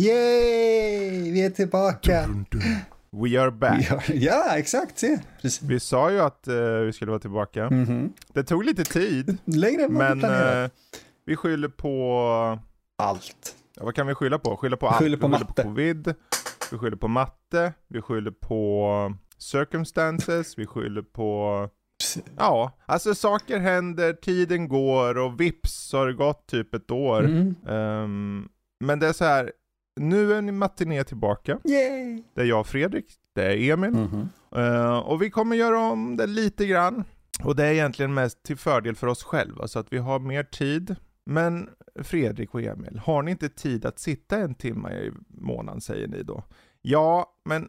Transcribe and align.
Yay! 0.00 1.30
Vi 1.30 1.44
är 1.44 1.50
tillbaka. 1.50 2.28
We 3.22 3.40
are 3.42 3.50
back. 3.50 3.90
Ja, 3.90 4.00
ja 4.14 4.58
exakt. 4.58 4.98
Se. 4.98 5.18
Precis. 5.42 5.62
Vi 5.62 5.80
sa 5.80 6.10
ju 6.10 6.20
att 6.20 6.48
eh, 6.48 6.54
vi 6.56 6.92
skulle 6.92 7.10
vara 7.10 7.20
tillbaka. 7.20 7.70
Mhm. 7.70 8.12
Det 8.32 8.42
tog 8.42 8.64
lite 8.64 8.84
tid, 8.84 9.38
Längre 9.44 9.82
än 9.82 9.92
men 9.92 10.24
eh, 10.24 10.70
vi 11.24 11.36
skyller 11.36 11.68
på... 11.68 12.58
Allt. 12.98 13.56
Ja, 13.76 13.84
vad 13.84 13.94
kan 13.94 14.06
vi 14.06 14.14
skylla 14.14 14.38
på? 14.38 14.56
Skylla 14.56 14.76
på 14.76 14.88
allt. 14.88 14.98
Skyller 14.98 15.16
på 15.16 15.26
vi 15.26 15.32
skyller 15.32 15.46
matte. 15.46 15.62
på 15.62 15.68
covid, 15.68 16.14
vi 16.70 16.78
skyller 16.78 16.96
på 16.96 17.08
matte, 17.08 17.72
vi 17.88 18.02
skyller 18.02 18.30
på 18.30 19.14
circumstances, 19.38 20.58
vi 20.58 20.66
skyller 20.66 21.02
på... 21.02 21.68
Ja, 22.36 22.72
alltså 22.86 23.14
saker 23.14 23.58
händer, 23.58 24.12
tiden 24.12 24.68
går 24.68 25.18
och 25.18 25.40
vips 25.40 25.72
så 25.72 25.98
har 25.98 26.06
det 26.06 26.12
gått 26.12 26.46
typ 26.46 26.74
ett 26.74 26.90
år. 26.90 27.24
Mm. 27.24 27.54
Ehm, 27.68 28.48
men 28.84 28.98
det 28.98 29.06
är 29.06 29.12
så 29.12 29.24
här, 29.24 29.52
nu 29.96 30.32
är 30.32 30.42
ni 30.42 30.52
matiné 30.52 31.04
tillbaka. 31.04 31.58
Yay! 31.64 32.22
Det 32.34 32.40
är 32.40 32.44
jag 32.44 32.60
och 32.60 32.66
Fredrik, 32.66 33.06
det 33.34 33.42
är 33.42 33.72
Emil. 33.72 33.90
Mhm. 33.90 34.28
Eh, 34.56 34.98
och 34.98 35.22
vi 35.22 35.30
kommer 35.30 35.56
göra 35.56 35.78
om 35.78 36.16
det 36.16 36.26
lite 36.26 36.66
grann. 36.66 37.04
Och 37.44 37.56
det 37.56 37.64
är 37.64 37.72
egentligen 37.72 38.14
mest 38.14 38.42
till 38.42 38.56
fördel 38.56 38.96
för 38.96 39.06
oss 39.06 39.22
själva, 39.22 39.68
så 39.68 39.78
att 39.78 39.92
vi 39.92 39.98
har 39.98 40.18
mer 40.18 40.42
tid. 40.42 40.96
Men 41.26 41.68
Fredrik 42.02 42.54
och 42.54 42.62
Emil, 42.62 43.00
har 43.04 43.22
ni 43.22 43.30
inte 43.30 43.48
tid 43.48 43.86
att 43.86 43.98
sitta 43.98 44.36
en 44.36 44.54
timme 44.54 44.92
i 44.92 45.12
månaden 45.28 45.80
säger 45.80 46.08
ni 46.08 46.22
då? 46.22 46.44
Ja, 46.82 47.32
men 47.44 47.68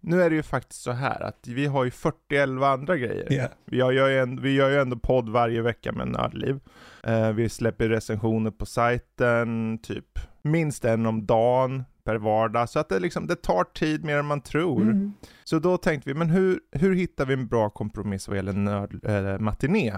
nu 0.00 0.22
är 0.22 0.30
det 0.30 0.36
ju 0.36 0.42
faktiskt 0.42 0.82
så 0.82 0.92
här 0.92 1.22
att 1.22 1.48
vi 1.48 1.66
har 1.66 1.84
ju 1.84 1.90
40 1.90 2.64
andra 2.64 2.96
grejer. 2.96 3.26
Ja. 3.30 3.48
Vi, 3.64 3.76
gör 3.76 3.90
ju 3.90 4.18
en, 4.18 4.42
vi 4.42 4.54
gör 4.54 4.70
ju 4.70 4.76
ändå 4.76 4.96
podd 4.96 5.28
varje 5.28 5.62
vecka 5.62 5.92
med 5.92 6.08
Nördliv. 6.08 6.60
Eh, 7.04 7.32
vi 7.32 7.48
släpper 7.48 7.88
recensioner 7.88 8.50
på 8.50 8.66
sajten, 8.66 9.78
typ 9.82 10.18
minst 10.42 10.84
en 10.84 11.06
om 11.06 11.26
dagen 11.26 11.84
per 12.04 12.16
vardag. 12.16 12.68
Så 12.68 12.78
att 12.78 12.88
det, 12.88 12.98
liksom, 12.98 13.26
det 13.26 13.36
tar 13.42 13.64
tid 13.64 14.04
mer 14.04 14.16
än 14.16 14.26
man 14.26 14.40
tror. 14.40 14.82
Mm. 14.82 15.12
Så 15.44 15.58
då 15.58 15.76
tänkte 15.76 16.10
vi, 16.10 16.14
men 16.14 16.30
hur, 16.30 16.60
hur 16.72 16.94
hittar 16.94 17.26
vi 17.26 17.34
en 17.34 17.46
bra 17.48 17.70
kompromiss 17.70 18.28
vad 18.28 18.36
gäller 18.36 18.52
nörd, 18.52 19.04
äh, 19.04 19.38
matiné? 19.38 19.94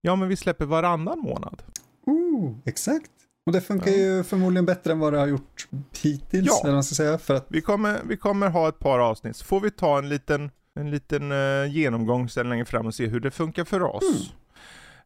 Ja, 0.00 0.16
men 0.16 0.28
vi 0.28 0.36
släpper 0.36 0.64
varannan 0.64 1.18
månad. 1.18 1.62
Ooh, 2.06 2.56
exakt. 2.64 3.10
Och 3.46 3.52
det 3.52 3.60
funkar 3.60 3.90
Ja. 3.90 3.96
ju 3.96 4.24
förmodligen 4.24 4.66
bättre 4.66 4.92
än 4.92 4.98
vad 4.98 5.12
det 5.12 5.18
har 5.18 5.26
gjort 5.26 5.68
hittills, 6.02 6.46
Ja. 6.48 6.60
eller 6.64 6.72
man 6.74 6.84
ska 6.84 6.94
säga. 6.94 7.18
För 7.18 7.34
att, 7.34 7.46
Vi 7.48 7.60
kommer, 7.60 7.98
vi 8.04 8.16
kommer 8.16 8.48
ha 8.50 8.68
ett 8.68 8.78
par 8.78 8.98
avsnitt, 8.98 9.36
så 9.36 9.44
får 9.44 9.60
vi 9.60 9.70
ta 9.70 9.98
en 9.98 10.08
liten, 10.08 10.50
en 10.74 10.90
liten 10.90 11.32
eh, 11.32 11.66
genomgång 11.76 12.28
sen 12.28 12.48
längre 12.48 12.64
fram 12.64 12.86
och 12.86 12.94
se 12.94 13.06
hur 13.06 13.20
det 13.20 13.30
funkar 13.30 13.64
för 13.64 13.82
oss. 13.82 14.34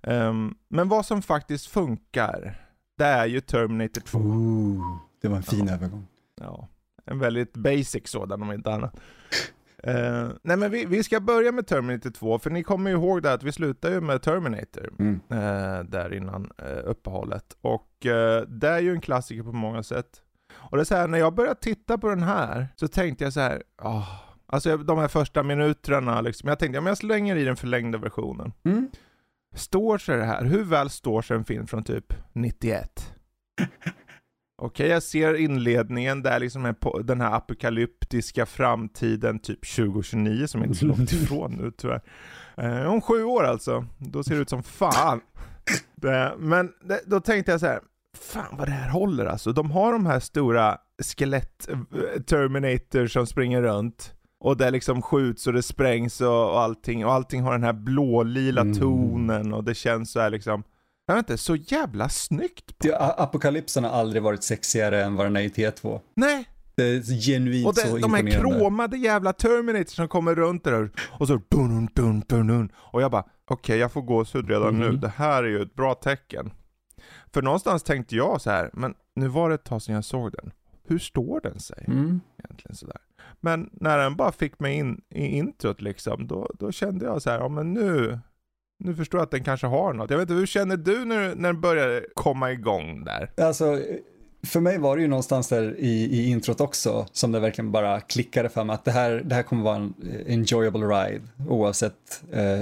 Ehm, 0.02 0.54
men 0.68 0.88
vad 0.88 1.06
som 1.06 1.22
faktiskt 1.22 1.66
funkar, 1.66 2.66
det 2.98 3.04
är 3.04 3.26
ju 3.26 3.40
Terminator 3.40 4.00
2. 4.00 4.18
ooh, 4.18 4.96
det 5.22 5.28
var 5.28 5.36
en 5.36 5.42
fin 5.42 5.68
övergång. 5.68 6.06
Ja, 6.40 6.68
en 7.04 7.18
väldigt 7.18 7.52
basic 7.52 8.02
sådan 8.08 8.42
om 8.42 8.52
inte 8.52 8.72
annat. 8.72 8.96
Eh, 9.84 10.28
nej 10.42 10.56
men 10.56 10.70
vi, 10.70 10.84
vi 10.84 11.02
ska 11.02 11.20
börja 11.20 11.52
med 11.52 11.66
Terminator 11.66 12.10
2, 12.10 12.38
för 12.38 12.50
ni 12.50 12.62
kommer 12.62 12.90
ju 12.90 12.96
ihåg 12.96 13.22
det 13.22 13.32
att 13.32 13.42
vi 13.42 13.52
slutade 13.52 13.94
ju 13.94 14.00
med 14.00 14.22
Terminator 14.22 14.88
Mm. 14.98 15.20
eh, 15.30 15.84
där 15.84 16.14
innan 16.14 16.50
eh, 16.58 16.78
uppehållet. 16.84 17.56
Och 17.60 17.88
det 18.48 18.68
är 18.68 18.78
ju 18.78 18.92
en 18.92 19.00
klassiker 19.00 19.42
på 19.42 19.52
många 19.52 19.82
sätt. 19.82 20.22
Och 20.54 20.76
det 20.76 20.82
är 20.82 20.84
så 20.84 20.94
här, 20.94 21.06
när 21.08 21.18
jag 21.18 21.34
började 21.34 21.60
titta 21.60 21.98
på 21.98 22.08
den 22.08 22.22
här 22.22 22.68
så 22.76 22.88
tänkte 22.88 23.24
jag 23.24 23.32
så 23.32 23.40
här, 23.40 23.62
ah, 23.76 24.04
alltså 24.46 24.76
de 24.76 24.98
här 24.98 25.08
första 25.08 25.42
minuterna 25.42 26.20
liksom, 26.20 26.48
jag 26.48 26.58
tänkte, 26.58 26.76
ja, 26.76 26.80
men 26.80 26.88
jag 26.90 26.98
slänger 26.98 27.36
i 27.36 27.44
den 27.44 27.56
förlängda 27.56 27.98
versionen. 27.98 28.52
Mm. 28.64 28.90
Står 29.54 29.98
sig 29.98 30.16
det 30.16 30.24
här? 30.24 30.44
Hur 30.44 30.64
väl 30.64 30.90
står 30.90 31.22
sig 31.22 31.36
en 31.36 31.44
film 31.44 31.66
från 31.66 31.84
typ 31.84 32.14
91? 32.32 33.14
Okej, 34.62 34.88
jag 34.88 35.02
ser 35.02 35.34
inledningen 35.34 36.22
där 36.22 36.40
liksom 36.40 36.64
är 36.64 36.72
på 36.72 36.98
den 36.98 37.20
här 37.20 37.36
apokalyptiska 37.36 38.46
framtiden, 38.46 39.38
typ 39.38 39.74
2029, 39.76 40.46
som 40.46 40.62
är 40.62 40.66
inte 40.66 40.78
så 40.78 40.86
långt 40.86 41.12
ifrån 41.22 41.52
nu 41.52 41.70
tyvärr. 41.70 42.02
Eh, 42.56 42.86
om 42.86 43.00
sju 43.00 43.24
år 43.24 43.44
alltså, 43.44 43.86
då 43.98 44.24
ser 44.24 44.34
det 44.34 44.40
ut 44.40 44.50
som 44.50 44.62
fan. 44.62 45.20
Det, 45.94 46.34
men 46.38 46.72
det, 46.84 47.00
då 47.06 47.20
tänkte 47.20 47.52
jag 47.52 47.60
så 47.60 47.66
här, 47.66 47.80
fan 48.18 48.56
vad 48.58 48.68
det 48.68 48.72
här 48.72 48.90
håller 48.90 49.26
alltså. 49.26 49.52
De 49.52 49.70
har 49.70 49.92
de 49.92 50.06
här 50.06 50.20
stora 50.20 50.78
skelett-terminator 51.02 53.06
som 53.06 53.26
springer 53.26 53.62
runt. 53.62 54.14
Och 54.44 54.56
det 54.56 54.70
liksom 54.70 55.02
skjuts 55.02 55.46
och 55.46 55.52
det 55.52 55.62
sprängs 55.62 56.20
och, 56.20 56.50
och 56.50 56.60
allting. 56.60 57.06
Och 57.06 57.12
allting 57.12 57.42
har 57.42 57.52
den 57.52 57.62
här 57.62 57.72
blålila 57.72 58.60
Mm. 58.60 58.78
tonen 58.78 59.52
och 59.52 59.64
det 59.64 59.74
känns 59.74 60.12
så 60.12 60.20
här 60.20 60.30
liksom, 60.30 60.62
jag 61.06 61.14
vet 61.14 61.30
inte, 61.30 61.38
så 61.42 61.56
jävla 61.56 62.08
snyggt. 62.08 62.74
Det- 62.78 62.94
a- 62.96 63.14
Apokalypsen 63.18 63.84
har 63.84 63.90
aldrig 63.90 64.22
varit 64.22 64.42
sexigare 64.42 65.04
än 65.04 65.14
vad 65.16 65.26
den 65.26 65.36
är 65.36 65.40
i 65.40 65.48
T2. 65.48 66.00
Nej, 66.16 66.48
Det 66.74 66.82
är 66.84 67.20
genuint 67.26 67.66
och 67.68 67.76
så 67.76 67.94
det, 67.96 68.02
de 68.02 68.14
här 68.14 68.30
kromade 68.30 68.96
jävla 68.96 69.32
Terminators 69.32 69.96
som 69.96 70.08
kommer 70.08 70.34
runt 70.34 70.64
där 70.64 70.90
och 71.10 71.26
så 71.28 71.40
dun, 71.48 71.88
dun, 71.94 72.22
dun, 72.28 72.46
dun. 72.46 72.72
Och 72.76 73.02
jag 73.02 73.10
bara, 73.10 73.24
okej 73.50 73.78
jag 73.78 73.92
får 73.92 74.02
gåshud 74.02 74.48
redan 74.48 74.78
nu, 74.78 74.88
Mhm. 74.90 75.00
det 75.00 75.08
här 75.16 75.42
är 75.44 75.48
ju 75.48 75.62
ett 75.62 75.74
bra 75.74 75.94
tecken. 75.94 76.50
För 77.34 77.42
någonstans 77.42 77.82
tänkte 77.82 78.16
jag 78.16 78.40
så 78.40 78.50
här, 78.50 78.70
men 78.72 78.94
nu 79.16 79.28
var 79.28 79.48
det 79.48 79.54
ett 79.54 79.64
tag 79.64 79.82
sedan 79.82 79.94
jag 79.94 80.04
såg 80.04 80.32
den. 80.32 80.52
Hur 80.88 80.98
står 80.98 81.40
den 81.40 81.60
sig 81.60 81.84
Mm. 81.88 82.20
egentligen 82.38 82.74
sådär? 82.76 82.96
Men 83.44 83.70
när 83.72 83.98
den 83.98 84.16
bara 84.16 84.32
fick 84.32 84.60
mig 84.60 84.74
in 84.74 85.00
i 85.14 85.26
introt 85.26 85.80
liksom, 85.80 86.26
då, 86.26 86.50
då 86.58 86.72
kände 86.72 87.04
jag 87.04 87.22
så 87.22 87.30
här, 87.30 87.38
ja 87.38 87.48
men 87.48 87.72
nu, 87.72 88.18
nu 88.84 88.94
förstår 88.94 89.18
jag 89.18 89.24
att 89.24 89.30
den 89.30 89.44
kanske 89.44 89.66
har 89.66 89.92
något. 89.92 90.10
Jag 90.10 90.18
vet 90.18 90.30
inte, 90.30 90.38
hur 90.38 90.46
känner 90.46 90.76
du 90.76 91.04
när, 91.04 91.34
när 91.34 91.48
den 91.52 91.60
började 91.60 92.04
komma 92.14 92.52
igång 92.52 93.04
där? 93.04 93.30
Alltså, 93.36 93.80
för 94.46 94.60
mig 94.60 94.78
var 94.78 94.96
det 94.96 95.02
ju 95.02 95.08
någonstans 95.08 95.48
där 95.48 95.74
i, 95.78 96.04
i 96.04 96.30
introt 96.30 96.60
också 96.60 97.06
som 97.12 97.32
det 97.32 97.40
verkligen 97.40 97.72
bara 97.72 98.00
klickade 98.00 98.48
för 98.48 98.64
mig 98.64 98.74
att 98.74 98.84
det 98.84 98.90
här, 98.90 99.22
det 99.24 99.34
här 99.34 99.42
kommer 99.42 99.62
vara 99.62 99.76
en 99.76 99.94
enjoyable 100.26 100.86
ride 100.86 101.22
oavsett 101.48 102.22
eh, 102.32 102.60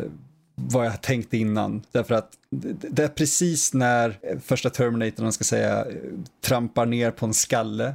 vad 0.55 0.87
jag 0.87 1.03
tänkte 1.03 1.37
innan. 1.37 1.83
Därför 1.93 2.15
att 2.15 2.31
det, 2.51 3.03
är 3.03 3.09
precis 3.09 3.75
när 3.75 4.19
första 4.41 4.71
Terminatorn, 4.71 5.25
man 5.25 5.33
ska 5.33 5.45
säga, 5.45 5.87
trampar 6.41 6.87
ner 6.87 7.11
på 7.11 7.27
en 7.27 7.35
skalle, 7.35 7.95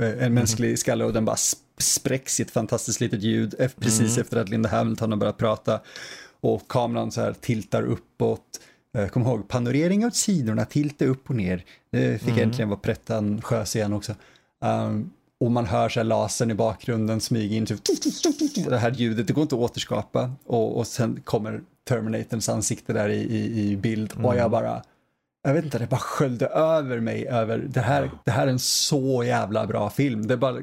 eh, 0.00 0.24
en 0.24 0.34
mänsklig 0.34 0.78
skalle 0.78 1.04
och 1.04 1.12
den 1.12 1.24
bara 1.24 1.36
sp- 1.36 1.56
spräcks 1.82 2.40
i 2.40 2.42
ett 2.42 2.50
fantastiskt 2.50 3.00
litet 3.00 3.22
ljud 3.22 3.54
precis 3.80 4.18
efter 4.18 4.36
att 4.36 4.48
Linda 4.48 4.68
Hamilton 4.68 5.10
har 5.10 5.18
börjat 5.18 5.36
prata 5.36 5.80
och 6.40 6.68
kameran 6.68 7.12
så 7.12 7.20
här 7.20 7.32
tiltar 7.32 7.82
uppåt. 7.82 8.42
Eh, 8.96 9.08
Kom 9.08 9.22
ihåg, 9.22 9.48
panorering 9.48 10.06
åt 10.06 10.16
sidorna, 10.16 10.64
tilta 10.64 11.04
upp 11.04 11.30
och 11.30 11.36
ner. 11.36 11.64
Det 11.90 12.22
fick 12.22 12.38
äntligen 12.38 12.68
vara 12.68 12.78
pretentiös 12.78 13.76
igen 13.76 13.92
också. 13.92 14.14
Um, 14.64 15.10
och 15.40 15.50
man 15.50 15.66
hör 15.66 15.88
så 15.88 16.00
här 16.00 16.04
lasern 16.04 16.50
i 16.50 16.54
bakgrunden 16.54 17.20
smyga 17.20 17.56
in, 17.56 17.66
typ, 17.66 17.80
det 18.68 18.78
här 18.78 18.90
ljudet, 18.90 19.26
det 19.26 19.32
går 19.32 19.42
inte 19.42 19.54
att 19.54 19.60
återskapa. 19.60 20.32
Och, 20.46 20.78
och 20.78 20.86
sen 20.86 21.20
kommer 21.24 21.60
Terminatorns 21.88 22.48
ansikte 22.48 22.92
där 22.92 23.08
i, 23.08 23.20
i, 23.20 23.70
i 23.70 23.76
bild 23.76 24.12
och 24.22 24.36
jag 24.36 24.50
bara, 24.50 24.82
jag 25.42 25.54
vet 25.54 25.64
inte, 25.64 25.78
det 25.78 25.86
bara 25.86 26.00
sköljde 26.00 26.46
över 26.46 27.00
mig 27.00 27.26
över, 27.28 27.58
det 27.58 27.80
här, 27.80 28.10
det 28.24 28.30
här 28.30 28.46
är 28.46 28.50
en 28.50 28.58
så 28.58 29.24
jävla 29.24 29.66
bra 29.66 29.90
film. 29.90 30.26
Det 30.26 30.36
bara, 30.36 30.56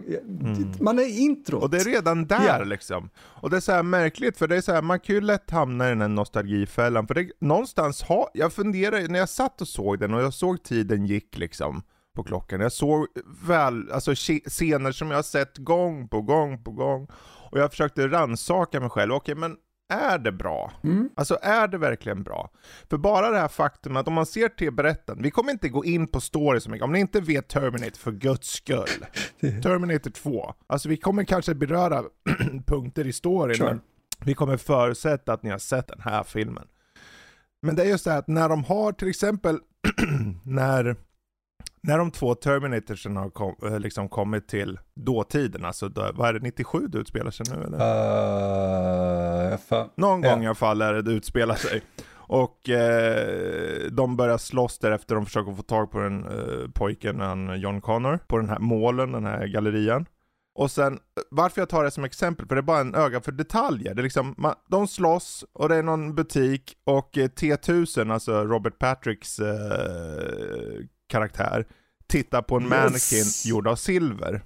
man 0.79 0.99
är 0.99 1.19
introt. 1.19 1.63
Och 1.63 1.69
det 1.69 1.77
är 1.77 1.83
redan 1.83 2.25
där 2.27 2.59
Ja. 2.59 2.63
liksom. 2.63 3.09
Och 3.17 3.49
det 3.49 3.55
är 3.57 3.61
så 3.61 3.71
här 3.71 3.83
märkligt, 3.83 4.37
för 4.37 4.47
det 4.47 4.55
är 4.55 4.61
så 4.61 4.73
här, 4.73 4.81
man 4.81 4.99
kan 4.99 5.15
ju 5.15 5.21
lätt 5.21 5.51
hamna 5.51 5.85
i 5.85 5.89
den 5.89 6.01
här 6.01 6.07
nostalgifällan. 6.07 7.07
För 7.07 7.13
det, 7.13 7.31
någonstans 7.41 8.03
har, 8.03 8.29
jag 8.33 8.53
funderar, 8.53 9.07
när 9.07 9.19
jag 9.19 9.29
satt 9.29 9.61
och 9.61 9.67
såg 9.67 9.99
den 9.99 10.13
och 10.13 10.21
jag 10.21 10.33
såg 10.33 10.63
tiden 10.63 11.05
gick 11.05 11.37
liksom 11.37 11.83
på 12.15 12.23
klockan. 12.23 12.61
Jag 12.61 12.71
såg 12.71 13.07
väl, 13.47 13.91
alltså 13.91 14.15
scener 14.49 14.91
som 14.91 15.09
jag 15.11 15.17
har 15.17 15.23
sett 15.23 15.57
gång 15.57 16.07
på 16.07 16.21
gång 16.21 16.63
på 16.63 16.71
gång. 16.71 17.07
Och 17.51 17.59
jag 17.59 17.71
försökte 17.71 18.07
rannsaka 18.07 18.79
mig 18.79 18.89
själv, 18.89 19.13
okej 19.13 19.35
men 19.35 19.55
är 19.89 20.17
det 20.17 20.31
bra? 20.31 20.71
Mm. 20.83 21.09
Alltså 21.15 21.37
är 21.41 21.67
det 21.67 21.77
verkligen 21.77 22.23
bra? 22.23 22.49
För 22.89 22.97
bara 22.97 23.31
det 23.31 23.37
här 23.37 23.47
faktum 23.47 23.95
att 23.95 24.07
om 24.07 24.13
man 24.13 24.25
ser 24.25 24.49
till 24.49 24.73
berättelsen, 24.73 25.23
vi 25.23 25.31
kommer 25.31 25.51
inte 25.51 25.69
gå 25.69 25.85
in 25.85 26.07
på 26.07 26.21
story 26.21 26.59
så 26.59 26.69
mycket, 26.69 26.83
om 26.83 26.91
ni 26.91 26.99
inte 26.99 27.21
vet 27.21 27.47
Terminator 27.47 27.97
för 27.97 28.11
guds 28.11 28.47
skull. 28.47 29.05
Terminator 29.39 30.11
2, 30.11 30.53
alltså 30.67 30.89
vi 30.89 30.97
kommer 30.97 31.23
kanske 31.23 31.55
beröra 31.55 32.03
punkter 32.67 33.07
i 33.07 33.13
storyn, 33.13 33.55
Sure. 33.57 33.79
vi 34.25 34.33
kommer 34.33 34.57
förutsätta 34.57 35.33
att 35.33 35.43
ni 35.43 35.49
har 35.49 35.57
sett 35.57 35.87
den 35.87 36.01
här 36.01 36.23
filmen. 36.23 36.67
Men 37.61 37.75
det 37.75 37.83
är 37.83 37.87
just 37.87 38.05
det 38.05 38.11
här 38.11 38.19
att 38.19 38.27
när 38.27 38.49
de 38.49 38.63
har 38.63 38.91
till 38.91 39.09
exempel, 39.09 39.59
när, 40.43 40.95
när 41.87 41.97
de 41.97 42.11
två 42.11 42.35
Terminatorsen 42.35 43.17
har 43.17 43.29
kom, 43.29 43.55
eh, 43.65 43.79
liksom 43.79 44.09
kommit 44.09 44.47
till 44.47 44.79
dåtiden, 44.95 45.65
alltså 45.65 45.89
då, 45.89 46.11
vad 46.13 46.29
är 46.29 46.33
det, 46.33 46.39
97 46.39 46.87
det 46.87 46.97
utspelar 46.97 47.31
sig 47.31 47.45
nu 47.49 47.63
eller? 47.63 47.77
Uh, 47.77 49.57
för... 49.57 49.87
Någon 49.95 50.21
gång 50.21 50.43
i 50.43 50.45
alla 50.45 50.55
fall 50.55 50.81
är 50.81 50.93
det 50.93 51.01
det 51.01 51.11
utspelar 51.11 51.55
sig. 51.55 51.81
Och 52.27 52.69
eh, 52.69 53.91
de 53.91 54.17
börjar 54.17 54.37
slåss 54.37 54.79
därefter, 54.79 55.15
de 55.15 55.25
försöker 55.25 55.53
få 55.53 55.61
tag 55.61 55.91
på 55.91 55.99
den 55.99 56.23
eh, 56.23 56.69
pojken, 56.73 57.19
han, 57.19 57.59
John 57.59 57.81
Connor, 57.81 58.19
på 58.27 58.37
den 58.37 58.49
här 58.49 58.59
målen, 58.59 59.11
den 59.11 59.25
här 59.25 59.47
gallerian. 59.47 60.05
Och 60.55 60.71
sen, 60.71 60.99
varför 61.31 61.61
jag 61.61 61.69
tar 61.69 61.83
det 61.83 61.91
som 61.91 62.03
exempel, 62.03 62.47
för 62.47 62.55
det 62.55 62.59
är 62.59 62.63
bara 62.63 62.79
en 62.79 62.95
öga 62.95 63.21
för 63.21 63.31
detaljer. 63.31 63.93
Det 63.93 64.01
är 64.01 64.03
liksom, 64.03 64.35
man, 64.37 64.55
de 64.67 64.87
slåss 64.87 65.45
och 65.53 65.69
det 65.69 65.75
är 65.75 65.83
någon 65.83 66.15
butik 66.15 66.77
och 66.83 67.17
eh, 67.17 67.27
T1000, 67.27 68.13
alltså 68.13 68.43
Robert 68.43 68.79
Patricks 68.79 69.39
eh, 69.39 70.85
karaktär, 71.07 71.65
tittar 72.07 72.41
på 72.41 72.55
en 72.55 72.63
yes. 72.63 72.69
mannequin 72.69 73.51
gjord 73.51 73.67
av 73.67 73.75
silver. 73.75 74.41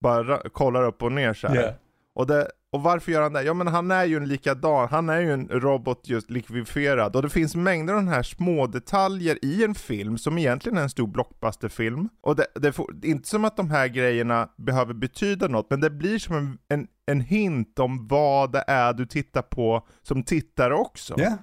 Bara 0.00 0.48
kollar 0.48 0.84
upp 0.84 1.02
och 1.02 1.12
ner 1.12 1.34
så 1.34 1.48
här. 1.48 1.54
Yeah. 1.54 1.74
Och 2.14 2.26
det, 2.26 2.50
och 2.72 2.82
varför 2.82 3.12
gör 3.12 3.22
han 3.22 3.32
det? 3.32 3.42
Ja 3.42 3.54
men 3.54 3.66
han 3.66 3.90
är 3.90 4.04
ju 4.04 4.16
en 4.16 4.28
likadan, 4.28 4.88
han 4.90 5.08
är 5.08 5.20
ju 5.20 5.32
en 5.32 5.48
robot 5.48 6.08
just 6.08 6.30
likvifierad 6.30 7.16
och 7.16 7.22
det 7.22 7.28
finns 7.28 7.56
mängder 7.56 7.94
av 7.94 8.04
de 8.04 8.08
här 8.08 8.22
små 8.22 8.66
detaljer 8.66 9.44
i 9.44 9.64
en 9.64 9.74
film 9.74 10.18
som 10.18 10.38
egentligen 10.38 10.78
är 10.78 10.82
en 10.82 10.90
stor 10.90 11.06
blockbusterfilm. 11.06 12.08
Och 12.20 12.36
det, 12.36 12.46
det 12.54 12.68
är 12.68 13.06
inte 13.06 13.28
som 13.28 13.44
att 13.44 13.56
de 13.56 13.70
här 13.70 13.88
grejerna 13.88 14.48
behöver 14.56 14.94
betyda 14.94 15.48
något, 15.48 15.70
men 15.70 15.80
det 15.80 15.90
blir 15.90 16.18
som 16.18 16.36
en, 16.36 16.58
en, 16.68 16.86
en 17.06 17.20
hint 17.20 17.78
om 17.78 18.06
vad 18.08 18.52
det 18.52 18.64
är 18.66 18.92
du 18.92 19.06
tittar 19.06 19.42
på 19.42 19.86
som 20.02 20.22
tittare 20.22 20.74
också. 20.74 21.20
Yeah 21.20 21.34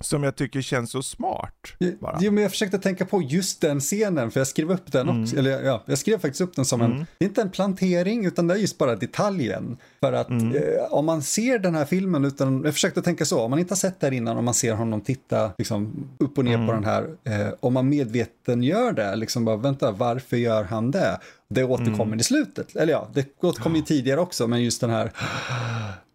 som 0.00 0.22
jag 0.22 0.36
tycker 0.36 0.60
känns 0.60 0.90
så 0.90 1.02
smart. 1.02 1.54
Bara. 2.00 2.18
Jo, 2.20 2.32
men 2.32 2.42
jag 2.42 2.50
försökte 2.50 2.78
tänka 2.78 3.04
på 3.04 3.22
just 3.22 3.60
den 3.60 3.80
scenen, 3.80 4.30
för 4.30 4.40
jag 4.40 4.46
skrev 4.46 4.70
upp 4.72 4.92
den 4.92 5.08
mm. 5.08 5.22
också, 5.22 5.36
eller 5.36 5.62
ja, 5.62 5.82
jag 5.86 5.98
skrev 5.98 6.18
faktiskt 6.18 6.40
upp 6.40 6.56
den 6.56 6.64
som 6.64 6.80
mm. 6.80 6.92
en, 6.92 7.06
det 7.18 7.24
är 7.24 7.28
inte 7.28 7.42
en 7.42 7.50
plantering, 7.50 8.26
utan 8.26 8.46
det 8.46 8.54
är 8.54 8.58
just 8.58 8.78
bara 8.78 8.96
detaljen. 8.96 9.76
För 10.00 10.12
att 10.12 10.30
mm. 10.30 10.56
eh, 10.56 10.84
om 10.90 11.06
man 11.06 11.22
ser 11.22 11.58
den 11.58 11.74
här 11.74 11.84
filmen, 11.84 12.24
utan, 12.24 12.62
jag 12.64 12.74
försökte 12.74 13.02
tänka 13.02 13.24
så, 13.24 13.40
om 13.40 13.50
man 13.50 13.58
inte 13.58 13.72
har 13.72 13.76
sett 13.76 14.00
det 14.00 14.06
här 14.06 14.12
innan, 14.12 14.36
om 14.36 14.44
man 14.44 14.54
ser 14.54 14.74
honom 14.74 15.00
titta 15.00 15.52
liksom, 15.58 16.08
upp 16.18 16.38
och 16.38 16.44
ner 16.44 16.56
på 16.56 16.72
mm. 16.72 16.74
den 16.74 16.84
här, 16.84 17.16
eh, 17.24 17.54
om 17.60 17.74
man 17.74 17.88
medveten 17.88 18.62
gör 18.62 18.92
det, 18.92 19.16
liksom 19.16 19.44
bara 19.44 19.56
vänta, 19.56 19.90
varför 19.90 20.36
gör 20.36 20.64
han 20.64 20.90
det? 20.90 21.18
Det 21.48 21.64
återkommer 21.64 22.02
mm. 22.02 22.18
i 22.18 22.22
slutet, 22.22 22.76
eller 22.76 22.92
ja, 22.92 23.08
det 23.14 23.26
återkommer 23.40 23.76
ju 23.76 23.82
tidigare 23.82 24.20
också, 24.20 24.46
men 24.46 24.62
just 24.62 24.80
den 24.80 24.90
här 24.90 25.12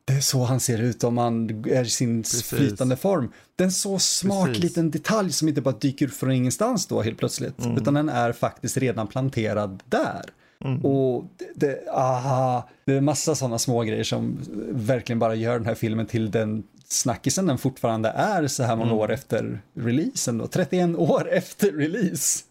det 0.06 0.14
är 0.14 0.22
så 0.22 0.44
han 0.44 0.60
ser 0.60 0.82
ut 0.82 1.04
om 1.04 1.18
han 1.18 1.66
är 1.66 1.84
i 1.84 1.90
sin 1.90 2.24
Precis. 2.24 2.44
flytande 2.44 2.96
form. 2.96 3.32
Det 3.56 3.64
är 3.64 3.66
en 3.66 3.72
så 3.72 4.00
smart 4.00 4.48
Precis. 4.48 4.64
liten 4.64 4.92
detalj 4.92 5.32
som 5.32 5.48
inte 5.48 5.62
bara 5.62 5.76
dyker 5.76 6.06
upp 6.08 6.14
från 6.14 6.32
ingenstans 6.32 6.88
då 6.88 7.02
helt 7.02 7.18
plötsligt, 7.18 7.66
mm. 7.66 7.78
utan 7.78 7.94
den 7.94 8.10
är 8.10 8.32
faktiskt 8.32 8.78
redan 8.78 9.08
planterad 9.08 9.84
där. 9.86 10.24
Mm. 10.66 10.86
Och 10.86 11.26
det, 11.38 11.52
det, 11.56 11.90
aha, 11.92 12.70
det 12.86 12.94
är 12.94 13.02
massa 13.02 13.36
sådana 13.36 13.60
små 13.60 13.82
grejer 13.82 14.04
som 14.04 14.38
verkligen 14.72 15.20
bara 15.20 15.36
gör 15.36 15.54
den 15.54 15.66
här 15.66 15.76
filmen 15.76 16.06
till 16.06 16.32
den 16.32 16.64
snackisen 16.88 17.46
den 17.46 17.58
fortfarande 17.58 18.10
är 18.10 18.48
så 18.48 18.64
här 18.64 18.76
många 18.76 18.92
mm. 18.92 19.00
år 19.00 19.12
efter 19.12 19.62
releasen 19.74 20.38
då, 20.38 20.48
31 20.48 20.96
år 20.96 21.30
efter 21.32 21.72
release. 21.72 22.44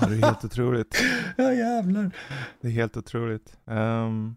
Ja, 0.00 0.06
det 0.06 0.14
är 0.14 0.22
helt 0.22 0.44
otroligt. 0.44 1.02
ja 1.36 1.52
jävlar. 1.52 2.10
Det 2.60 2.68
är 2.68 2.72
helt 2.72 2.96
otroligt. 2.96 3.56
Um... 3.64 4.36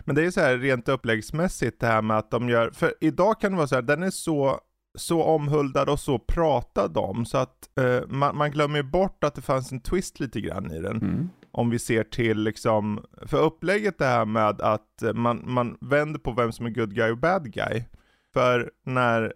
Men 0.00 0.14
det 0.14 0.24
är 0.24 0.30
så 0.30 0.40
här 0.40 0.58
rent 0.58 0.88
uppläggsmässigt 0.88 1.80
det 1.80 1.86
här 1.86 2.02
med 2.02 2.18
att 2.18 2.30
de 2.30 2.48
gör, 2.48 2.70
för 2.70 2.94
idag 3.00 3.40
kan 3.40 3.52
det 3.52 3.56
vara 3.56 3.66
så 3.66 3.74
här, 3.74 3.82
den 3.82 4.02
är 4.02 4.10
så 4.10 4.60
så 4.94 5.22
omhuldad 5.22 5.88
och 5.88 6.00
så 6.00 6.18
pratad 6.18 6.96
om 6.96 7.26
så 7.26 7.38
att 7.38 7.78
eh, 7.80 8.08
man, 8.08 8.36
man, 8.36 8.50
glömmer 8.50 8.82
bort 8.82 9.24
att 9.24 9.34
det 9.34 9.40
fanns 9.40 9.72
en 9.72 9.80
twist 9.80 10.20
lite 10.20 10.40
grann 10.40 10.72
i 10.72 10.80
den. 10.80 10.96
Mm. 10.96 11.28
Om 11.50 11.70
vi 11.70 11.78
ser 11.78 12.04
till 12.04 12.42
liksom, 12.42 13.04
för 13.26 13.42
upplägget 13.42 13.98
det 13.98 14.04
här 14.04 14.24
med 14.24 14.60
att 14.60 15.02
man, 15.14 15.42
man 15.46 15.78
vänder 15.80 16.18
på 16.18 16.32
vem 16.32 16.52
som 16.52 16.66
är 16.66 16.70
good 16.70 16.94
guy 16.94 17.10
och 17.10 17.18
bad 17.18 17.52
guy. 17.52 17.84
För 18.32 18.70
när 18.84 19.32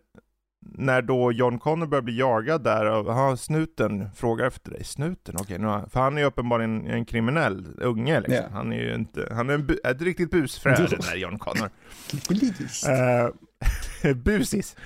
när 0.64 1.02
då 1.02 1.32
John 1.32 1.58
Connor 1.58 1.86
börjar 1.86 2.02
bli 2.02 2.18
jagad 2.18 2.64
där 2.64 2.90
och 2.90 3.14
han, 3.14 3.36
snuten 3.36 4.08
frågar 4.14 4.46
efter 4.46 4.70
dig. 4.70 4.84
Snuten? 4.84 5.34
Okej, 5.38 5.56
okay, 5.56 5.90
för 5.90 6.00
han 6.00 6.16
är 6.16 6.20
ju 6.20 6.26
uppenbarligen 6.26 6.86
en 6.86 7.04
kriminell 7.04 7.66
unge 7.78 8.20
liksom. 8.20 8.34
Yeah. 8.34 8.52
Han 8.52 8.72
är 8.72 8.76
ju 8.76 8.94
inte, 8.94 9.28
han 9.30 9.50
är 9.50 9.54
en 9.54 9.76
ett 9.84 10.02
riktigt 10.02 10.30
busfrö 10.30 10.74
den 10.76 11.00
där 11.00 11.16
John 11.16 11.38
Connor. 11.38 11.70
uh, 12.88 14.14
busis. 14.24 14.76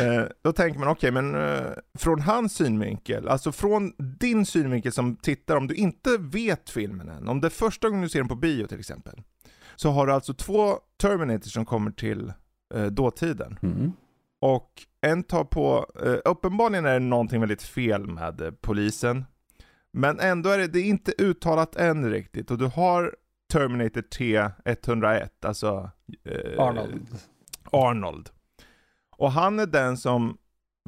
Uh, 0.00 0.24
då 0.42 0.52
tänker 0.52 0.78
man, 0.80 0.88
okej, 0.88 1.10
okay, 1.10 1.22
men 1.22 1.34
uh, 1.34 1.72
från 1.98 2.20
hans 2.20 2.54
synvinkel, 2.54 3.28
alltså 3.28 3.52
från 3.52 3.92
din 3.98 4.46
synvinkel 4.46 4.92
som 4.92 5.16
tittar, 5.16 5.56
om 5.56 5.66
du 5.66 5.74
inte 5.74 6.16
vet 6.18 6.70
filmen 6.70 7.08
än, 7.08 7.28
om 7.28 7.40
det 7.40 7.48
är 7.48 7.50
första 7.50 7.88
gången 7.88 8.02
du 8.02 8.08
ser 8.08 8.18
den 8.18 8.28
på 8.28 8.34
bio 8.34 8.66
till 8.66 8.80
exempel, 8.80 9.22
så 9.76 9.90
har 9.90 10.06
du 10.06 10.12
alltså 10.12 10.34
två 10.34 10.78
Terminators 11.00 11.52
som 11.52 11.64
kommer 11.64 11.90
till 11.90 12.32
uh, 12.74 12.86
dåtiden. 12.86 13.58
Mm. 13.62 13.92
Och 14.40 14.70
en 15.00 15.22
tar 15.22 15.44
på, 15.44 15.86
eh, 16.04 16.16
uppenbarligen 16.24 16.86
är 16.86 16.92
det 16.92 17.06
någonting 17.06 17.40
väldigt 17.40 17.62
fel 17.62 18.06
med 18.06 18.40
eh, 18.40 18.50
polisen. 18.50 19.24
Men 19.92 20.20
ändå 20.20 20.50
är 20.50 20.58
det, 20.58 20.66
det 20.66 20.78
är 20.78 20.84
inte 20.84 21.12
uttalat 21.18 21.76
än 21.76 22.10
riktigt 22.10 22.50
och 22.50 22.58
du 22.58 22.66
har 22.66 23.14
Terminator 23.52 24.00
T101, 24.00 25.28
alltså 25.42 25.90
eh, 26.24 26.62
Arnold. 26.62 27.08
Arnold. 27.72 28.30
Och 29.16 29.32
han 29.32 29.58
är 29.58 29.66
den 29.66 29.96
som 29.96 30.38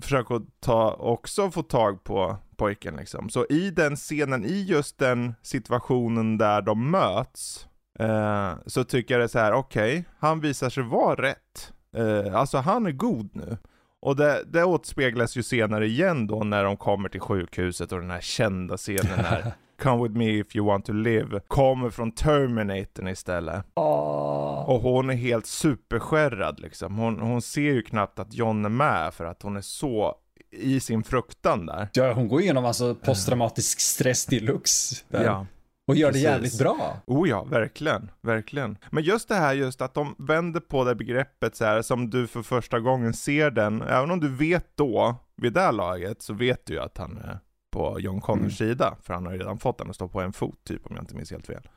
försöker 0.02 0.40
ta, 0.60 0.92
också 0.92 1.50
få 1.50 1.62
tag 1.62 2.04
på 2.04 2.36
pojken 2.56 2.96
liksom. 2.96 3.30
Så 3.30 3.46
i 3.50 3.70
den 3.70 3.96
scenen, 3.96 4.44
i 4.44 4.62
just 4.62 4.98
den 4.98 5.34
situationen 5.42 6.38
där 6.38 6.62
de 6.62 6.90
möts, 6.90 7.68
eh, 7.98 8.52
så 8.66 8.84
tycker 8.84 9.14
jag 9.14 9.20
det 9.20 9.24
är 9.24 9.28
så 9.28 9.38
här: 9.38 9.52
okej, 9.52 9.98
okay, 9.98 10.04
han 10.18 10.40
visar 10.40 10.70
sig 10.70 10.82
vara 10.82 11.22
rätt. 11.22 11.72
Eh, 11.96 12.34
alltså 12.34 12.58
han 12.58 12.86
är 12.86 12.92
god 12.92 13.30
nu. 13.32 13.56
Och 14.02 14.16
det, 14.16 14.44
det 14.46 14.64
återspeglas 14.64 15.36
ju 15.36 15.42
senare 15.42 15.86
igen 15.86 16.26
då 16.26 16.44
när 16.44 16.64
de 16.64 16.76
kommer 16.76 17.08
till 17.08 17.20
sjukhuset 17.20 17.92
och 17.92 18.00
den 18.00 18.10
här 18.10 18.20
kända 18.20 18.76
scenen 18.76 19.18
när 19.18 19.52
Come 19.82 20.02
with 20.02 20.14
me 20.14 20.38
if 20.38 20.56
you 20.56 20.66
want 20.66 20.84
to 20.84 20.92
live 20.92 21.40
kommer 21.48 21.90
från 21.90 22.12
Terminatorn 22.12 23.08
istället. 23.08 23.64
Oh. 23.74 24.68
Och 24.70 24.80
hon 24.80 25.10
är 25.10 25.14
helt 25.14 25.46
superskärrad 25.46 26.60
liksom. 26.60 26.98
Hon, 26.98 27.20
hon 27.20 27.42
ser 27.42 27.60
ju 27.60 27.82
knappt 27.82 28.18
att 28.18 28.34
John 28.34 28.64
är 28.64 28.68
med 28.68 29.14
för 29.14 29.24
att 29.24 29.42
hon 29.42 29.56
är 29.56 29.60
så 29.60 30.14
i 30.50 30.80
sin 30.80 31.04
fruktan 31.04 31.66
där. 31.66 31.88
Ja, 31.92 32.12
hon 32.12 32.28
går 32.28 32.40
igenom 32.40 32.64
alltså 32.64 32.94
posttraumatisk 32.94 33.80
stress 33.80 34.26
deluxe. 34.26 34.96
Där. 35.08 35.24
Ja. 35.24 35.46
Och 35.90 35.96
gör 35.96 36.08
Precis. 36.08 36.22
det 36.22 36.30
jävligt 36.30 36.58
bra. 36.58 36.96
Oh 37.06 37.28
ja, 37.28 37.44
verkligen, 37.44 38.10
verkligen. 38.20 38.78
Men 38.90 39.04
just 39.04 39.28
det 39.28 39.34
här 39.34 39.54
just 39.54 39.82
att 39.82 39.94
de 39.94 40.14
vänder 40.18 40.60
på 40.60 40.84
det 40.84 40.94
begreppet 40.94 41.56
så 41.56 41.64
här 41.64 41.82
som 41.82 42.10
du 42.10 42.26
för 42.26 42.42
första 42.42 42.80
gången 42.80 43.14
ser 43.14 43.50
den, 43.50 43.82
även 43.82 44.10
om 44.10 44.20
du 44.20 44.28
vet 44.28 44.76
då, 44.76 45.16
vid 45.36 45.52
det 45.52 45.60
här 45.60 45.72
laget, 45.72 46.22
så 46.22 46.34
vet 46.34 46.66
du 46.66 46.74
ju 46.74 46.80
att 46.80 46.98
han 46.98 47.18
är 47.18 47.38
på 47.70 48.00
John 48.00 48.20
Connors 48.20 48.60
mm. 48.60 48.74
sida, 48.74 48.96
för 49.02 49.14
han 49.14 49.26
har 49.26 49.32
redan 49.32 49.58
fått 49.58 49.78
den 49.78 49.90
att 49.90 49.94
stå 49.94 50.08
på 50.08 50.20
en 50.20 50.32
fot 50.32 50.64
typ 50.64 50.86
om 50.86 50.96
jag 50.96 51.02
inte 51.02 51.14
minns 51.14 51.30
helt 51.30 51.46
fel. 51.46 51.68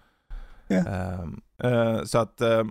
Yeah. 0.69 1.19
Um, 1.19 1.41
uh, 1.63 2.03
så 2.03 2.17
att 2.17 2.41
uh, 2.41 2.63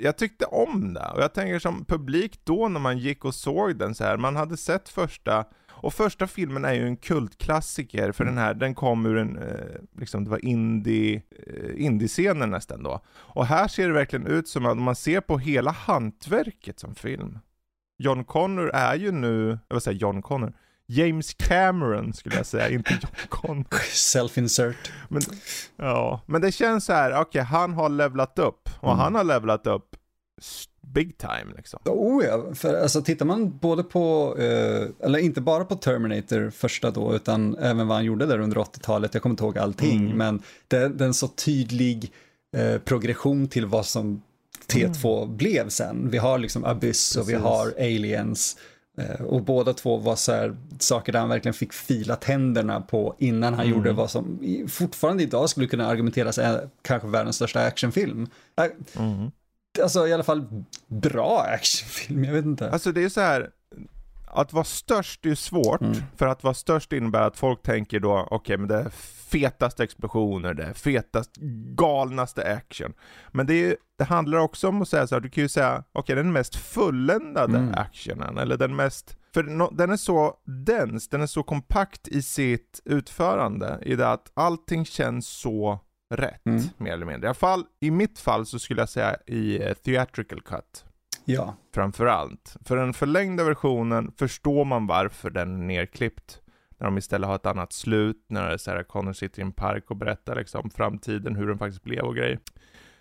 jag 0.00 0.18
tyckte 0.18 0.44
om 0.44 0.94
det, 0.94 1.10
och 1.14 1.22
jag 1.22 1.34
tänker 1.34 1.58
som 1.58 1.84
publik 1.84 2.40
då 2.44 2.68
när 2.68 2.80
man 2.80 2.98
gick 2.98 3.24
och 3.24 3.34
såg 3.34 3.76
den 3.76 3.94
så 3.94 4.04
här, 4.04 4.16
man 4.16 4.36
hade 4.36 4.56
sett 4.56 4.88
första 4.88 5.44
och 5.76 5.94
första 5.94 6.26
filmen 6.26 6.64
är 6.64 6.72
ju 6.72 6.86
en 6.86 6.96
kultklassiker, 6.96 8.12
för 8.12 8.24
mm. 8.24 8.34
den 8.34 8.44
här, 8.44 8.54
den 8.54 8.74
kom 8.74 9.06
ur 9.06 9.16
en, 9.16 9.38
eh, 9.38 9.80
liksom 9.98 10.24
det 10.24 10.30
var 10.30 10.44
indie, 10.44 11.22
eh, 11.46 11.84
indie-scenen 11.84 12.50
nästan 12.50 12.82
då. 12.82 13.00
Och 13.08 13.46
här 13.46 13.68
ser 13.68 13.88
det 13.88 13.94
verkligen 13.94 14.26
ut 14.26 14.48
som 14.48 14.66
att 14.66 14.76
man 14.76 14.96
ser 14.96 15.20
på 15.20 15.38
hela 15.38 15.70
hantverket 15.70 16.80
som 16.80 16.94
film. 16.94 17.38
John 17.98 18.24
Connor 18.24 18.70
är 18.74 18.94
ju 18.94 19.12
nu, 19.12 19.58
vad 19.68 19.82
säger 19.82 19.98
John 19.98 20.22
Connor? 20.22 20.52
James 20.88 21.34
Cameron 21.34 22.12
skulle 22.12 22.36
jag 22.36 22.46
säga, 22.46 22.68
inte 22.68 22.92
John 22.92 23.12
Connor. 23.28 23.80
Self-insert. 23.92 24.92
Men, 25.08 25.22
ja, 25.76 26.20
men 26.26 26.40
det 26.40 26.52
känns 26.52 26.84
så 26.84 26.92
här, 26.92 27.10
okej, 27.10 27.20
okay, 27.20 27.42
han 27.42 27.72
har 27.72 27.88
levlat 27.88 28.38
upp, 28.38 28.68
och 28.80 28.92
mm. 28.92 28.98
han 28.98 29.14
har 29.14 29.24
levlat 29.24 29.66
upp 29.66 29.96
big 30.80 31.18
time 31.18 31.52
liksom. 31.56 31.80
Oh 31.84 32.24
ja, 32.24 32.54
för 32.54 32.82
alltså 32.82 33.02
tittar 33.02 33.26
man 33.26 33.58
både 33.58 33.82
på, 33.82 34.36
eh, 34.38 35.06
eller 35.06 35.18
inte 35.18 35.40
bara 35.40 35.64
på 35.64 35.74
Terminator 35.74 36.50
första 36.50 36.90
då, 36.90 37.14
utan 37.14 37.56
även 37.58 37.88
vad 37.88 37.96
han 37.96 38.04
gjorde 38.04 38.26
där 38.26 38.38
under 38.38 38.56
80-talet, 38.56 39.14
jag 39.14 39.22
kommer 39.22 39.32
inte 39.32 39.44
ihåg 39.44 39.58
allting, 39.58 40.04
mm. 40.04 40.16
men 40.16 40.42
det, 40.68 40.88
det 40.88 41.04
är 41.04 41.08
en 41.08 41.14
så 41.14 41.28
tydlig 41.28 42.12
eh, 42.56 42.78
progression 42.78 43.48
till 43.48 43.66
vad 43.66 43.86
som 43.86 44.22
T2 44.66 45.22
mm. 45.22 45.36
blev 45.36 45.68
sen. 45.68 46.10
Vi 46.10 46.18
har 46.18 46.38
liksom 46.38 46.64
Abyss 46.64 46.80
Precis. 46.82 47.16
och 47.16 47.28
vi 47.28 47.34
har 47.34 47.74
Aliens. 47.78 48.56
Eh, 48.98 49.24
och 49.24 49.42
båda 49.42 49.72
två 49.72 49.96
var 49.96 50.16
så 50.16 50.32
här, 50.32 50.56
saker 50.78 51.12
där 51.12 51.20
han 51.20 51.28
verkligen 51.28 51.54
fick 51.54 51.72
fila 51.72 52.16
tänderna 52.16 52.80
på 52.80 53.16
innan 53.18 53.54
han 53.54 53.66
mm. 53.66 53.78
gjorde 53.78 53.92
vad 53.92 54.10
som 54.10 54.38
fortfarande 54.68 55.22
idag 55.22 55.50
skulle 55.50 55.66
kunna 55.66 55.86
argumenteras 55.86 56.38
är 56.38 56.68
kanske 56.82 57.08
världens 57.08 57.36
största 57.36 57.60
actionfilm. 57.60 58.26
Äh, 58.56 59.02
mm 59.02 59.30
alltså 59.82 60.06
i 60.08 60.12
alla 60.12 60.22
fall 60.24 60.64
bra 60.86 61.40
actionfilm, 61.42 62.24
jag 62.24 62.32
vet 62.32 62.44
inte. 62.44 62.70
Alltså 62.70 62.92
det 62.92 63.04
är 63.04 63.08
så 63.08 63.20
här, 63.20 63.50
att 64.26 64.52
vara 64.52 64.64
störst 64.64 65.24
är 65.24 65.28
ju 65.28 65.36
svårt, 65.36 65.80
Mm. 65.80 65.96
för 66.16 66.26
att 66.26 66.44
vara 66.44 66.54
störst 66.54 66.92
innebär 66.92 67.20
att 67.22 67.36
folk 67.36 67.62
tänker 67.62 68.00
då, 68.00 68.28
okej 68.30 68.56
men 68.56 68.68
det 68.68 68.74
är 68.76 68.88
fetaste 69.30 69.84
explosioner, 69.84 70.54
det 70.54 70.64
är 70.64 70.72
fetast, 70.72 71.36
galnaste 71.76 72.52
action. 72.54 72.92
Men 73.32 73.46
det, 73.46 73.54
är, 73.54 73.76
det 73.98 74.04
handlar 74.04 74.38
också 74.38 74.68
om 74.68 74.82
att 74.82 74.88
säga 74.88 75.06
så 75.06 75.14
här, 75.14 75.20
du 75.20 75.28
kan 75.30 75.42
ju 75.42 75.48
säga, 75.48 75.84
okej 75.92 76.16
den 76.16 76.32
mest 76.32 76.56
fulländade 76.56 77.58
Mm. 77.58 77.74
actionen, 77.74 78.38
eller 78.38 78.56
den 78.56 78.76
mest, 78.76 79.16
för 79.34 79.42
no, 79.42 79.70
den 79.72 79.90
är 79.90 79.96
så 79.96 80.34
dens, 80.44 81.08
den 81.08 81.20
är 81.22 81.26
så 81.26 81.42
kompakt 81.42 82.08
i 82.08 82.22
sitt 82.22 82.80
utförande, 82.84 83.78
i 83.82 83.96
det 83.96 84.08
att 84.10 84.30
allting 84.34 84.84
känns 84.84 85.28
så 85.28 85.80
rätt, 86.14 86.46
Mm. 86.46 86.62
mer 86.76 86.92
eller 86.92 87.06
mindre. 87.06 87.26
I 87.26 87.28
alla 87.28 87.34
fall, 87.34 87.64
i 87.80 87.90
mitt 87.90 88.18
fall 88.18 88.46
så 88.46 88.58
skulle 88.58 88.80
jag 88.82 88.88
säga 88.88 89.16
i 89.26 89.62
eh, 89.62 89.74
theatrical 89.74 90.40
cut 90.42 90.84
Ja. 91.24 91.54
framförallt. 91.74 92.56
För 92.64 92.76
den 92.76 92.92
förlängda 92.92 93.44
versionen 93.44 94.12
förstår 94.18 94.64
man 94.64 94.86
varför 94.86 95.30
den 95.30 95.60
är 95.60 95.64
nerklippt. 95.66 96.40
När 96.78 96.84
de 96.84 96.98
istället 96.98 97.28
har 97.28 97.34
ett 97.36 97.46
annat 97.46 97.72
slut, 97.72 98.24
när 98.28 98.56
Sarah 98.56 98.82
Connor 98.82 99.12
sitter 99.12 99.40
i 99.40 99.42
en 99.42 99.52
park 99.52 99.90
och 99.90 99.96
berättar 99.96 100.36
liksom 100.36 100.70
framtiden, 100.70 101.36
hur 101.36 101.48
den 101.48 101.58
faktiskt 101.58 101.82
blev 101.82 102.04
och 102.04 102.16
grejer. 102.16 102.38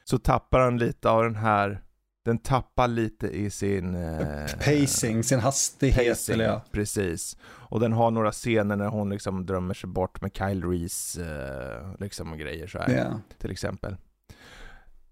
Så 0.03 0.17
tappar 0.17 0.59
han 0.59 0.77
lite 0.77 1.09
av 1.09 1.24
den 1.24 1.35
här, 1.35 1.81
den 2.25 2.38
tappar 2.38 2.88
lite 2.88 3.27
i 3.27 3.50
sin... 3.50 3.96
Eh, 3.96 4.46
Pacing, 4.65 5.24
sin 5.24 5.39
hastighet. 5.39 6.08
pacing, 6.10 6.34
Eller 6.34 6.46
ja. 6.46 6.62
precis. 6.72 7.38
Och 7.44 7.79
den 7.79 7.94
har 7.94 8.12
några 8.12 8.32
scener 8.32 8.75
när 8.75 8.88
hon 8.88 9.10
liksom 9.10 9.46
drömmer 9.46 9.74
sig 9.74 9.89
bort 9.89 10.22
med 10.22 10.32
Kyle 10.38 10.63
Reese, 10.63 11.17
eh, 11.17 11.96
liksom 12.00 12.38
grejer 12.38 12.67
så 12.67 12.79
här 12.79 12.96
Ja. 12.98 13.20
till 13.38 13.51
exempel. 13.51 13.96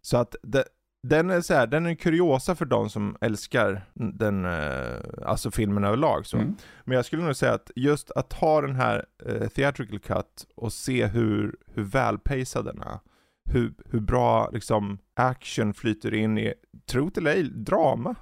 Så 0.01 0.17
att 0.17 0.35
det, 0.43 0.63
den 1.07 1.29
är 1.29 1.41
så 1.41 1.53
här, 1.53 1.67
den 1.67 1.85
är 1.85 1.95
kuriosa 1.95 2.55
för 2.55 2.65
de 2.65 2.89
som 2.89 3.17
älskar 3.21 3.81
den, 3.93 4.45
eh, 4.45 4.97
alltså 5.25 5.51
filmen 5.51 5.83
överlag 5.83 6.25
så. 6.25 6.37
Mm. 6.37 6.55
Men 6.83 6.95
jag 6.95 7.05
skulle 7.05 7.23
nog 7.23 7.35
säga 7.35 7.53
att 7.53 7.71
just 7.75 8.11
att 8.11 8.33
ha 8.33 8.61
den 8.61 8.75
här 8.75 9.05
eh, 9.25 9.47
theatrical 9.47 9.99
cut 9.99 10.47
och 10.55 10.73
se 10.73 11.05
hur, 11.05 11.55
hur 11.73 11.83
välpacad 11.83 12.65
den 12.65 12.81
är. 12.81 12.99
Hur, 13.45 13.73
hur 13.85 13.99
bra 13.99 14.49
liksom 14.49 14.97
action 15.15 15.73
flyter 15.73 16.13
in 16.13 16.37
i, 16.37 16.53
tro 16.85 17.09
till 17.09 17.27
ej, 17.27 17.43
drama. 17.43 18.15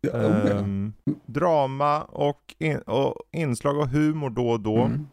Ja, 0.00 0.10
oh, 0.10 0.48
ja. 0.48 0.58
Ehm, 0.58 0.92
drama 1.26 2.02
och, 2.02 2.54
in, 2.58 2.78
och 2.78 3.14
inslag 3.32 3.78
av 3.78 3.88
humor 3.88 4.30
då 4.30 4.48
och 4.48 4.60
då. 4.60 4.76
Mm. 4.76 5.06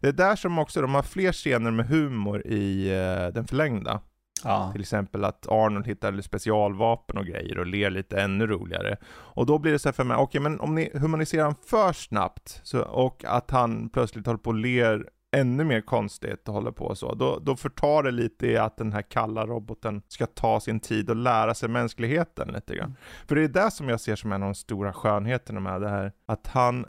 Det 0.00 0.08
är 0.08 0.12
där 0.12 0.36
som 0.36 0.58
också 0.58 0.80
de 0.80 0.94
har 0.94 1.02
fler 1.02 1.32
scener 1.32 1.70
med 1.70 1.86
humor 1.86 2.46
i 2.46 2.90
eh, 2.90 3.32
den 3.34 3.46
förlängda. 3.46 4.00
Ja. 4.44 4.72
Till 4.72 4.80
exempel 4.80 5.24
att 5.24 5.46
Arnold 5.48 5.86
hittar 5.86 6.20
specialvapen 6.20 7.18
och 7.18 7.26
grejer 7.26 7.58
och 7.58 7.66
ler 7.66 7.90
lite 7.90 8.20
ännu 8.20 8.46
roligare. 8.46 8.96
Och 9.06 9.46
då 9.46 9.58
blir 9.58 9.72
det 9.72 9.78
så 9.78 9.88
här 9.88 9.92
för 9.92 10.04
mig, 10.04 10.16
okej 10.16 10.40
men 10.40 10.60
om 10.60 10.74
ni 10.74 10.90
humaniserar 10.94 11.42
honom 11.42 11.58
för 11.66 11.92
snabbt 11.92 12.60
så, 12.62 12.82
och 12.82 13.24
att 13.24 13.50
han 13.50 13.88
plötsligt 13.88 14.26
håller 14.26 14.38
på 14.38 14.50
och 14.50 14.54
ler 14.54 15.08
ännu 15.34 15.64
mer 15.64 15.80
konstigt 15.80 16.48
och 16.48 16.54
håller 16.54 16.70
på 16.70 16.94
så, 16.94 17.14
då, 17.14 17.38
då 17.38 17.56
förtar 17.56 18.02
det 18.02 18.10
lite 18.10 18.46
i 18.46 18.56
att 18.56 18.76
den 18.76 18.92
här 18.92 19.02
kalla 19.02 19.46
roboten 19.46 20.02
ska 20.08 20.26
ta 20.26 20.60
sin 20.60 20.80
tid 20.80 21.10
och 21.10 21.16
lära 21.16 21.54
sig 21.54 21.68
mänskligheten 21.68 22.48
lite 22.48 22.74
grann. 22.74 22.96
För 23.26 23.34
det 23.34 23.42
är 23.42 23.48
det 23.48 23.70
som 23.70 23.88
jag 23.88 24.00
ser 24.00 24.16
som 24.16 24.32
en 24.32 24.42
av 24.42 24.48
de 24.48 24.54
stora 24.54 24.92
skönheterna 24.92 25.60
med 25.60 25.80
det 25.80 25.88
här, 25.88 26.12
att 26.26 26.46
han 26.46 26.86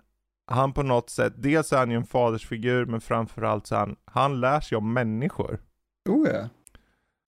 han 0.47 0.73
på 0.73 0.83
något 0.83 1.09
sätt, 1.09 1.33
dels 1.37 1.73
är 1.73 1.77
han 1.77 1.91
ju 1.91 1.97
en 1.97 2.05
fadersfigur, 2.05 2.85
men 2.85 3.01
framförallt 3.01 3.67
så 3.67 3.75
han, 3.75 3.95
han 4.05 4.39
lär 4.39 4.59
sig 4.59 4.77
om 4.77 4.93
människor. 4.93 5.59
Oh, 6.09 6.27
ja. 6.29 6.49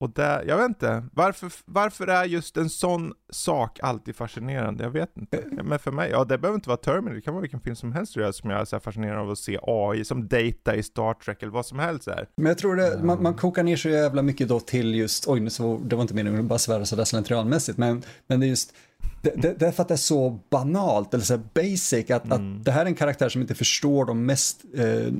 Och 0.00 0.10
där, 0.10 0.44
jag 0.46 0.56
vet 0.56 0.68
inte, 0.68 1.04
varför, 1.12 1.52
varför 1.64 2.06
är 2.06 2.24
just 2.24 2.56
en 2.56 2.70
sån 2.70 3.12
sak 3.30 3.78
alltid 3.82 4.16
fascinerande? 4.16 4.84
Jag 4.84 4.90
vet 4.90 5.16
inte. 5.16 5.44
Men 5.62 5.78
för 5.78 5.90
mig, 5.90 6.10
ja 6.10 6.24
det 6.24 6.38
behöver 6.38 6.54
inte 6.54 6.68
vara 6.68 6.76
Terminator, 6.76 7.14
det 7.14 7.20
kan 7.20 7.34
vara 7.34 7.42
vilken 7.42 7.60
film 7.60 7.76
som 7.76 7.92
helst 7.92 8.12
tror 8.12 8.24
jag, 8.24 8.34
som 8.34 8.50
jag 8.50 8.60
är 8.60 8.64
så 8.64 8.80
fascinerad 8.80 9.18
av 9.18 9.30
att 9.30 9.38
se 9.38 9.58
AI, 9.62 10.04
som 10.04 10.28
Data 10.28 10.76
i 10.76 10.82
Star 10.82 11.14
Trek 11.14 11.42
eller 11.42 11.52
vad 11.52 11.66
som 11.66 11.78
helst 11.78 12.04
så 12.04 12.10
här. 12.10 12.28
Men 12.36 12.46
jag 12.46 12.58
tror 12.58 12.76
det, 12.76 13.02
man, 13.02 13.22
man 13.22 13.34
kokar 13.34 13.62
ner 13.62 13.76
så 13.76 13.88
jävla 13.88 14.22
mycket 14.22 14.48
då 14.48 14.60
till 14.60 14.94
just, 14.94 15.28
oj 15.28 15.40
nu 15.40 15.50
så, 15.50 15.78
det 15.78 15.96
var 15.96 16.02
inte 16.02 16.14
meningen 16.14 16.40
att 16.40 16.46
bara 16.46 16.58
svära 16.58 16.84
sådär 16.84 17.04
slentrianmässigt, 17.04 17.78
men, 17.78 18.02
men 18.26 18.40
det 18.40 18.46
är 18.46 18.48
just, 18.48 18.74
det, 19.22 19.32
det, 19.36 19.54
det 19.58 19.66
är 19.66 19.72
för 19.72 19.82
att 19.82 19.88
det 19.88 19.94
är 19.94 19.96
så 19.96 20.38
banalt, 20.50 21.14
eller 21.14 21.24
så 21.24 21.38
basic, 21.54 22.10
att, 22.10 22.32
att 22.32 22.64
det 22.64 22.70
här 22.70 22.82
är 22.82 22.86
en 22.86 22.94
karaktär 22.94 23.28
som 23.28 23.40
inte 23.40 23.54
förstår 23.54 24.04
de 24.04 24.26
mest 24.26 24.64
eh, 24.74 25.12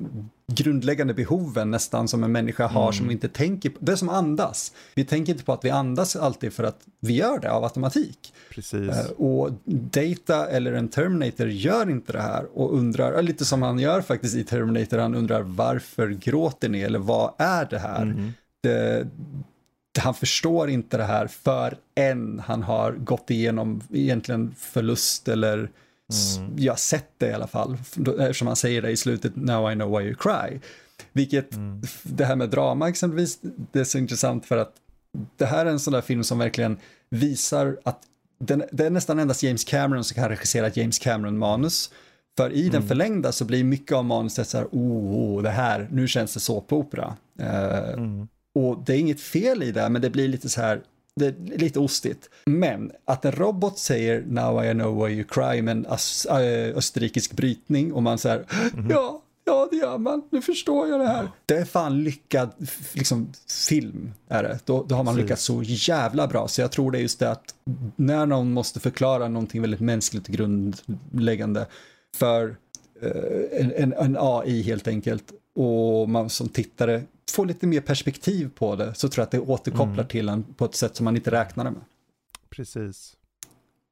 grundläggande 0.52 1.14
behoven 1.14 1.70
nästan 1.70 2.08
som 2.08 2.24
en 2.24 2.32
människa 2.32 2.66
har 2.66 2.92
som 2.92 3.08
vi 3.08 3.12
inte 3.12 3.28
tänker 3.28 3.70
på. 3.70 3.76
Det 3.80 3.92
är 3.92 3.96
som 3.96 4.08
andas. 4.08 4.72
Vi 4.94 5.04
tänker 5.04 5.32
inte 5.32 5.44
på 5.44 5.52
att 5.52 5.64
vi 5.64 5.70
andas 5.70 6.16
alltid 6.16 6.52
för 6.52 6.64
att 6.64 6.80
vi 7.00 7.12
gör 7.12 7.38
det 7.38 7.50
av 7.50 7.64
automatik. 7.64 8.32
Precis. 8.50 8.90
Eh, 8.90 9.10
Och 9.10 9.50
Data 9.64 10.46
eller 10.50 10.72
en 10.72 10.88
Terminator 10.88 11.48
gör 11.48 11.90
inte 11.90 12.12
det 12.12 12.20
här 12.20 12.46
och 12.54 12.74
undrar, 12.74 13.12
ja, 13.12 13.20
lite 13.20 13.44
som 13.44 13.62
han 13.62 13.78
gör 13.78 14.00
faktiskt 14.00 14.36
i 14.36 14.44
Terminator, 14.44 14.98
han 14.98 15.14
undrar 15.14 15.42
varför 15.42 16.08
gråter 16.08 16.68
ni 16.68 16.80
eller 16.80 16.98
vad 16.98 17.32
är 17.38 17.64
det 17.70 17.78
här? 17.78 18.04
Det, 18.62 18.68
det, 18.68 19.06
han 19.98 20.14
förstår 20.14 20.70
inte 20.70 20.96
det 20.96 21.04
här 21.04 21.26
förrän 21.26 22.42
han 22.46 22.62
har 22.62 22.92
gått 22.92 23.30
igenom 23.30 23.80
egentligen 23.92 24.54
förlust 24.58 25.28
eller 25.28 25.70
s- 26.12 26.38
ja, 26.56 26.76
sett 26.76 27.10
det 27.18 27.26
i 27.28 27.32
alla 27.32 27.46
fall. 27.46 27.76
Eftersom 28.18 28.46
han 28.46 28.56
säger 28.56 28.82
det 28.82 28.90
i 28.90 28.96
slutet, 28.96 29.36
now 29.36 29.72
I 29.72 29.74
know 29.74 29.98
why 29.98 30.04
you 30.04 30.14
cry. 30.14 30.60
Vilket, 31.12 31.50
det 32.02 32.24
här 32.24 32.36
med 32.36 32.50
drama 32.50 32.88
exempelvis, 32.88 33.38
det 33.72 33.80
är 33.80 33.84
så 33.84 33.98
intressant 33.98 34.46
för 34.46 34.56
att 34.56 34.72
det 35.36 35.46
här 35.46 35.66
är 35.66 35.70
en 35.70 35.80
sån 35.80 35.92
där 35.92 36.00
film 36.00 36.24
som 36.24 36.38
verkligen 36.38 36.76
visar 37.10 37.78
att 37.84 37.98
den, 38.40 38.62
det 38.72 38.86
är 38.86 38.90
nästan 38.90 39.18
endast 39.18 39.42
James 39.42 39.64
Cameron 39.64 40.04
som 40.04 40.14
kan 40.14 40.28
regissera 40.28 40.66
ett 40.66 40.76
James 40.76 40.98
Cameron-manus. 40.98 41.90
För 42.36 42.50
i 42.52 42.68
den 42.68 42.88
förlängda 42.88 43.32
så 43.32 43.44
blir 43.44 43.64
mycket 43.64 43.92
av 43.96 44.04
manuset 44.04 44.48
så 44.48 44.58
här, 44.58 44.66
oh, 44.72 45.36
oh 45.38 45.42
det 45.42 45.50
här, 45.50 45.88
nu 45.92 46.08
känns 46.08 46.34
det 46.34 46.40
såpopera. 46.40 47.16
Eh, 47.40 47.92
Mm. 47.92 48.28
Och 48.54 48.84
det 48.86 48.94
är 48.94 48.98
inget 48.98 49.20
fel 49.20 49.62
i 49.62 49.72
det, 49.72 49.88
men 49.88 50.02
det 50.02 50.10
blir 50.10 50.28
lite 50.28 50.48
så 50.48 50.60
här, 50.60 50.82
lite 51.56 51.80
ostigt. 51.80 52.30
Men 52.44 52.92
att 53.04 53.24
en 53.24 53.32
robot 53.32 53.78
säger 53.78 54.24
now 54.26 54.64
I 54.64 54.72
know 54.72 55.04
why 55.04 55.14
you 55.14 55.24
cry 55.24 55.62
med 55.62 55.72
en 55.72 55.86
äh, 55.86 56.76
österrikisk 56.76 57.32
brytning 57.32 57.92
och 57.92 58.02
man 58.02 58.18
säger 58.18 58.44
ja, 58.90 59.22
ja 59.44 59.68
det 59.70 59.76
gör 59.76 59.98
man, 59.98 60.22
nu 60.30 60.42
förstår 60.42 60.88
jag 60.88 61.00
det 61.00 61.06
här. 61.06 61.28
Det 61.46 61.56
är 61.56 61.64
fan 61.64 62.02
lyckad 62.02 62.50
liksom, 62.92 63.32
film, 63.68 64.12
är 64.28 64.42
det. 64.42 64.58
Då, 64.64 64.84
då 64.88 64.94
har 64.94 65.04
man 65.04 65.14
Precis. 65.14 65.24
lyckats 65.24 65.44
så 65.44 65.62
jävla 65.62 66.26
bra, 66.26 66.48
så 66.48 66.60
jag 66.60 66.72
tror 66.72 66.90
det 66.90 66.98
är 66.98 67.02
just 67.02 67.18
det 67.18 67.30
att 67.30 67.54
när 67.96 68.26
någon 68.26 68.52
måste 68.52 68.80
förklara 68.80 69.28
någonting 69.28 69.60
väldigt 69.60 69.80
mänskligt 69.80 70.26
grundläggande 70.26 71.66
för 72.16 72.56
eh, 73.02 73.60
en, 73.60 73.72
en, 73.76 73.92
en 73.92 74.16
AI 74.20 74.62
helt 74.62 74.88
enkelt 74.88 75.32
och 75.58 76.08
man 76.08 76.30
som 76.30 76.48
tittare 76.48 77.02
får 77.32 77.46
lite 77.46 77.66
mer 77.66 77.80
perspektiv 77.80 78.50
på 78.54 78.76
det 78.76 78.94
så 78.94 79.08
tror 79.08 79.20
jag 79.22 79.24
att 79.26 79.30
det 79.30 79.40
återkopplar 79.40 79.94
Mm. 79.94 80.06
till 80.08 80.28
en 80.28 80.42
på 80.44 80.64
ett 80.64 80.74
sätt 80.74 80.96
som 80.96 81.04
man 81.04 81.16
inte 81.16 81.30
räknade 81.30 81.70
med. 81.70 81.80
Precis. 82.50 83.16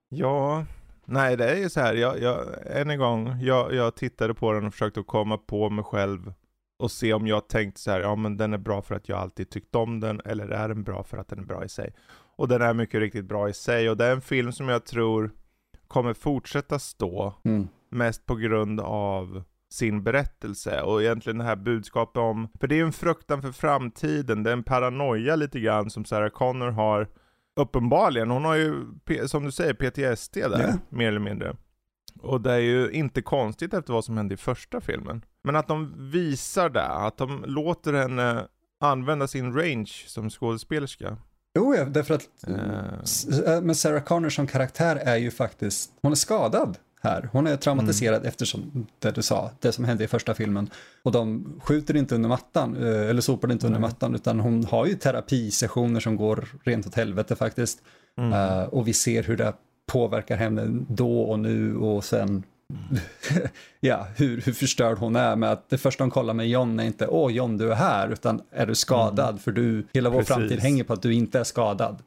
Ja, 0.09 0.65
nej 1.05 1.37
det 1.37 1.51
är 1.51 1.57
ju 1.57 1.69
så 1.71 1.81
här, 1.81 1.95
jag, 1.95 2.21
jag, 2.23 2.39
än 2.67 2.91
en 2.91 2.99
gång, 2.99 3.41
jag, 3.41 3.75
jag 3.75 3.95
tittade 3.95 4.35
på 4.35 4.53
den 4.53 4.67
och 4.67 4.73
försökte 4.73 5.03
komma 5.03 5.39
på 5.39 5.71
mig 5.71 5.85
själv 5.85 6.33
och 6.79 6.91
se 6.91 7.13
om 7.13 7.27
jag 7.27 7.49
tänkte 7.49 7.81
så 7.81 7.91
här, 7.91 8.01
ja 8.01 8.17
men 8.17 8.37
den 8.37 8.53
är 8.55 8.59
bra 8.59 8.83
för 8.83 8.95
att 8.95 9.09
jag 9.09 9.19
alltid 9.19 9.51
tyckt 9.51 9.75
om 9.75 10.01
den, 10.01 10.21
eller 10.25 10.49
är 10.49 10.69
den 10.69 10.83
bra 10.83 11.03
för 11.03 11.17
att 11.19 11.29
den 11.29 11.39
är 11.39 11.45
bra 11.45 11.65
i 11.65 11.69
sig? 11.69 11.95
Och 12.37 12.49
den 12.49 12.63
är 12.63 12.75
mycket 12.75 13.01
riktigt 13.01 13.25
bra 13.25 13.49
i 13.49 13.53
sig, 13.53 13.91
och 13.91 13.97
det 13.97 14.05
är 14.05 14.13
en 14.13 14.21
film 14.21 14.53
som 14.53 14.69
jag 14.69 14.85
tror 14.85 15.31
kommer 15.89 16.15
fortsätta 16.15 16.79
stå, 16.79 17.35
Mm. 17.45 17.69
mest 17.91 18.27
på 18.27 18.35
grund 18.35 18.81
av 18.81 19.43
sin 19.71 20.03
berättelse 20.03 20.83
och 20.83 21.03
egentligen 21.03 21.39
det 21.39 21.45
här 21.45 21.57
budskapet 21.57 22.17
om, 22.17 22.49
för 22.61 22.67
det 22.69 22.75
är 22.75 22.77
ju 22.77 22.85
en 22.85 22.93
fruktan 22.93 23.43
för 23.43 23.53
framtiden, 23.53 24.43
det 24.43 24.51
är 24.51 24.53
en 24.53 24.63
paranoia 24.63 25.37
lite 25.37 25.61
grann 25.61 25.91
som 25.91 26.05
Sarah 26.05 26.29
Connor 26.31 26.71
har 26.71 27.09
uppenbarligen, 27.61 28.31
hon 28.31 28.45
har 28.45 28.55
ju 28.55 28.75
som 29.27 29.45
du 29.45 29.51
säger 29.53 29.75
PTSD 29.75 30.35
där, 30.35 30.63
Ja. 30.69 30.75
mer 30.89 31.09
eller 31.09 31.21
mindre. 31.21 31.57
Och 32.21 32.41
det 32.41 32.53
är 32.53 32.59
ju 32.59 32.91
inte 32.91 33.23
konstigt 33.23 33.75
efter 33.75 33.93
vad 33.93 34.05
som 34.05 34.17
hände 34.17 34.35
i 34.35 34.37
första 34.37 34.81
filmen. 34.81 35.25
Men 35.45 35.57
att 35.57 35.69
de 35.69 36.11
visar 36.11 36.69
det, 36.69 36.87
att 36.87 37.17
de 37.19 37.45
låter 37.47 37.93
henne 37.93 38.47
använda 38.81 39.29
sin 39.29 39.55
range 39.55 39.91
som 40.07 40.31
skådespelerska. 40.31 41.17
Jo, 41.55 41.75
ja, 41.75 41.85
därför 41.85 42.15
att 42.15 42.29
men 43.63 43.75
Sarah 43.75 44.03
Connor 44.03 44.29
som 44.29 44.47
karaktär 44.47 44.97
är 44.97 45.17
ju 45.17 45.31
faktiskt, 45.31 45.93
hon 46.03 46.13
är 46.13 46.17
skadad 46.17 46.79
här. 47.03 47.29
Hon 47.33 47.47
är 47.47 47.57
traumatiserad 47.57 48.17
Mm. 48.17 48.29
eftersom 48.29 48.87
det 48.99 49.11
du 49.11 49.23
sa, 49.23 49.51
det 49.61 49.73
som 49.73 49.85
hände 49.85 50.05
i 50.05 50.09
första 50.09 50.35
filmen. 50.35 50.71
Och 51.03 51.13
de 51.13 51.53
skjuter 51.65 51.97
inte 51.97 52.15
under 52.15 52.29
mattan, 52.29 52.77
eh, 52.77 53.11
eller 53.11 53.21
sopar 53.21 53.53
inte 53.53 53.67
under 53.67 53.81
Nej. 53.81 53.89
mattan, 53.89 54.15
utan 54.15 54.41
hon 54.41 54.65
har 54.65 54.87
ju 54.87 54.95
terapisessioner 54.95 56.01
som 56.01 56.17
går 56.17 56.49
rent 56.65 56.87
åt 56.87 56.95
helvete 56.95 57.37
faktiskt. 57.37 57.83
Mm. 58.19 58.33
Eh, 58.33 58.65
och 58.65 58.89
vi 58.89 58.93
ser 58.93 59.23
hur 59.23 59.37
det 59.37 59.53
påverkar 59.93 60.37
henne 60.37 60.67
då 60.89 61.21
och 61.23 61.39
nu 61.39 61.77
och 61.77 62.05
sen 62.05 62.43
ja, 63.81 64.07
hur, 64.17 64.41
hur 64.41 64.53
förstörd 64.53 64.99
hon 64.99 65.17
är 65.17 65.37
med 65.37 65.53
att 65.53 65.69
det 65.71 65.79
första 65.79 66.05
hon 66.05 66.11
kollar 66.11 66.35
med 66.35 66.49
John 66.49 66.81
är 66.81 66.85
inte 66.85 67.07
åh 67.07 67.33
John 67.33 67.59
du 67.59 67.71
är 67.71 67.75
här 67.75 68.09
utan 68.09 68.41
är 68.51 68.67
du 68.67 68.75
skadad 68.75 69.41
för 69.41 69.53
du, 69.53 69.87
hela 69.95 70.11
vår 70.11 70.19
Precis. 70.19 70.35
framtid 70.35 70.59
hänger 70.61 70.85
på 70.85 70.93
att 70.93 71.03
du 71.03 71.15
inte 71.15 71.39
är 71.41 71.45
skadad. 71.45 72.03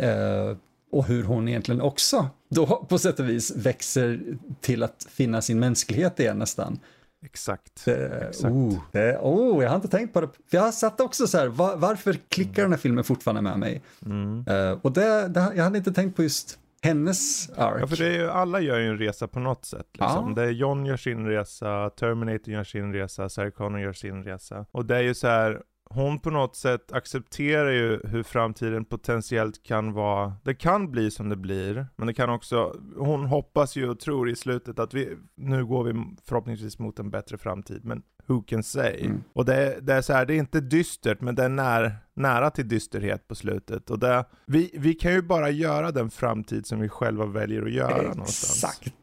Eh, 0.00 0.56
och 0.92 1.04
hur 1.04 1.24
hon 1.24 1.48
egentligen 1.48 1.80
också 1.80 2.28
då 2.48 2.86
på 2.88 2.98
sätt 2.98 3.20
och 3.20 3.28
vis 3.28 3.56
växer 3.56 4.20
till 4.60 4.82
att 4.82 5.06
finna 5.10 5.42
sin 5.42 5.60
mänsklighet 5.60 6.20
igen 6.20 6.38
nästan. 6.38 6.78
Exakt. 7.24 7.84
Det, 7.84 8.28
Exakt. 8.28 8.52
Oh, 8.52 8.78
det, 8.92 9.18
oh, 9.18 9.62
jag 9.62 9.70
har 9.70 9.76
inte 9.76 9.88
tänkt 9.88 10.12
på 10.12 10.20
det. 10.20 10.28
Jag 10.50 10.74
satt 10.74 11.00
också 11.00 11.26
så 11.26 11.38
här, 11.38 11.46
var, 11.46 11.76
varför 11.76 12.12
klickar 12.12 12.62
den 12.62 12.72
här 12.72 12.78
filmen 12.78 13.04
fortfarande 13.04 13.42
med 13.42 13.58
mig? 13.58 13.82
Mm. 14.06 14.46
Uh, 14.48 14.78
och 14.82 14.92
det, 14.92 15.28
det, 15.28 15.52
jag 15.56 15.64
hade 15.64 15.78
inte 15.78 15.92
tänkt 15.92 16.16
på 16.16 16.22
just 16.22 16.58
hennes 16.82 17.50
ark. 17.50 17.78
Ja, 17.80 17.86
för 17.86 17.96
det 17.96 18.06
är 18.06 18.18
ju, 18.18 18.30
alla 18.30 18.60
gör 18.60 18.78
ju 18.78 18.88
en 18.88 18.98
resa 18.98 19.28
på 19.28 19.40
något 19.40 19.64
sätt. 19.64 19.86
Liksom. 19.92 20.28
Ja. 20.28 20.42
Det 20.42 20.42
är 20.42 20.50
John 20.50 20.86
gör 20.86 20.96
sin 20.96 21.26
resa, 21.26 21.90
Terminator 21.90 22.54
gör 22.54 22.64
sin 22.64 22.92
resa, 22.92 23.28
Sarah 23.28 23.50
Connor 23.50 23.80
gör 23.80 23.92
sin 23.92 24.24
resa. 24.24 24.66
Och 24.72 24.86
det 24.86 24.96
är 24.96 25.02
ju 25.02 25.14
så 25.14 25.26
här, 25.26 25.62
hon 25.94 26.18
på 26.20 26.30
något 26.30 26.56
sätt 26.56 26.92
accepterar 26.92 27.70
ju 27.70 28.00
hur 28.04 28.22
framtiden 28.22 28.84
potentiellt 28.84 29.62
kan 29.62 29.92
vara. 29.92 30.32
Det 30.44 30.54
kan 30.54 30.90
bli 30.90 31.10
som 31.10 31.28
det 31.28 31.36
blir, 31.36 31.86
men 31.96 32.06
det 32.06 32.14
kan 32.14 32.30
också, 32.30 32.76
hon 32.96 33.24
hoppas 33.24 33.76
ju 33.76 33.88
och 33.88 34.00
tror 34.00 34.30
i 34.30 34.36
slutet 34.36 34.78
att 34.78 34.94
vi, 34.94 35.16
nu 35.36 35.64
går 35.66 35.84
vi 35.84 36.04
förhoppningsvis 36.28 36.78
mot 36.78 36.98
en 36.98 37.10
bättre 37.10 37.38
framtid, 37.38 37.84
men 37.84 38.02
who 38.26 38.42
can 38.42 38.62
say? 38.62 39.00
Mm. 39.04 39.22
Och 39.32 39.44
det, 39.44 39.54
är- 39.54 39.80
det 39.80 39.94
är 39.94 40.02
så 40.02 40.12
här, 40.12 40.26
det 40.26 40.34
är 40.34 40.38
inte 40.38 40.60
dystert, 40.60 41.20
men 41.20 41.34
det 41.34 41.44
är 41.44 41.48
när, 41.48 41.96
nära 42.14 42.50
till 42.50 42.68
dysterhet 42.68 43.28
på 43.28 43.34
slutet. 43.34 43.90
Och 43.90 43.98
det, 43.98 44.24
vi, 44.46 44.70
vi 44.74 44.94
kan 44.94 45.12
ju 45.12 45.22
bara 45.22 45.50
göra 45.50 45.90
den 45.90 46.10
framtid 46.10 46.66
som 46.66 46.80
vi 46.80 46.88
själva 46.88 47.26
väljer 47.26 47.62
att 47.62 47.72
göra 47.72 48.02
någonstans. 48.02 48.64
Exakt. 48.64 48.94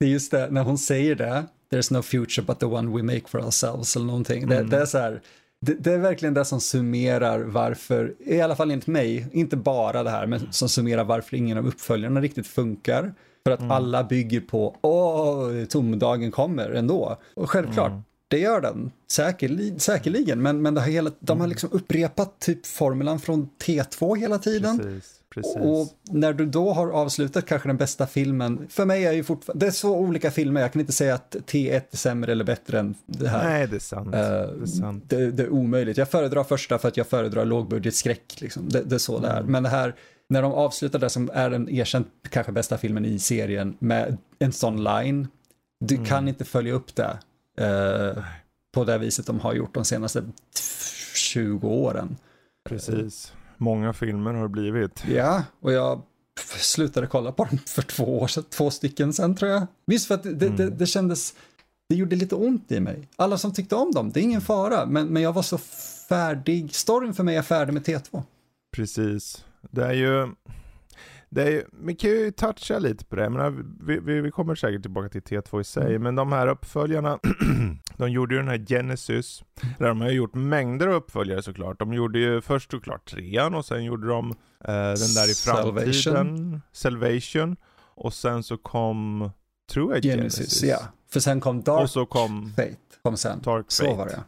Det 0.00 0.06
är 0.06 0.10
just 0.10 0.30
det, 0.30 0.50
när 0.50 0.62
hon 0.62 0.78
säger 0.78 1.14
det, 1.14 1.44
there's 1.72 1.92
no 1.92 2.02
future 2.02 2.46
but 2.46 2.60
the 2.60 2.66
one 2.66 2.96
we 2.96 3.02
make 3.02 3.28
for 3.28 3.40
ourselves 3.40 3.96
eller 3.96 4.06
någonting. 4.06 4.48
Det, 4.48 4.56
Mm. 4.56 4.70
det 4.70 4.76
är 4.80 4.86
så 4.86 4.98
här, 4.98 5.20
det, 5.64 5.74
det 5.74 5.92
är 5.92 5.98
verkligen 5.98 6.34
det 6.34 6.44
som 6.44 6.60
summerar 6.60 7.40
varför, 7.40 8.14
i 8.18 8.40
alla 8.40 8.56
fall 8.56 8.70
enligt 8.70 8.86
mig, 8.86 9.26
inte 9.32 9.56
bara 9.56 10.02
det 10.02 10.10
här, 10.10 10.26
men 10.26 10.52
som 10.52 10.68
summerar 10.68 11.04
varför 11.04 11.36
ingen 11.36 11.58
av 11.58 11.66
uppföljarna 11.66 12.20
riktigt 12.20 12.46
funkar. 12.46 13.14
För 13.46 13.52
att 13.52 13.60
Mm. 13.60 13.70
alla 13.70 14.04
bygger 14.04 14.40
på, 14.40 14.76
åh, 14.82 15.64
tomdagen 15.64 16.30
kommer 16.30 16.70
ändå. 16.70 17.16
Och 17.34 17.50
självklart, 17.50 17.90
Mm. 17.90 18.02
det 18.28 18.38
gör 18.38 18.60
den, 18.60 18.90
Säkerli, 19.10 19.74
säkerligen, 19.78 20.42
men, 20.42 20.62
men 20.62 20.74
det 20.74 20.80
har 20.80 20.88
hela, 20.88 21.10
de 21.20 21.40
har 21.40 21.46
liksom 21.46 21.68
upprepat 21.72 22.40
typ 22.40 22.66
formulan 22.66 23.20
från 23.20 23.48
T2 23.66 24.16
hela 24.16 24.38
tiden. 24.38 24.78
Precis, 24.78 25.20
precis. 25.34 25.56
Och 25.56 25.88
när 26.14 26.32
du 26.32 26.46
då 26.46 26.72
har 26.72 26.90
avslutat 26.90 27.46
kanske 27.46 27.68
den 27.68 27.76
bästa 27.76 28.06
filmen, 28.06 28.66
för 28.68 28.84
mig 28.84 29.06
är 29.06 29.12
ju 29.12 29.24
fortfarande, 29.24 29.66
det 29.66 29.70
är 29.70 29.74
så 29.74 29.96
olika 29.96 30.30
filmer, 30.30 30.60
jag 30.60 30.72
kan 30.72 30.80
inte 30.80 30.92
säga 30.92 31.14
att 31.14 31.36
T1 31.46 31.82
är 31.92 31.96
sämre 31.96 32.32
eller 32.32 32.44
bättre 32.44 32.78
än 32.78 32.94
det 33.06 33.28
här. 33.28 33.44
Nej, 33.50 33.66
det 33.66 33.76
är 33.76 33.80
sant. 33.80 34.14
Eh, 34.14 34.20
det 34.20 34.62
är 34.62 34.66
sant. 34.66 35.04
det, 35.08 35.30
det 35.30 35.42
är 35.42 35.50
omöjligt. 35.50 35.96
Jag 35.96 36.08
föredrar 36.10 36.44
första 36.44 36.78
för 36.78 36.88
att 36.88 36.96
jag 36.96 37.06
föredrar 37.06 37.44
lågbudgetskräck. 37.44 38.40
Liksom. 38.40 38.68
Det, 38.68 38.82
det 38.82 38.94
är 38.94 38.98
så 38.98 39.18
det 39.18 39.28
är. 39.28 39.40
Mm. 39.40 39.52
Men 39.52 39.62
det 39.62 39.68
här, 39.68 39.94
när 40.28 40.42
de 40.42 40.52
avslutar 40.52 40.98
det 40.98 41.10
som 41.10 41.30
är 41.34 41.50
den 41.50 41.68
erkänt 41.68 42.08
kanske 42.30 42.52
bästa 42.52 42.78
filmen 42.78 43.04
i 43.04 43.18
serien 43.18 43.76
med 43.78 44.16
en 44.38 44.52
sån 44.52 44.84
line, 44.84 45.28
du 45.80 45.94
Mm. 45.94 46.06
kan 46.06 46.28
inte 46.28 46.44
följa 46.44 46.72
upp 46.72 46.94
det 46.94 47.18
eh, 47.58 48.24
på 48.74 48.84
det 48.84 48.98
viset 48.98 49.26
de 49.26 49.40
har 49.40 49.54
gjort 49.54 49.74
de 49.74 49.84
senaste 49.84 50.24
20 51.14 51.68
åren. 51.68 52.16
Precis. 52.68 53.32
Många 53.62 53.92
filmer 53.92 54.34
har 54.34 54.42
det 54.42 54.48
blivit. 54.48 55.04
Ja, 55.08 55.44
och 55.60 55.72
jag 55.72 56.02
slutade 56.60 57.06
kolla 57.06 57.32
på 57.32 57.44
dem 57.44 57.58
för 57.66 57.82
två 57.82 58.20
år 58.20 58.26
sedan, 58.26 58.44
två 58.50 58.70
stycken 58.70 59.12
sen 59.12 59.34
tror 59.36 59.50
jag. 59.50 59.66
Visst 59.86 60.06
för 60.06 60.14
att 60.14 60.22
det, 60.22 60.30
Mm. 60.46 60.56
det, 60.56 60.70
det 60.70 60.86
kändes, 60.86 61.34
det 61.88 61.94
gjorde 61.94 62.16
lite 62.16 62.34
ont 62.34 62.72
i 62.72 62.80
mig. 62.80 63.08
Alla 63.16 63.38
som 63.38 63.52
tyckte 63.52 63.74
om 63.74 63.92
dem, 63.92 64.10
det 64.12 64.20
är 64.20 64.22
ingen 64.24 64.40
fara, 64.40 64.86
men, 64.86 65.06
men 65.06 65.22
jag 65.22 65.32
var 65.32 65.42
så 65.42 65.58
färdig, 66.08 66.74
storyn 66.74 67.14
för 67.14 67.24
mig 67.24 67.36
är 67.36 67.42
färdig 67.42 67.72
med 67.72 67.82
T2. 67.82 68.22
Precis. 68.76 69.44
Det 69.70 69.84
är 69.84 69.92
ju... 69.92 70.28
Det 71.34 71.42
är 71.42 71.50
ju, 71.50 71.64
vi 71.72 71.94
kan 71.94 72.10
ju 72.10 72.30
toucha 72.30 72.78
lite 72.78 73.04
på 73.04 73.16
det, 73.16 73.30
men 73.30 73.76
vi, 73.86 73.98
vi, 73.98 74.20
vi 74.20 74.30
kommer 74.30 74.54
säkert 74.54 74.82
tillbaka 74.82 75.08
till 75.08 75.22
T2 75.22 75.60
i 75.60 75.64
sig, 75.64 75.86
Mm. 75.90 76.02
men 76.02 76.14
de 76.14 76.32
här 76.32 76.46
uppföljarna, 76.46 77.18
de 77.96 78.10
gjorde 78.10 78.34
ju 78.34 78.40
den 78.40 78.48
här 78.48 78.66
Genesis, 78.68 79.42
där 79.78 79.88
de 79.88 80.00
har 80.00 80.08
ju 80.08 80.14
gjort 80.16 80.34
mängder 80.34 80.86
av 80.86 80.94
uppföljare 80.94 81.42
såklart. 81.42 81.78
De 81.78 81.92
gjorde 81.94 82.18
ju 82.18 82.40
först 82.40 82.70
såklart 82.70 83.10
trean 83.10 83.54
och 83.54 83.64
sen 83.64 83.84
gjorde 83.84 84.06
de 84.08 84.30
eh, 84.30 84.34
den 84.74 84.94
där 85.14 85.30
i 85.30 85.34
framtiden, 85.34 85.92
Salvation. 85.94 86.60
Salvation, 86.72 87.56
och 87.94 88.14
sen 88.14 88.42
så 88.42 88.56
kom, 88.56 89.30
tror 89.72 89.94
jag 89.94 90.02
Genesis, 90.02 90.38
Genesis, 90.38 90.62
ja. 90.62 90.78
För 91.12 91.20
sen 91.20 91.40
kom 91.40 91.62
Dark 91.62 91.82
och 91.82 91.90
så 91.90 92.06
kom 92.06 92.52
Fate, 92.56 92.76
kom 93.02 93.16
sen. 93.16 93.40
Dark 93.42 93.64
Så 93.68 93.84
Fate. 93.84 93.96
var 93.96 94.06
det. 94.06 94.22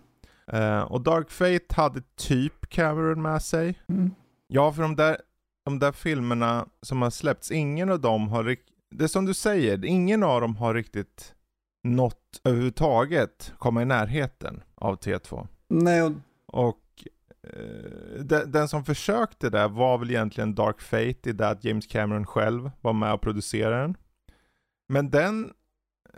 Eh, 0.59 0.81
och 0.83 1.01
Dark 1.01 1.31
Fate 1.31 1.75
hade 1.77 2.03
typ 2.17 2.69
Cameron 2.69 3.23
med 3.23 3.43
sig. 3.43 3.79
Mm. 3.89 4.11
Ja, 4.47 4.73
för 4.73 4.83
de 4.83 4.97
där, 4.97 5.17
de 5.65 5.79
där 5.79 5.93
filmerna 5.93 6.67
som 6.83 7.03
har 7.03 7.11
släppts, 7.11 7.51
ingen 7.51 7.91
av 7.91 8.01
dem 8.01 8.29
har 8.29 8.45
riktigt, 8.45 8.75
det 8.91 9.05
är 9.05 9.09
som 9.09 9.25
du 9.25 9.35
säger, 9.35 9.85
ingen 9.85 10.23
av 10.23 10.41
dem 10.41 10.57
har 10.57 10.75
riktigt 10.75 11.35
nått 11.83 12.41
överhuvudtaget 12.45 13.53
komma 13.59 13.83
i 13.83 13.85
närheten 13.85 14.63
av 14.75 14.99
T2. 14.99 15.49
Nej, 15.69 16.03
och 16.03 16.13
Och 16.47 17.09
eh, 17.43 18.25
den, 18.25 18.53
den 18.53 18.69
som 18.69 18.85
försökte 18.85 19.51
där 19.51 19.69
var 19.69 19.99
väl 19.99 20.11
egentligen 20.11 20.55
Dark 20.55 20.81
Fate 20.81 21.31
i 21.31 21.33
det 21.33 21.49
att 21.49 21.65
James 21.65 21.87
Cameron 21.87 22.27
själv 22.27 22.71
var 22.81 22.93
med 22.93 23.13
och 23.13 23.21
producerade 23.21 23.77
den. 23.77 23.97
Men 24.89 25.11
den, 25.11 25.53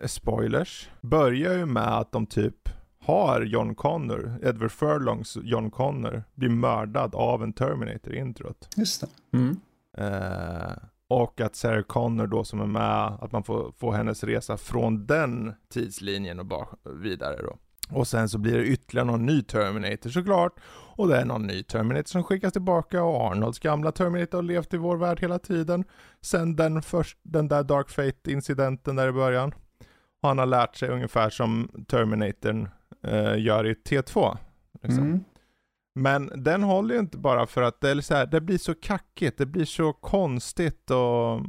eh, 0.01 0.07
spoilers, 0.07 0.91
börjar 1.01 1.55
ju 1.55 1.67
med 1.67 1.99
att 1.99 2.13
de 2.13 2.27
typ 2.27 2.69
har 3.07 3.41
John 3.41 3.75
Connor, 3.75 4.39
Edward 4.43 4.73
Furlongs 4.73 5.39
John 5.43 5.71
Connor, 5.71 6.23
blir 6.35 6.49
mördad 6.49 7.15
av 7.15 7.43
en 7.43 7.53
Terminator 7.53 8.15
i 8.15 8.19
introt. 8.19 8.69
just 8.77 9.01
det. 9.01 9.39
Mm. 9.39 9.57
Eh, 9.99 10.73
och 11.09 11.41
att 11.41 11.57
Sarah 11.57 11.83
Connor 11.83 12.27
då 12.27 12.45
som 12.45 12.61
är 12.61 12.67
med, 12.67 13.19
att 13.21 13.33
man 13.33 13.45
får, 13.45 13.73
får 13.73 13.93
hennes 13.93 14.25
resa 14.25 14.57
från 14.57 15.07
den 15.07 15.55
tidslinjen 15.69 16.39
och 16.39 16.47
bak, 16.47 16.69
vidare 17.03 17.43
då. 17.43 17.57
Och 17.91 18.09
sen 18.09 18.29
så 18.29 18.39
blir 18.39 18.59
det 18.59 18.67
ytterligare 18.67 19.07
någon 19.07 19.27
ny 19.27 19.43
Terminator 19.43 20.11
såklart. 20.11 20.61
Och 20.97 21.09
det 21.09 21.17
är 21.17 21.25
någon 21.25 21.47
ny 21.47 21.63
Terminator 21.63 22.09
som 22.09 22.25
skickas 22.25 22.53
tillbaka 22.53 23.03
och 23.03 23.31
Arnolds 23.31 23.59
gamla 23.59 23.93
Terminator 23.93 24.39
har 24.39 24.43
levt 24.43 24.75
i 24.75 24.77
vår 24.77 24.97
värld 24.97 25.21
hela 25.21 25.39
tiden. 25.39 25.85
Sen 26.21 26.57
den, 26.57 26.83
först, 26.83 27.19
den 27.23 27.49
där 27.49 27.63
Dark 27.63 27.91
Fate-incidenten 27.91 28.97
där 28.97 29.09
i 29.09 29.13
början. 29.13 29.53
Och 30.23 30.29
han 30.29 30.39
har 30.39 30.47
lärt 30.47 30.77
sig 30.77 30.89
ungefär 30.89 31.31
som 31.31 31.71
Terminatorn 31.89 32.69
eh, 33.07 33.39
gör 33.45 33.67
i 33.67 33.75
T2. 33.75 34.37
Liksom. 34.83 35.03
Mm. 35.05 35.25
Men 35.95 36.31
den 36.45 36.63
håller 36.63 36.95
ju 36.95 37.01
inte 37.01 37.19
bara 37.19 37.47
för 37.47 37.63
att 37.63 37.81
det, 37.81 37.91
är 37.91 38.01
så 38.01 38.15
här, 38.15 38.27
det 38.27 38.41
blir 38.41 38.59
så 38.59 38.75
kackigt, 38.75 39.39
det 39.39 39.47
blir 39.47 39.65
så 39.65 39.93
konstigt 39.93 40.91
och 40.91 41.41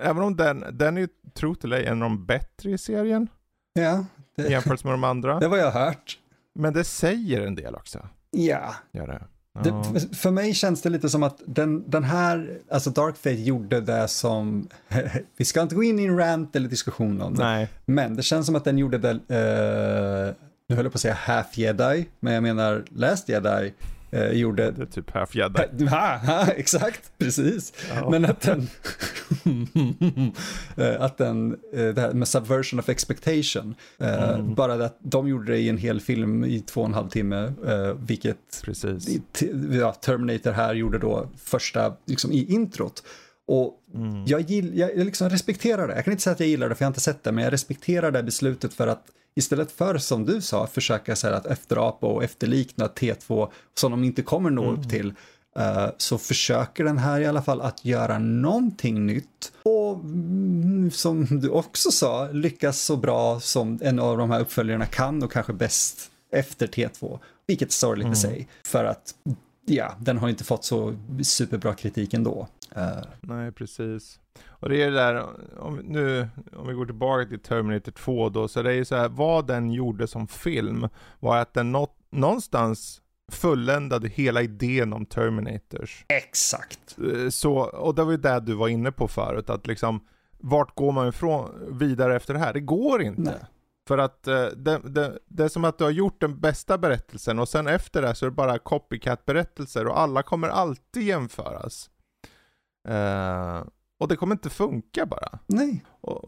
även 0.00 0.22
om 0.22 0.36
den, 0.36 0.64
den 0.72 0.96
är 0.96 1.00
ju 1.00 1.08
tro 1.34 1.54
till 1.54 1.70
dig 1.70 1.86
en 1.86 2.02
av 2.02 2.08
de 2.10 2.26
bättre 2.26 2.70
i 2.70 2.78
serien 2.78 3.28
Ja, 3.72 4.04
det, 4.36 4.48
jämförelse 4.50 4.86
med 4.86 4.94
de 4.94 5.04
andra. 5.04 5.38
det 5.40 5.48
var 5.48 5.56
jag 5.56 5.70
hört. 5.70 6.18
Men 6.54 6.72
det 6.72 6.84
säger 6.84 7.40
en 7.46 7.54
del 7.54 7.74
också. 7.74 8.08
Ja, 8.30 8.74
Gör 8.92 9.06
det. 9.06 9.22
Det, 9.62 9.68
Ja. 9.68 9.82
för- 9.84 10.14
för 10.14 10.30
mig 10.30 10.54
känns 10.54 10.82
det 10.82 10.88
lite 10.90 11.08
som 11.08 11.22
att 11.22 11.42
den, 11.46 11.90
den 11.90 12.04
här, 12.04 12.58
alltså 12.70 12.90
Dark 12.90 13.16
Fate 13.16 13.30
gjorde 13.40 13.80
det 13.80 14.08
som, 14.08 14.68
vi 15.36 15.44
ska 15.44 15.62
inte 15.62 15.74
gå 15.74 15.82
in 15.82 15.98
i 15.98 16.04
en 16.04 16.18
rant 16.18 16.56
eller 16.56 16.68
diskussion 16.68 17.22
om 17.22 17.34
det, 17.34 17.44
Nej, 17.44 17.68
men 17.86 18.16
det 18.16 18.22
känns 18.22 18.46
som 18.46 18.56
att 18.56 18.64
den 18.64 18.78
gjorde 18.78 18.98
det, 18.98 19.10
eh, 19.10 20.34
nu 20.70 20.76
höll 20.76 20.84
jag 20.84 20.92
på 20.92 20.96
att 20.96 21.00
säga 21.00 21.14
half 21.14 21.58
jedi, 21.58 22.08
men 22.20 22.32
jag 22.34 22.42
menar 22.42 22.84
last 22.90 23.28
jedi 23.28 23.72
eh, 24.10 24.30
gjorde, 24.32 24.70
det 24.70 24.82
är 24.82 24.86
typ 24.86 25.10
half 25.10 25.34
jedi. 25.34 25.86
ha, 25.90 26.16
ha, 26.16 26.46
exakt, 26.46 27.12
precis, 27.18 27.72
Ja. 27.94 28.10
men 28.10 28.24
att 28.24 28.40
den, 28.40 28.68
eh, 30.76 31.00
att 31.02 31.18
den, 31.18 31.52
eh, 31.74 31.84
det 31.88 32.00
här 32.00 32.12
med 32.12 32.28
subversion 32.28 32.80
of 32.80 32.88
expectation, 32.88 33.74
eh, 33.98 34.30
Mm. 34.30 34.54
bara 34.54 34.76
det 34.76 34.84
att 34.84 34.98
de 35.02 35.28
gjorde 35.28 35.52
det 35.52 35.58
i 35.58 35.68
en 35.68 35.78
hel 35.78 36.00
film 36.00 36.44
i 36.44 36.60
två 36.60 36.80
och 36.80 36.86
en 36.86 36.94
halv 36.94 37.08
timme, 37.08 37.52
eh, 37.66 37.92
vilket 38.06 38.62
Precis. 38.64 39.08
ja, 39.72 39.92
Terminator 39.92 40.52
här 40.52 40.74
gjorde 40.74 40.98
då 40.98 41.28
första, 41.44 41.94
liksom 42.06 42.32
i 42.32 42.52
introt. 42.54 43.02
Och 43.46 43.76
Mm. 43.94 44.24
jag, 44.26 44.40
gill, 44.40 44.78
jag 44.78 44.90
liksom 44.96 45.30
respekterar 45.30 45.88
det. 45.88 45.94
Jag 45.94 46.04
kan 46.04 46.12
inte 46.12 46.22
säga 46.22 46.34
att 46.34 46.40
jag 46.40 46.48
gillar 46.48 46.68
det 46.68 46.74
för 46.74 46.82
jag 46.82 46.86
har 46.86 46.90
inte 46.90 47.00
sett 47.00 47.24
det, 47.24 47.32
men 47.32 47.44
jag 47.44 47.52
respekterar 47.52 48.10
det 48.10 48.22
beslutet 48.22 48.74
för 48.74 48.86
att 48.86 49.02
istället 49.34 49.72
för 49.72 49.98
som 49.98 50.24
du 50.24 50.40
sa, 50.40 50.66
försöka 50.66 51.16
så 51.16 51.28
att 51.28 51.46
efterapa 51.46 52.06
och 52.06 52.24
efterlikna 52.24 52.86
T2 52.86 53.50
som 53.74 53.90
de 53.90 54.04
inte 54.04 54.22
kommer 54.22 54.50
nå 54.50 54.72
upp 54.72 54.90
till, 54.90 55.14
eh, 55.56 55.86
så 55.96 56.18
försöker 56.18 56.84
den 56.84 56.98
här 56.98 57.20
i 57.20 57.26
alla 57.26 57.42
fall 57.42 57.60
att 57.60 57.84
göra 57.84 58.18
någonting 58.18 59.06
nytt. 59.06 59.52
Och 59.62 59.94
mm, 59.94 60.90
som 60.90 61.26
du 61.40 61.48
också 61.48 61.90
sa, 61.90 62.28
lyckas 62.32 62.80
så 62.80 62.96
bra 62.96 63.40
som 63.40 63.78
en 63.82 63.98
av 63.98 64.18
de 64.18 64.30
här 64.30 64.40
uppföljarna 64.40 64.86
kan 64.86 65.22
och 65.22 65.32
kanske 65.32 65.52
bäst 65.52 66.10
efter 66.32 66.66
T2. 66.66 67.18
Vilket 67.46 67.68
är 67.68 67.72
sorgligt 67.72 68.12
i 68.12 68.16
sig, 68.16 68.48
för 68.64 68.84
att 68.84 69.14
ja, 69.66 69.94
den 69.98 70.18
har 70.18 70.28
inte 70.28 70.44
fått 70.44 70.64
så 70.64 70.94
superbra 71.22 71.74
kritik 71.74 72.14
ändå. 72.14 72.48
Eh, 72.76 73.02
Nej, 73.20 73.52
precis. 73.52 74.18
Och 74.60 74.68
det 74.68 74.82
är 74.82 74.90
det 74.90 74.96
där, 74.96 75.26
om, 75.58 75.76
nu, 75.76 76.28
om 76.56 76.68
vi 76.68 76.74
går 76.74 76.86
tillbaka 76.86 77.26
till 77.28 77.40
Terminator 77.40 77.92
2 77.92 78.28
då, 78.28 78.48
så 78.48 78.62
det 78.62 78.70
är 78.70 78.74
ju 78.74 78.84
så 78.84 78.96
här, 78.96 79.08
vad 79.08 79.46
den 79.46 79.70
gjorde 79.70 80.06
som 80.06 80.28
film 80.28 80.88
var 81.20 81.36
att 81.36 81.54
den 81.54 81.72
nå, 81.72 81.88
någonstans 82.10 83.02
fulländade 83.32 84.08
hela 84.08 84.42
idén 84.42 84.92
om 84.92 85.06
Terminators. 85.06 86.04
Exakt. 86.08 86.96
Eh, 86.98 87.28
Så, 87.28 87.58
och 87.58 87.94
det 87.94 88.04
var 88.04 88.10
ju 88.10 88.16
det 88.16 88.40
du 88.40 88.54
var 88.54 88.68
inne 88.68 88.92
på 88.92 89.08
förut, 89.08 89.50
att 89.50 89.66
liksom 89.66 90.00
vart 90.38 90.74
går 90.74 90.92
man 90.92 91.08
ifrån 91.08 91.50
vidare 91.78 92.16
efter 92.16 92.34
det 92.34 92.40
här? 92.40 92.52
Det 92.52 92.60
går 92.60 93.02
inte. 93.02 93.22
Nej. 93.22 93.40
För 93.88 93.98
att 93.98 94.26
eh, 94.26 94.46
det, 94.46 94.80
det, 94.84 95.18
det 95.28 95.44
är 95.44 95.48
som 95.48 95.64
att 95.64 95.78
du 95.78 95.84
har 95.84 95.90
gjort 95.90 96.20
den 96.20 96.40
bästa 96.40 96.78
berättelsen 96.78 97.38
och 97.38 97.48
sen 97.48 97.66
efter 97.66 98.02
det 98.02 98.14
så 98.14 98.26
är 98.26 98.30
det 98.30 98.36
bara 98.36 98.58
copycat-berättelser 98.58 99.86
och 99.86 100.00
alla 100.00 100.22
kommer 100.22 100.48
alltid 100.48 101.02
jämföras. 101.02 101.90
Eh, 102.88 103.49
och 104.00 104.08
det 104.08 104.16
kommer 104.16 104.34
inte 104.34 104.50
funka 104.50 105.06
bara. 105.06 105.38
Nej. 105.46 105.84
Och, 106.00 106.22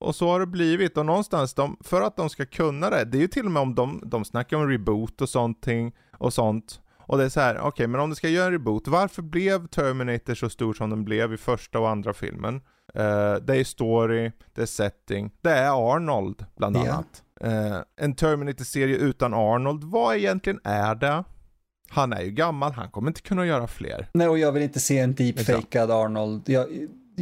och 0.00 0.14
så 0.14 0.28
har 0.28 0.40
det 0.40 0.46
blivit 0.46 0.96
och 0.98 1.06
någonstans, 1.06 1.54
de, 1.54 1.76
för 1.80 2.02
att 2.02 2.16
de 2.16 2.30
ska 2.30 2.46
kunna 2.46 2.90
det, 2.90 3.04
det 3.04 3.18
är 3.18 3.20
ju 3.20 3.28
till 3.28 3.44
och 3.46 3.52
med 3.52 3.62
om 3.62 3.74
de, 3.74 4.02
de 4.06 4.24
snackar 4.24 4.56
om 4.56 4.68
reboot 4.68 5.20
och 5.20 5.28
sånt, 5.28 5.66
och 6.18 6.32
sånt. 6.34 6.80
Och 7.00 7.18
det 7.18 7.24
är 7.24 7.28
så 7.28 7.40
här, 7.40 7.60
okej 7.60 7.86
men 7.86 8.00
om 8.00 8.10
du 8.10 8.16
ska 8.16 8.28
göra 8.28 8.46
en 8.46 8.52
reboot, 8.52 8.88
varför 8.88 9.22
blev 9.22 9.66
Terminator 9.66 10.34
så 10.34 10.50
stor 10.50 10.74
som 10.74 10.90
den 10.90 11.04
blev 11.04 11.32
i 11.32 11.36
första 11.36 11.78
och 11.80 11.88
andra 11.90 12.12
filmen? 12.12 12.54
Eh, 12.94 13.34
det 13.34 13.56
är 13.56 13.64
story, 13.64 14.32
det 14.54 14.62
är 14.62 14.66
setting, 14.66 15.30
det 15.40 15.50
är 15.50 15.94
Arnold 15.94 16.44
bland 16.56 16.76
Ja. 16.76 16.80
annat. 16.80 17.22
Eh, 17.40 17.78
en 17.96 18.14
Terminator-serie 18.14 18.96
utan 18.96 19.34
Arnold, 19.34 19.84
vad 19.84 20.16
egentligen 20.16 20.60
är 20.64 20.94
det? 20.94 21.24
Han 21.88 22.12
är 22.12 22.22
ju 22.22 22.30
gammal, 22.30 22.72
han 22.72 22.90
kommer 22.90 23.08
inte 23.10 23.22
kunna 23.22 23.46
göra 23.46 23.66
fler. 23.66 24.08
Nej, 24.14 24.28
och 24.28 24.38
jag 24.38 24.52
vill 24.52 24.62
inte 24.62 24.80
se 24.80 24.98
en 24.98 25.14
deepfakad 25.14 25.90
Arnold. 25.90 26.42
Jag, 26.48 26.66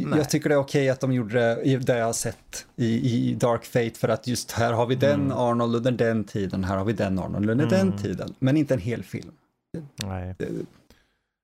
Nej. 0.05 0.19
jag 0.19 0.29
tycker 0.29 0.49
det 0.49 0.55
är 0.55 0.59
okej 0.59 0.89
att 0.89 0.99
de 0.99 1.13
gjorde 1.13 1.33
det 1.39 1.77
det 1.77 1.97
jag 1.97 2.05
har 2.05 2.13
sett 2.13 2.65
i, 2.75 2.85
i 3.29 3.33
Dark 3.35 3.65
Fate 3.65 3.91
för 3.99 4.09
att 4.09 4.27
just 4.27 4.51
här 4.51 4.73
har 4.73 4.85
vi 4.85 4.95
den 4.95 5.21
Mm. 5.21 5.37
Arnold 5.37 5.75
under 5.75 5.91
den 5.91 6.23
tiden, 6.23 6.63
här 6.63 6.77
har 6.77 6.85
vi 6.85 6.93
den 6.93 7.19
Arnold 7.19 7.49
under 7.49 7.65
den 7.65 7.87
Mm. 7.87 7.97
tiden. 7.97 8.33
Men 8.39 8.57
inte 8.57 8.73
en 8.73 8.79
hel 8.79 9.03
film. 9.03 9.31
Nej. 10.03 10.35
Det- 10.39 10.49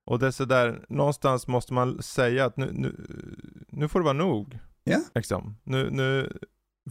Och 0.07 0.19
det 0.19 0.27
är 0.27 0.31
sådär, 0.31 0.85
någonstans 0.89 1.47
måste 1.47 1.73
man 1.73 2.01
säga 2.01 2.45
att 2.45 2.57
nu, 2.57 2.69
nu, 2.73 2.95
nu 3.69 3.87
får 3.87 3.99
det 3.99 4.03
vara 4.03 4.13
nog. 4.13 4.59
Ja. 4.83 4.97
Liksom. 5.15 5.57
Nu, 5.63 5.89
nu, 5.91 6.37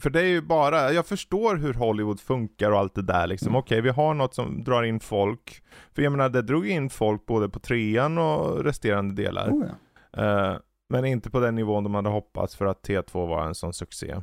för 0.01 0.09
det 0.09 0.19
är 0.21 0.25
ju 0.27 0.41
bara, 0.41 0.91
jag 0.93 1.05
förstår 1.05 1.55
hur 1.55 1.73
Hollywood 1.73 2.19
funkar 2.19 2.71
och 2.71 2.79
allt 2.79 2.95
det 2.95 3.01
där 3.01 3.27
liksom. 3.27 3.47
Mm. 3.47 3.59
Okej, 3.59 3.81
vi 3.81 3.89
har 3.89 4.13
något 4.13 4.33
som 4.33 4.63
drar 4.63 4.83
in 4.83 4.99
folk. 4.99 5.63
För 5.93 6.01
jag 6.01 6.11
menar, 6.11 6.29
det 6.29 6.41
drog 6.41 6.67
in 6.67 6.89
folk 6.89 7.25
både 7.25 7.49
på 7.49 7.59
trean 7.59 8.17
och 8.17 8.63
resterande 8.63 9.23
delar. 9.23 9.49
Oh, 9.51 9.65
ja. 10.11 10.23
Eh, 10.23 10.57
men 10.89 11.05
inte 11.05 11.29
på 11.29 11.39
den 11.39 11.55
nivån 11.55 11.83
de 11.83 11.95
hade 11.95 12.09
hoppats 12.09 12.55
för 12.55 12.65
att 12.65 12.87
T2 12.87 13.27
var 13.27 13.45
en 13.47 13.55
sån 13.55 13.73
succé. 13.73 14.15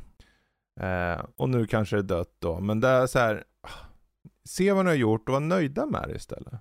Eh, 0.80 1.24
och 1.36 1.48
nu 1.48 1.66
kanske 1.66 1.96
det 1.96 2.00
är 2.00 2.18
dött 2.18 2.36
då. 2.38 2.60
Men 2.60 2.80
det 2.80 2.88
är 2.88 3.06
så 3.06 3.18
här. 3.18 3.44
ah, 3.62 3.68
Se 4.44 4.72
vad 4.72 4.84
ni 4.84 4.90
har 4.90 4.96
gjort 4.96 5.28
och 5.28 5.32
var 5.32 5.40
nöjda 5.40 5.86
med 5.86 6.08
det 6.08 6.14
istället. 6.14 6.52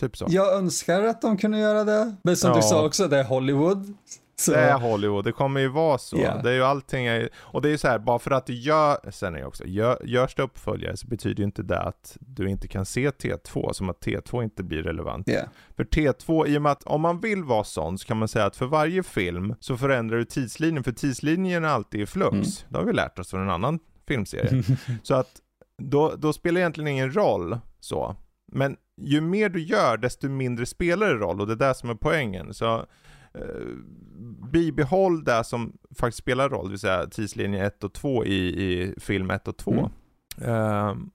Typ 0.00 0.16
så. 0.16 0.26
Jag 0.28 0.52
önskar 0.54 1.02
att 1.02 1.20
de 1.22 1.36
kunde 1.36 1.58
göra 1.58 1.84
det. 1.84 2.16
Men 2.22 2.36
som 2.36 2.50
Ja. 2.50 2.56
du 2.56 2.62
sa 2.62 2.86
också, 2.86 3.08
det 3.08 3.18
är 3.18 3.24
Hollywood. 3.24 3.94
Så, 4.40 4.50
Det 4.50 4.58
är 4.58 4.78
Hollywood, 4.78 5.24
det 5.24 5.32
kommer 5.32 5.60
ju 5.60 5.68
vara 5.68 5.98
så. 5.98 6.18
Ja. 6.18 6.42
Det 6.42 6.50
är 6.50 6.54
ju 6.54 6.62
allting, 6.62 7.06
är, 7.06 7.28
och 7.36 7.62
det 7.62 7.68
är 7.68 7.70
ju 7.70 7.78
så 7.78 7.88
här, 7.88 7.98
bara 7.98 8.18
för 8.18 8.30
att 8.30 8.46
du 8.46 8.54
gör, 8.54 9.10
sen 9.10 9.34
är 9.34 9.38
det 9.38 9.46
också, 9.46 9.64
gör, 9.66 9.98
görs 10.04 10.34
det 10.34 10.42
uppföljare 10.42 10.96
så 10.96 11.06
betyder 11.06 11.38
ju 11.38 11.44
inte 11.44 11.62
det 11.62 11.80
att 11.80 12.16
du 12.20 12.50
inte 12.50 12.68
kan 12.68 12.86
se 12.86 13.10
T2, 13.10 13.72
som 13.72 13.90
att 13.90 14.00
T2 14.00 14.42
inte 14.42 14.62
blir 14.62 14.82
relevant. 14.82 15.28
ja. 15.28 15.40
För 15.76 15.84
T2, 15.84 16.46
i 16.46 16.58
och 16.58 16.62
med 16.62 16.72
att 16.72 16.82
om 16.84 17.00
man 17.00 17.20
vill 17.20 17.44
vara 17.44 17.64
sån 17.64 17.98
så 17.98 18.06
kan 18.06 18.16
man 18.16 18.28
säga 18.28 18.44
att 18.44 18.56
för 18.56 18.66
varje 18.66 19.02
film 19.02 19.54
så 19.60 19.76
förändrar 19.76 20.18
du 20.18 20.24
tidslinjen, 20.24 20.84
för 20.84 20.92
tidslinjen 20.92 21.64
är 21.64 21.68
alltid 21.68 22.00
i 22.00 22.06
flux. 22.06 22.32
Mm. 22.32 22.44
Det 22.68 22.78
har 22.78 22.84
vi 22.84 22.92
lärt 22.92 23.18
oss 23.18 23.30
från 23.30 23.42
en 23.42 23.50
annan 23.50 23.78
filmserie. 24.08 24.62
så 25.02 25.14
att 25.14 25.30
då, 25.82 26.14
då 26.18 26.32
spelar 26.32 26.54
det 26.54 26.60
egentligen 26.60 26.88
ingen 26.88 27.14
roll 27.14 27.58
så. 27.80 28.16
Men 28.52 28.76
ju 29.00 29.20
mer 29.20 29.48
du 29.48 29.62
gör 29.62 29.96
desto 29.96 30.28
mindre 30.28 30.66
spelar 30.66 31.06
det 31.06 31.14
roll 31.14 31.40
och 31.40 31.46
det 31.46 31.52
är 31.52 31.68
det 31.68 31.74
som 31.74 31.90
är 31.90 31.94
poängen. 31.94 32.54
Så 32.54 32.86
bibehåll 34.52 35.24
det 35.24 35.44
som 35.44 35.72
faktiskt 35.98 36.18
spelar 36.18 36.48
roll, 36.48 36.64
det 36.64 36.70
vill 36.70 36.78
säga 36.78 37.06
tidslinje 37.06 37.66
1 37.66 37.84
och 37.84 37.92
2 37.92 38.24
i, 38.24 38.36
i 38.36 38.94
film 39.00 39.30
1 39.30 39.48
och 39.48 39.56
2. 39.56 39.72
Mm. 39.72 39.90
Ehm, 40.54 41.10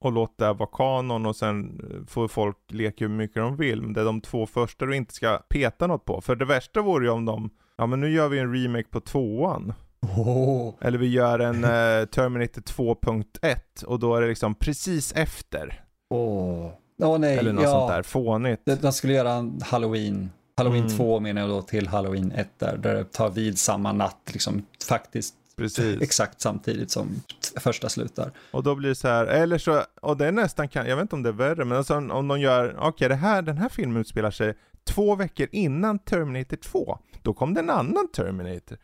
och 0.00 0.12
låt 0.12 0.38
det 0.38 0.52
vara 0.52 0.68
kanon 0.72 1.26
och 1.26 1.36
sen 1.36 1.80
får 2.08 2.28
folk 2.28 2.56
leka 2.68 3.04
hur 3.04 3.14
mycket 3.14 3.36
de 3.36 3.56
vill. 3.56 3.82
Men 3.82 3.92
det 3.92 4.00
är 4.00 4.04
de 4.04 4.20
två 4.20 4.46
första 4.46 4.86
du 4.86 4.96
inte 4.96 5.14
ska 5.14 5.38
peta 5.48 5.86
något 5.86 6.04
på. 6.04 6.20
För 6.20 6.36
det 6.36 6.44
värsta 6.44 6.82
vore 6.82 7.04
ju 7.04 7.10
om 7.10 7.24
de, 7.24 7.50
ja 7.76 7.86
men 7.86 8.00
nu 8.00 8.10
gör 8.10 8.28
vi 8.28 8.38
en 8.38 8.54
remake 8.54 8.88
på 8.88 9.00
tvåan. 9.00 9.72
Åh. 10.16 10.74
Eller 10.80 10.98
vi 10.98 11.06
gör 11.06 11.38
en 11.38 11.64
eh, 11.64 12.06
Terminator 12.06 12.62
2.1 12.62 13.84
och 13.84 13.98
då 13.98 14.14
är 14.14 14.20
det 14.20 14.28
liksom 14.28 14.54
precis 14.54 15.12
efter. 15.12 15.84
Åh. 16.10 16.70
Åh 17.02 17.18
nej, 17.18 17.38
Eller 17.38 17.52
något 17.52 17.64
ja. 17.64 17.70
sånt 17.70 17.88
där 17.88 18.02
fånigt. 18.02 18.62
De 18.80 18.92
skulle 18.92 19.12
göra 19.12 19.32
en 19.32 19.60
Halloween. 19.64 20.30
Halloween 20.58 20.84
Mm. 20.84 20.96
2 20.96 21.20
menar 21.20 21.40
jag 21.40 21.50
då 21.50 21.62
till 21.62 21.88
Halloween 21.88 22.32
1 22.32 22.48
där, 22.58 22.76
där 22.76 22.94
det 22.94 23.04
tar 23.04 23.30
vid 23.30 23.58
samma 23.58 23.92
natt, 23.92 24.30
liksom 24.32 24.62
faktiskt 24.88 25.34
Precis. 25.56 26.02
exakt 26.02 26.40
samtidigt 26.40 26.90
som 26.90 27.08
första 27.56 27.88
slutar. 27.88 28.32
Och 28.50 28.62
då 28.62 28.74
blir 28.74 28.88
det 28.88 28.94
så 28.94 29.08
här, 29.08 29.26
eller 29.26 29.58
så, 29.58 29.82
och 30.02 30.16
det 30.16 30.26
är 30.26 30.32
nästan, 30.32 30.68
jag 30.72 30.84
vet 30.96 31.02
inte 31.02 31.16
om 31.16 31.22
det 31.22 31.28
är 31.28 31.32
värre, 31.32 31.64
men 31.64 31.78
alltså 31.78 31.96
om 31.96 32.28
de 32.28 32.40
gör, 32.40 32.76
okej 32.80 33.08
det 33.08 33.14
här, 33.14 33.42
den 33.42 33.58
här 33.58 33.68
filmen 33.68 34.00
utspelar 34.00 34.30
sig 34.30 34.54
två 34.84 35.14
veckor 35.14 35.46
innan 35.52 35.98
Terminator 35.98 36.56
2. 36.56 36.98
Då 37.22 37.34
kom 37.34 37.54
det 37.54 37.60
en 37.60 37.70
annan 37.70 38.08
Terminator. 38.12 38.78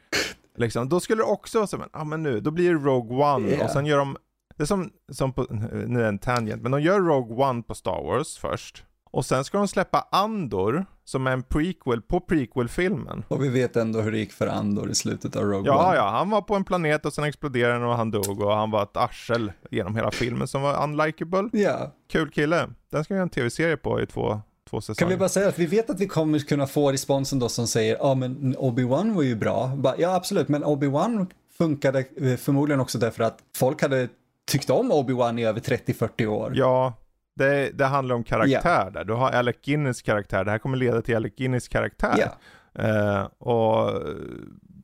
Liksom, 0.56 0.88
då 0.88 1.00
skulle 1.00 1.20
det 1.22 1.26
också 1.26 1.58
vara 1.58 1.66
så, 1.66 1.78
men, 1.78 1.88
ja 1.92 2.04
men 2.04 2.22
nu, 2.22 2.40
då 2.40 2.50
blir 2.50 2.74
det 2.74 2.78
Rogue 2.80 3.24
One 3.34 3.50
Ja. 3.50 3.64
och 3.64 3.70
sen 3.70 3.86
gör 3.86 3.98
de, 3.98 4.16
det 4.56 4.62
är 4.62 4.66
som, 4.66 4.90
som 5.12 5.32
på, 5.32 5.46
nu 5.86 5.98
är 5.98 6.02
det 6.02 6.08
en 6.08 6.18
tangent, 6.18 6.62
men 6.62 6.72
de 6.72 6.80
gör 6.82 7.00
Rogue 7.00 7.44
One 7.46 7.62
på 7.62 7.74
Star 7.74 8.02
Wars 8.02 8.38
först. 8.38 8.84
Och 9.10 9.24
sen 9.26 9.44
ska 9.44 9.58
de 9.58 9.68
släppa 9.68 10.08
Andor, 10.12 10.86
som 11.04 11.26
är 11.26 11.30
en 11.30 11.42
prequel 11.42 12.02
på 12.02 12.20
prequel-filmen. 12.20 13.24
Och 13.28 13.44
vi 13.44 13.48
vet 13.48 13.76
ändå 13.76 14.00
hur 14.00 14.12
det 14.12 14.18
gick 14.18 14.32
för 14.32 14.46
Andor 14.46 14.90
i 14.90 14.94
slutet 14.94 15.36
av 15.36 15.42
Rogue 15.42 15.66
Ja, 15.72 15.86
One. 15.88 15.96
ja, 15.96 16.08
han 16.10 16.30
var 16.30 16.42
på 16.42 16.54
en 16.54 16.64
planet 16.64 17.06
och 17.06 17.12
sen 17.12 17.24
exploderade 17.24 17.72
den 17.74 17.82
och 17.84 17.96
han 17.96 18.10
dog 18.10 18.40
och 18.40 18.54
han 18.56 18.70
var 18.70 18.82
ett 18.82 18.96
arsel 18.96 19.52
genom 19.70 19.96
hela 19.96 20.10
filmen 20.10 20.48
som 20.48 20.62
var 20.62 20.84
unlikable. 20.84 21.48
ja. 21.52 21.92
Kul 22.12 22.30
kille. 22.30 22.68
Den 22.90 23.04
ska 23.04 23.14
vi 23.14 23.16
göra 23.18 23.22
en 23.22 23.30
tv-serie 23.30 23.76
på 23.76 24.00
i 24.00 24.06
två, 24.06 24.40
två 24.70 24.80
säsonger. 24.80 24.98
Kan 24.98 25.08
vi 25.08 25.16
bara 25.16 25.28
säga 25.28 25.48
att 25.48 25.58
vi 25.58 25.66
vet 25.66 25.90
att 25.90 26.00
vi 26.00 26.06
kommer 26.06 26.38
kunna 26.38 26.66
få 26.66 26.92
responsen 26.92 27.38
då 27.38 27.48
som 27.48 27.66
säger 27.66 27.96
ja 28.00 28.14
men 28.14 28.56
Obi-Wan 28.56 29.14
var 29.14 29.22
ju 29.22 29.34
bra. 29.36 29.72
Bara, 29.76 29.94
ja 29.98 30.14
absolut, 30.14 30.48
men 30.48 30.64
Obi-Wan 30.64 31.26
funkade 31.58 31.98
eh, 32.20 32.36
förmodligen 32.36 32.80
också 32.80 32.98
därför 32.98 33.24
att 33.24 33.38
folk 33.56 33.82
hade 33.82 34.08
tyckt 34.50 34.70
om 34.70 34.92
Obi-Wan 34.92 35.40
i 35.40 35.44
över 35.44 35.60
30-40 35.60 36.26
år. 36.26 36.52
Ja, 36.54 36.94
det, 37.34 37.70
det 37.70 37.84
handlar 37.84 38.14
om 38.14 38.24
karaktär 38.24 38.90
där. 38.90 39.04
Du 39.04 39.12
har 39.12 39.30
Alec 39.30 39.56
Guinness 39.64 40.02
karaktär. 40.02 40.44
Det 40.44 40.50
här 40.50 40.58
kommer 40.58 40.76
leda 40.76 41.02
till 41.02 41.16
Alec 41.16 41.32
Guinness 41.36 41.68
karaktär. 41.68 42.14
Ja. 42.18 42.82
Eh, 42.82 43.24
och 43.38 44.02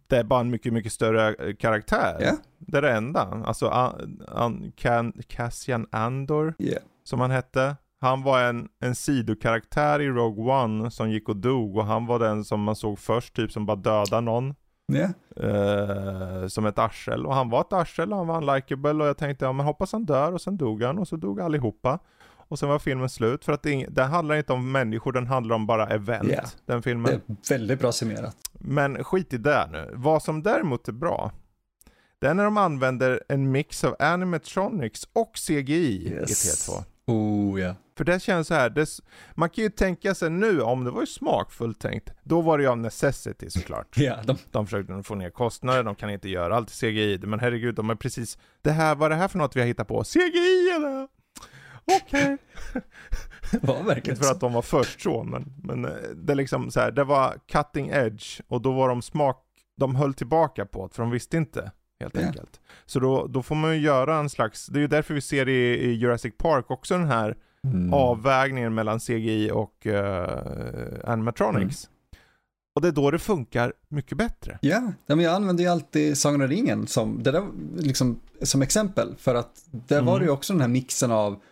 det 0.06 0.16
är 0.16 0.24
bara 0.24 0.40
en 0.40 0.50
mycket, 0.50 0.72
mycket 0.72 0.92
större 0.92 1.34
eh, 1.34 1.54
karaktär. 1.56 2.16
Ja. 2.20 2.32
Det 2.58 2.78
är 2.78 2.82
det 2.82 2.92
enda. 2.92 3.42
Alltså, 3.46 3.68
an, 3.68 4.22
an, 4.28 4.72
Can, 4.76 5.12
Cassian 5.28 5.86
Andor, 5.92 6.54
som 7.04 7.20
han 7.20 7.30
hette. 7.30 7.76
Han 8.00 8.22
var 8.22 8.42
en, 8.42 8.68
en 8.80 8.94
sidokaraktär 8.94 10.00
i 10.00 10.08
Rogue 10.08 10.54
One 10.54 10.90
som 10.90 11.10
gick 11.10 11.28
och 11.28 11.36
dog 11.36 11.76
och 11.76 11.84
han 11.84 12.06
var 12.06 12.18
den 12.18 12.44
som 12.44 12.62
man 12.62 12.76
såg 12.76 12.98
först, 12.98 13.36
typ 13.36 13.52
som 13.52 13.66
bara 13.66 13.76
dödade 13.76 14.20
någon. 14.20 14.54
Ja. 14.92 15.08
eh, 15.46 16.46
som 16.46 16.66
ett 16.66 16.78
arsel. 16.78 17.26
Och 17.26 17.34
han 17.34 17.50
var 17.50 17.60
ett 17.60 17.72
arsel 17.72 18.12
och 18.12 18.18
han 18.18 18.26
var 18.26 18.36
unlikable 18.36 18.90
och 18.90 19.06
jag 19.06 19.18
tänkte 19.18 19.44
ja 19.44 19.52
men 19.52 19.66
hoppas 19.66 19.92
han 19.92 20.04
dör 20.04 20.32
och 20.32 20.40
sen 20.40 20.56
dog 20.56 20.82
han 20.82 20.98
och 20.98 21.08
så 21.08 21.16
dog 21.16 21.40
allihopa. 21.40 21.98
Och 22.50 22.58
sen 22.58 22.68
var 22.68 22.78
filmen 22.78 23.08
slut 23.08 23.44
för 23.44 23.52
att 23.52 23.62
det, 23.88 24.02
handlar 24.02 24.36
inte 24.36 24.52
om 24.52 24.72
människor, 24.72 25.12
den 25.12 25.26
handlar 25.26 25.56
om 25.56 25.66
bara 25.66 25.86
event. 25.86 26.30
Ja. 26.32 26.42
Den 26.66 26.82
filmen. 26.82 27.20
Det 27.26 27.32
är 27.50 27.58
väldigt 27.58 27.80
bra 27.80 27.92
summerat. 27.92 28.36
Men 28.52 29.04
skit 29.04 29.32
i 29.32 29.38
det 29.38 29.68
nu. 29.72 29.90
Vad 29.94 30.22
som 30.22 30.42
däremot 30.42 30.88
är 30.88 30.92
bra, 30.92 31.32
det 32.20 32.26
är 32.26 32.34
när 32.34 32.44
de 32.44 32.56
använder 32.56 33.22
en 33.28 33.50
mix 33.52 33.84
av 33.84 33.96
animatronics 33.98 35.08
och 35.12 35.32
CGI 35.46 36.08
Yes. 36.12 36.68
i 36.68 36.70
T2. 36.70 36.84
Oh 37.06 37.60
ja. 37.60 37.74
För 37.96 38.04
det 38.04 38.22
känns 38.22 38.48
så 38.48 38.54
här, 38.54 38.70
det, 38.70 38.86
man 39.34 39.50
kan 39.50 39.64
ju 39.64 39.70
tänka 39.70 40.14
sig 40.14 40.30
nu, 40.30 40.60
om 40.62 40.84
det 40.84 40.90
var 40.90 41.00
ju 41.00 41.06
smakfullt 41.06 41.80
tänkt, 41.80 42.10
då 42.22 42.40
var 42.40 42.58
det 42.58 42.64
ju 42.64 42.70
av 42.70 42.78
necessity 42.78 43.50
såklart. 43.50 43.96
Ja, 43.96 44.16
de, 44.24 44.36
De 44.50 44.66
försökte 44.66 45.02
få 45.02 45.14
ner 45.14 45.30
kostnader, 45.30 45.82
de 45.82 45.94
kan 45.94 46.10
inte 46.10 46.28
göra 46.28 46.56
allt 46.56 46.70
i 46.70 46.74
CGI, 46.74 47.18
men 47.22 47.40
herregud, 47.40 47.74
de 47.74 47.90
är 47.90 47.94
precis, 47.94 48.38
det 48.62 48.70
här, 48.70 48.94
vad 48.94 49.06
är 49.06 49.10
det 49.10 49.16
här 49.20 49.28
för 49.28 49.38
något 49.38 49.56
vi 49.56 49.60
har 49.60 49.66
hittat 49.66 49.88
på? 49.88 50.04
CGI 50.04 50.70
eller? 50.76 51.08
Okej. 52.02 52.36
var 53.62 53.82
verkligen 53.82 54.16
Inte 54.16 54.26
för 54.26 54.32
att 54.32 54.40
de 54.40 54.52
var 54.52 54.62
först 54.62 55.00
så, 55.00 55.22
men, 55.24 55.52
men 55.62 55.84
eh, 55.84 55.90
det 56.14 56.32
är 56.32 56.36
liksom 56.36 56.70
så 56.70 56.80
här, 56.80 56.90
det 56.90 57.04
var 57.04 57.34
cutting 57.52 57.88
edge 57.88 58.40
och 58.48 58.62
då 58.62 58.72
var 58.72 58.88
de 58.88 59.02
smak, 59.02 59.44
de 59.76 59.94
höll 59.94 60.14
tillbaka 60.14 60.66
på 60.66 60.86
det, 60.86 60.94
för 60.94 61.02
de 61.02 61.10
visste 61.10 61.36
inte. 61.36 61.70
Helt 62.00 62.14
Ja. 62.16 62.26
enkelt. 62.26 62.60
Så 62.86 63.00
då, 63.00 63.26
då 63.26 63.42
får 63.42 63.54
man 63.54 63.74
ju 63.76 63.80
göra 63.82 64.16
en 64.18 64.30
slags, 64.30 64.66
det 64.66 64.78
är 64.78 64.80
ju 64.80 64.86
därför 64.86 65.14
vi 65.14 65.20
ser 65.20 65.48
i, 65.48 65.74
i 65.74 65.92
Jurassic 65.92 66.34
Park 66.38 66.70
också 66.70 66.98
den 66.98 67.08
här 67.08 67.36
Mm. 67.64 67.94
avvägningen 67.94 68.74
mellan 68.74 69.00
CGI 69.00 69.50
och 69.50 69.86
eh, 69.86 70.38
animatronics. 71.04 71.84
Mm. 71.86 72.22
Och 72.74 72.82
det 72.82 72.88
är 72.88 72.92
då 72.92 73.10
det 73.10 73.18
funkar 73.18 73.72
mycket 73.88 74.18
bättre. 74.18 74.58
Ja, 74.62 74.92
ja, 75.06 75.16
men 75.16 75.24
jag 75.24 75.34
använder 75.34 75.64
ju 75.64 75.70
alltid 75.70 76.18
Sagan 76.18 76.42
om 76.42 76.48
ringen 76.48 76.86
som, 76.86 77.22
det 77.22 77.30
där, 77.30 77.42
liksom, 77.76 78.20
som 78.42 78.62
exempel. 78.62 79.14
För 79.18 79.34
att 79.34 79.64
där 79.70 79.96
Mm. 79.98 80.06
var 80.06 80.18
det 80.18 80.24
ju 80.24 80.30
också 80.30 80.52
den 80.52 80.60
här 80.60 80.68
mixen 80.68 81.10
av 81.10 81.42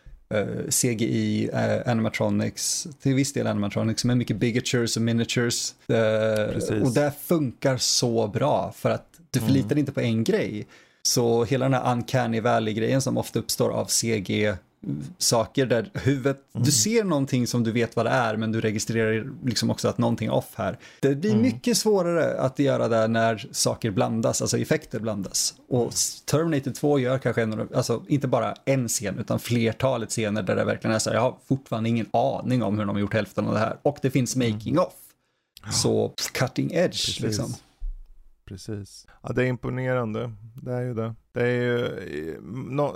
CGI, 0.69 1.51
eh, 1.53 1.91
animatronics, 1.91 2.89
till 3.03 3.15
viss 3.15 3.33
del 3.33 3.47
animatronics, 3.47 4.05
men 4.05 4.19
mycket 4.19 4.37
bigatures 4.37 4.97
och 4.97 5.03
miniatures. 5.03 5.75
Eh, 5.89 6.53
Precis. 6.53 6.71
och 6.71 6.95
det 6.95 7.13
funkar 7.25 7.77
så 7.77 8.29
bra 8.29 8.73
för 8.77 8.91
att 8.91 9.07
du 9.31 9.41
förlitar 9.41 9.79
inte 9.79 9.93
på 9.93 10.01
en 10.01 10.25
grej. 10.25 10.67
Så 11.03 11.45
hela 11.45 11.65
den 11.65 11.75
här 11.75 11.93
uncanny 11.93 12.41
valley-grejen 12.41 13.03
som 13.03 13.19
ofta 13.19 13.39
uppstår 13.39 13.71
av 13.71 13.87
CG 13.87 14.55
saker 15.19 15.67
där 15.67 15.91
huvudet, 15.95 16.41
du 16.53 16.71
ser 16.73 17.05
någonting 17.05 17.47
som 17.47 17.65
du 17.65 17.73
vet 17.73 17.97
vad 17.97 18.07
det 18.07 18.11
är 18.11 18.37
men 18.37 18.53
du 18.53 18.61
registrerar 18.61 19.33
liksom 19.45 19.71
också 19.71 19.89
att 19.89 19.99
någonting 19.99 20.29
är 20.29 20.33
off 20.33 20.53
här. 20.55 20.79
Det 21.01 21.15
blir 21.15 21.37
mycket 21.37 21.77
svårare 21.77 22.41
att 22.41 22.59
göra 22.59 22.89
det 22.89 23.09
när 23.09 23.49
saker 23.53 23.91
blandas, 23.91 24.43
alltså 24.43 24.59
effekter 24.59 25.01
blandas. 25.01 25.55
Och 25.69 25.93
Terminator 26.25 26.71
2 26.71 26.99
gör 26.99 27.19
kanske 27.19 27.43
en, 27.43 27.69
alltså 27.75 28.03
inte 28.09 28.29
bara 28.29 28.55
en 28.65 28.89
scen 28.89 29.19
utan 29.19 29.39
flertalet 29.39 30.11
scener 30.11 30.43
där 30.43 30.57
det 30.57 30.65
verkligen 30.65 30.95
är 30.95 30.99
så 30.99 31.11
här, 31.11 31.17
jag 31.17 31.23
har 31.23 31.37
fortfarande 31.49 31.89
ingen 31.89 32.07
aning 32.13 32.63
om 32.63 32.79
hur 32.79 32.87
de 32.87 32.97
har 32.97 33.01
gjort 33.01 33.15
hälften 33.15 33.47
av 33.47 33.53
det 33.53 33.61
här. 33.61 33.77
Och 33.83 33.99
det 34.03 34.11
finns 34.11 34.37
making 34.37 34.79
off. 34.79 34.95
Så 35.71 36.15
cutting 36.33 36.73
edge 36.73 37.07
Precis. 37.07 37.21
liksom. 37.21 37.55
Precis. 38.45 39.07
Ja, 39.23 39.33
det 39.33 39.43
är 39.43 39.47
imponerande. 39.47 40.33
Det 40.63 40.73
är 40.73 40.81
ju 40.81 40.95
det. 40.95 41.15
Det 41.39 41.47
är 41.47 41.63
ju, 41.63 42.41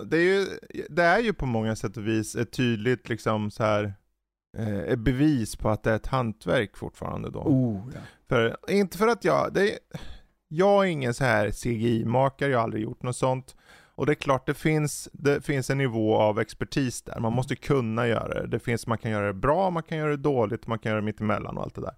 det 0.05 0.16
är 0.16 0.22
ju, 0.22 0.46
det 0.88 1.02
är 1.02 1.18
ju 1.18 1.33
på 1.33 1.46
många 1.46 1.76
sätt 1.76 1.96
och 1.96 2.07
vis 2.07 2.37
ett 2.37 2.52
tydligt 2.52 3.09
liksom 3.09 3.50
så 3.50 3.64
här 3.64 3.94
eh, 4.59 4.96
bevis 4.96 5.57
på 5.57 5.70
att 5.70 5.83
det 5.83 5.90
är 5.90 5.96
ett 5.96 6.07
hantverk 6.07 6.76
fortfarande 6.76 7.31
då. 7.31 7.38
Oh, 7.38 7.90
ja. 7.94 8.00
För, 8.28 8.57
inte 8.68 8.98
för 8.98 9.09
att 9.09 9.24
jag, 9.24 9.55
det 9.55 9.72
är, 9.72 9.78
jag 10.48 10.85
är 10.85 10.88
ingen 10.88 11.14
så 11.14 11.24
här 11.24 11.50
CGI-makare, 11.50 12.50
jag 12.50 12.59
har 12.59 12.64
aldrig 12.64 12.83
gjort 12.83 13.02
något 13.02 13.16
sånt. 13.16 13.57
Och 13.94 14.07
det 14.07 14.12
är 14.12 14.14
klart, 14.14 14.46
det 14.46 14.55
finns, 14.55 15.09
det 15.12 15.44
finns 15.44 15.70
en 15.70 15.78
nivå 15.78 16.16
av 16.16 16.40
expertis 16.40 17.02
där. 17.02 17.20
Man 17.20 17.33
måste 17.33 17.57
kunna 17.57 18.07
göra 18.07 18.40
det. 18.40 18.46
det 18.46 18.59
finns, 18.59 18.87
man 18.87 18.98
kan 18.98 19.11
göra 19.11 19.26
det 19.26 19.35
bra, 19.35 19.70
man 19.70 19.83
kan 19.83 19.98
göra 19.98 20.11
det 20.11 20.16
dåligt, 20.16 20.66
man 20.66 20.78
kan 20.78 20.90
göra 20.90 21.00
det 21.00 21.05
mittemellan 21.05 21.57
och 21.57 21.62
allt 21.62 21.74
det 21.74 21.81
där. 21.81 21.94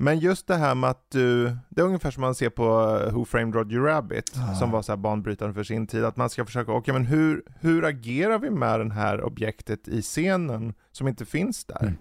Men 0.00 0.18
just 0.18 0.46
det 0.46 0.54
här 0.56 0.74
med 0.74 0.90
att 0.90 1.10
du, 1.10 1.56
det 1.68 1.80
är 1.80 1.84
ungefär 1.84 2.10
som 2.10 2.20
man 2.20 2.34
ser 2.34 2.50
på 2.50 2.64
uh, 2.64 3.12
Who 3.14 3.24
Framed 3.24 3.54
Roger 3.54 3.80
Rabbit, 3.80 4.32
Ah. 4.36 4.54
som 4.54 4.70
var 4.70 4.82
så 4.82 4.92
här 4.92 4.96
banbrytande 4.96 5.54
för 5.54 5.62
sin 5.64 5.86
tid, 5.86 6.04
att 6.04 6.16
man 6.16 6.30
ska 6.30 6.44
försöka, 6.44 6.72
okej 6.72 6.94
men 6.94 7.06
hur, 7.06 7.42
hur 7.60 7.84
agerar 7.84 8.38
vi 8.38 8.50
med 8.50 8.80
det 8.80 8.92
här 8.92 9.22
objektet 9.22 9.88
i 9.88 10.02
scenen 10.02 10.74
som 10.92 11.08
inte 11.08 11.24
finns 11.26 11.64
där? 11.64 11.82
Mm. 11.82 11.94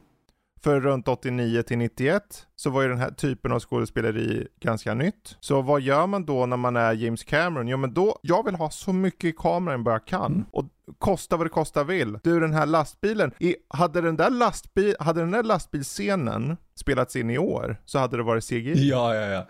För 0.68 0.80
runt 0.80 1.08
89 1.08 1.62
till 1.62 1.78
91 1.78 2.48
så 2.56 2.70
var 2.70 2.82
ju 2.82 2.88
den 2.88 2.98
här 2.98 3.12
typen 3.12 3.52
av 3.52 3.60
skådespeleri 3.60 4.48
ganska 4.60 4.94
nytt. 4.94 5.38
Så 5.40 5.62
vad 5.62 5.82
gör 5.82 6.08
man 6.08 6.26
då 6.26 6.46
när 6.46 6.58
man 6.58 6.76
är 6.76 6.94
James 6.94 7.24
Cameron? 7.24 7.68
Ja 7.68 7.78
men 7.78 7.94
då, 7.94 8.20
jag 8.22 8.46
vill 8.46 8.56
ha 8.56 8.70
så 8.70 8.94
mycket 8.94 9.24
i 9.24 9.32
kameran 9.32 9.84
vad 9.84 9.94
jag 9.94 10.06
kan. 10.06 10.34
Mm. 10.34 10.46
Och 10.52 10.66
kosta 11.00 11.38
vad 11.38 11.46
det 11.46 11.50
kosta 11.50 11.84
vill. 11.84 12.20
Du 12.24 12.40
den 12.40 12.54
här 12.54 12.66
lastbilen, 12.66 13.32
i, 13.40 13.56
hade, 13.68 14.02
den 14.02 14.16
där 14.16 14.30
lastbil, 14.30 14.96
hade 15.00 15.20
den 15.20 15.32
där 15.32 15.44
lastbilscenen 15.44 16.58
spelats 16.76 17.16
in 17.16 17.30
i 17.30 17.38
år 17.38 17.82
så 17.86 18.00
hade 18.00 18.18
det 18.18 18.24
varit 18.24 18.44
CGI. 18.44 18.90
Ja, 18.90 19.16
ja, 19.16 19.26
ja. 19.26 19.48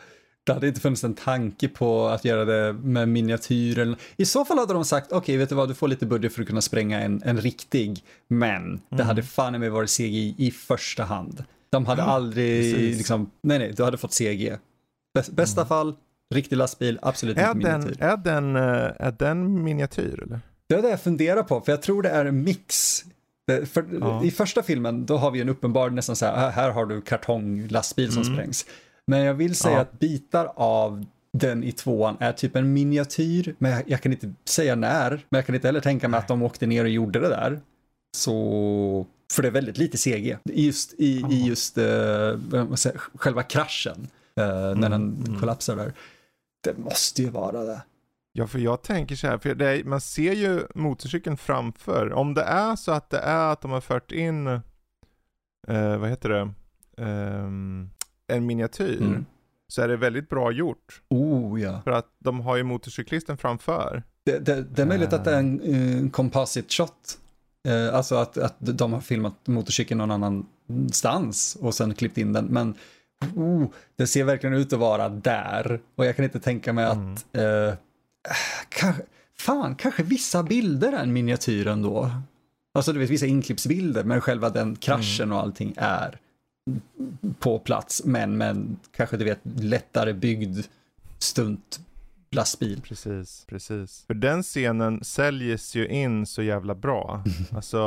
Det 0.47 0.53
hade 0.53 0.67
inte 0.67 0.79
funnits 0.81 1.03
en 1.03 1.13
tanke 1.13 1.67
på 1.67 2.07
att 2.07 2.25
göra 2.25 2.45
det 2.45 2.73
med 2.73 3.09
miniatyrer. 3.09 3.95
I 4.17 4.25
så 4.25 4.45
fall 4.45 4.57
hade 4.57 4.73
de 4.73 4.85
sagt, 4.85 5.11
okej, 5.11 5.37
vet 5.37 5.49
du 5.49 5.55
vad, 5.55 5.67
du 5.69 5.73
får 5.73 5.87
lite 5.87 6.05
budget 6.05 6.33
för 6.33 6.41
att 6.41 6.47
kunna 6.47 6.61
spränga 6.61 7.01
en, 7.01 7.21
en 7.25 7.37
riktig, 7.41 8.03
men 8.27 8.81
det 8.89 9.03
hade 9.03 9.23
fan 9.23 9.55
i 9.55 9.59
mig 9.59 9.69
varit 9.69 9.89
CGI 9.89 10.35
i 10.37 10.51
första 10.51 11.03
hand. 11.03 11.43
De 11.69 11.85
hade 11.85 12.03
aldrig, 12.03 12.73
precis. 12.73 12.97
liksom, 12.97 13.31
nej, 13.43 13.59
nej, 13.59 13.73
du 13.77 13.83
hade 13.83 13.97
fått 13.97 14.13
CG. 14.13 14.55
Bäst, 15.13 15.31
bästa 15.31 15.65
fall, 15.65 15.95
riktig 16.33 16.55
lastbil, 16.55 16.99
absolut 17.01 17.37
Är 17.37 17.51
inte 17.51 17.69
den, 17.69 17.79
miniatyr. 17.79 18.03
är, 18.03 18.17
den, 18.17 18.55
eh, 18.55 18.91
är 19.07 19.15
den 19.19 19.63
miniatyr 19.63 20.23
eller? 20.23 20.39
Det 20.69 20.75
är 20.75 20.81
det 20.81 20.89
jag 20.89 21.01
funderar 21.01 21.43
på, 21.43 21.61
för 21.61 21.71
jag 21.71 21.81
tror 21.81 22.01
det 22.03 22.09
är 22.09 22.25
en 22.25 22.43
mix. 22.43 23.03
För 23.71 23.85
Ja. 24.01 24.23
I 24.23 24.31
första 24.31 24.63
filmen, 24.63 25.05
då 25.05 25.17
har 25.17 25.31
vi 25.31 25.41
en 25.41 25.49
uppenbar 25.49 25.89
nästan 25.89 26.15
så 26.15 26.25
här, 26.25 26.47
"Ah, 26.47 26.49
här 26.49 26.71
har 26.71 26.85
du 26.85 27.01
kartonglastbil 27.01 28.11
som 28.11 28.23
sprängs. 28.23 28.65
Men 29.07 29.19
jag 29.19 29.33
vill 29.33 29.55
säga 29.55 29.75
Ja. 29.75 29.81
att 29.81 29.99
bitar 29.99 30.51
av 30.55 31.05
den 31.33 31.63
i 31.63 31.71
tvåan 31.71 32.17
är 32.19 32.31
typ 32.31 32.55
en 32.55 32.73
miniatyr, 32.73 33.55
men 33.57 33.83
jag, 33.87 34.01
kan 34.01 34.11
inte 34.11 34.33
säga 34.45 34.75
när, 34.75 35.09
men 35.09 35.37
jag 35.37 35.45
kan 35.45 35.55
inte 35.55 35.67
heller 35.67 35.79
tänka 35.81 36.07
mig 36.07 36.17
att 36.17 36.27
de 36.27 36.41
åkte 36.43 36.65
ner 36.65 36.83
och 36.83 36.89
gjorde 36.89 37.19
det 37.19 37.29
där. 37.29 37.61
Så, 38.17 39.05
för 39.33 39.41
det 39.41 39.47
är 39.47 39.51
väldigt 39.51 39.77
lite 39.77 39.97
CG 39.97 40.37
just, 40.45 40.93
i, 40.93 41.25
i 41.31 41.47
just 41.47 41.77
man 42.51 42.77
säger, 42.77 42.97
själva 42.97 43.43
kraschen, 43.43 44.07
eh, 44.35 44.75
när 44.75 44.89
den 44.89 45.37
kollapsar 45.39 45.75
där. 45.75 45.93
Det 46.63 46.77
måste 46.77 47.21
ju 47.21 47.29
vara 47.29 47.63
det. 47.63 47.81
Ja, 48.33 48.47
för 48.47 48.59
jag 48.59 48.81
tänker 48.81 49.15
så 49.15 49.27
här, 49.27 49.37
för 49.37 49.61
är, 49.61 49.83
man 49.83 50.01
ser 50.01 50.33
ju 50.33 50.61
motorcykeln 50.75 51.37
framför. 51.37 52.13
Om 52.13 52.33
det 52.33 52.41
är 52.43 52.75
så 52.75 52.91
att 52.91 53.09
det 53.09 53.17
är 53.19 53.51
att 53.51 53.61
de 53.61 53.71
har 53.71 53.81
fört 53.81 54.11
in, 54.11 54.47
eh, 55.67 55.97
vad 55.97 56.09
heter 56.09 56.29
det, 56.29 56.53
Ehm, 56.97 57.89
en 58.27 58.45
miniatyr, 58.45 59.01
Mm. 59.01 59.25
så 59.67 59.81
är 59.81 59.87
det 59.87 59.97
väldigt 59.97 60.29
bra 60.29 60.51
gjort. 60.51 61.01
Oh 61.09 61.61
ja. 61.61 61.81
För 61.83 61.91
att 61.91 62.07
de 62.19 62.39
har 62.39 62.55
ju 62.55 62.63
motorcyklisten 62.63 63.37
framför. 63.37 64.03
Det, 64.23 64.39
det, 64.39 64.61
det 64.61 64.81
är 64.81 64.85
möjligt 64.85 65.13
att 65.13 65.25
det 65.25 65.31
är 65.31 65.39
en, 65.39 65.61
en 65.61 66.09
composite 66.09 66.73
shot. 66.73 67.17
Eh, 67.67 67.95
alltså 67.95 68.15
att, 68.15 68.37
att 68.37 68.55
de 68.59 68.93
har 68.93 69.01
filmat 69.01 69.47
motorcykeln 69.47 69.97
någon 69.97 70.11
annanstans 70.11 71.57
och 71.61 71.73
sen 71.75 71.93
klippt 71.93 72.17
in 72.17 72.33
den. 72.33 72.45
Men 72.45 72.75
oh, 73.35 73.65
det 73.95 74.07
ser 74.07 74.23
verkligen 74.23 74.55
ut 74.55 74.73
att 74.73 74.79
vara 74.79 75.09
där. 75.09 75.79
Och 75.95 76.05
jag 76.05 76.15
kan 76.15 76.25
inte 76.25 76.39
tänka 76.39 76.73
mig 76.73 76.85
att... 76.85 77.35
Eh, 77.35 77.73
kanske, 78.69 79.03
fan, 79.37 79.75
kanske 79.75 80.03
vissa 80.03 80.43
bilder 80.43 80.93
är 80.93 81.03
en 81.03 81.13
miniatyr 81.13 81.67
ändå. 81.67 82.11
Alltså 82.73 82.93
du 82.93 82.99
vet 82.99 83.09
vissa 83.09 83.25
inklippsbilder, 83.25 84.03
men 84.03 84.21
själva 84.21 84.49
den 84.49 84.75
kraschen 84.75 85.31
och 85.31 85.39
allting 85.39 85.73
är 85.77 86.19
på 87.39 87.59
plats. 87.59 88.01
Men, 88.05 88.37
men 88.37 88.79
kanske 88.95 89.17
du 89.17 89.25
vet 89.25 89.39
lättare 89.43 90.13
byggd 90.13 90.59
stunt 91.19 91.79
lastbil. 92.31 92.81
Precis, 92.81 93.45
precis. 93.47 94.03
För 94.07 94.13
den 94.13 94.43
scenen 94.43 95.03
säljs 95.03 95.75
ju 95.75 95.87
in 95.87 96.25
så 96.25 96.41
jävla 96.41 96.75
bra. 96.75 97.23
Alltså, 97.55 97.77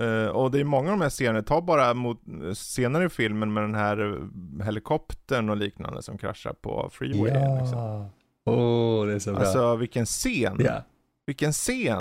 eh, 0.00 0.26
och 0.26 0.50
det 0.50 0.60
är 0.60 0.64
många 0.64 0.92
av 0.92 0.98
de 0.98 1.02
här 1.02 1.10
scenerna, 1.10 1.42
ta 1.42 1.60
bara 1.60 1.94
mot, 1.94 2.20
senare 2.54 3.04
i 3.04 3.08
filmen 3.08 3.52
med 3.52 3.62
den 3.62 3.74
här 3.74 3.98
eh, 4.60 4.64
helikoptern 4.64 5.50
och 5.50 5.56
liknande 5.56 6.02
som 6.02 6.18
kraschar 6.18 6.52
på 6.52 6.88
freewayen. 6.92 7.58
Liksom. 7.58 8.08
Åh, 8.44 8.54
oh, 8.54 9.06
det 9.06 9.14
är 9.14 9.18
så 9.18 9.32
bra. 9.32 9.40
Alltså 9.40 9.76
vilken 9.76 10.06
scen! 10.06 10.56
ja. 10.58 10.84
Vilken 11.26 11.52
scen! 11.52 12.00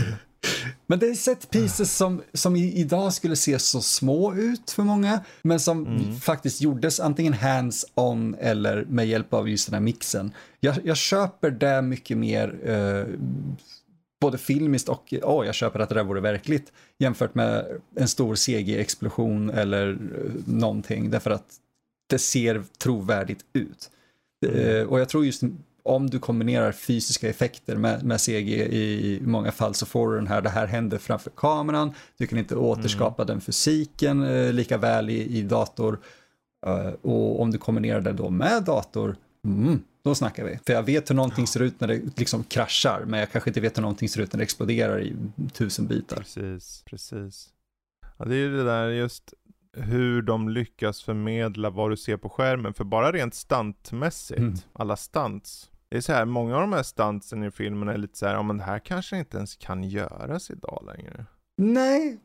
Men 0.88 1.00
det 1.00 1.08
är 1.10 1.14
set 1.14 1.50
pieces 1.50 1.96
som, 1.98 2.22
som 2.34 2.56
idag 2.56 3.14
skulle 3.14 3.36
se 3.36 3.60
så 3.60 3.82
små 3.82 4.34
ut 4.36 4.72
för 4.72 4.84
många, 4.84 5.20
men 5.42 5.60
som 5.60 5.86
Mm. 5.88 6.16
faktiskt 6.20 6.62
gjordes 6.62 7.00
antingen 7.00 7.34
hands-on 7.34 8.36
eller 8.40 8.86
med 8.86 9.08
hjälp 9.08 9.34
av 9.34 9.50
just 9.50 9.68
den 9.68 9.74
här 9.74 9.82
mixen. 9.82 10.34
Jag, 10.60 10.76
jag 10.84 10.98
köper 10.98 11.52
det 11.52 11.82
mycket 11.82 12.18
mer, 12.18 12.56
eh, 12.70 13.06
både 14.22 14.38
filmiskt 14.38 14.90
och, 14.90 15.14
åh, 15.24 15.46
jag 15.46 15.56
köper 15.56 15.80
att 15.80 15.90
det 15.90 15.96
där 15.96 16.04
vore 16.04 16.22
verkligt, 16.22 16.72
jämfört 17.00 17.36
med 17.36 17.66
en 17.96 18.08
stor 18.08 18.36
CG-explosion 18.36 19.50
eller 19.50 19.90
eh, 19.92 19.98
någonting, 20.46 21.10
därför 21.10 21.32
att 21.32 21.56
det 22.10 22.20
ser 22.20 22.64
trovärdigt 22.84 23.46
ut. 23.54 23.90
Eh, 24.48 24.84
och 24.84 25.00
jag 25.00 25.10
tror 25.10 25.26
just 25.26 25.44
om 25.84 26.10
du 26.10 26.20
kombinerar 26.20 26.72
fysiska 26.72 27.30
effekter 27.30 27.76
med, 27.76 28.04
med 28.04 28.22
CG 28.22 28.50
i 28.74 29.20
många 29.26 29.52
fall 29.52 29.74
så 29.74 29.86
får 29.86 30.10
du 30.12 30.16
den 30.16 30.28
här, 30.28 30.42
det 30.42 30.50
här 30.50 30.68
händer 30.68 30.98
framför 30.98 31.30
kameran, 31.30 31.94
du 32.18 32.28
kan 32.28 32.40
inte 32.40 32.56
återskapa 32.56 33.26
den 33.26 33.42
fysiken 33.42 34.24
eh, 34.24 34.54
lika 34.54 34.78
väl 34.78 35.10
i, 35.10 35.38
i 35.38 35.42
dator. 35.42 36.00
Eh, 36.66 36.88
och 37.02 37.42
om 37.42 37.52
du 37.52 37.58
kombinerar 37.58 38.02
det 38.02 38.12
då 38.14 38.30
med 38.30 38.64
dator, 38.64 39.16
mm, 39.46 39.80
då 40.04 40.16
snackar 40.16 40.46
vi. 40.46 40.60
För 40.66 40.74
jag 40.74 40.84
vet 40.84 41.10
hur 41.10 41.16
någonting 41.16 41.48
ser 41.48 41.60
ut 41.62 41.80
när 41.80 41.88
det 41.88 42.02
liksom 42.20 42.44
kraschar, 42.44 43.04
men 43.08 43.20
jag 43.20 43.32
kanske 43.32 43.50
inte 43.50 43.62
vet 43.62 43.78
hur 43.78 43.82
någonting 43.82 44.10
ser 44.10 44.22
ut 44.22 44.34
när 44.34 44.38
det 44.38 44.44
exploderar 44.44 45.02
i 45.02 45.16
tusen 45.54 45.88
bitar. 45.88 46.18
Precis, 46.18 46.84
precis. 46.86 47.50
Ja, 48.18 48.26
det 48.26 48.36
är 48.36 48.40
ju 48.40 48.58
det 48.58 48.64
där 48.64 48.90
just 48.90 49.34
hur 49.78 50.22
de 50.22 50.50
lyckas 50.50 51.02
förmedla 51.04 51.70
vad 51.70 51.90
du 51.92 51.98
ser 51.98 52.18
på 52.18 52.30
skärmen. 52.30 52.74
För 52.74 52.84
bara 52.84 53.12
rent 53.12 53.34
stuntmässigt, 53.36 54.40
Mm. 54.40 54.54
alla 54.74 54.96
stunts. 54.96 55.70
Det 55.92 55.98
är 55.98 56.02
så 56.02 56.14
här, 56.14 56.26
många 56.26 56.56
av 56.56 56.62
de 56.62 56.74
här 56.74 56.84
stuntsen 56.84 57.44
i 57.44 57.52
filmen 57.52 57.90
är 57.90 57.98
lite 57.98 58.18
så 58.18 58.26
här, 58.26 58.34
ja 58.34 58.44
men 58.44 58.58
det 58.58 58.64
här 58.64 58.80
kanske 58.80 59.18
inte 59.18 59.38
ens 59.38 59.56
kan 59.56 59.84
göras 59.84 60.50
idag 60.50 60.84
längre. 60.88 61.26
Nej, 61.58 62.18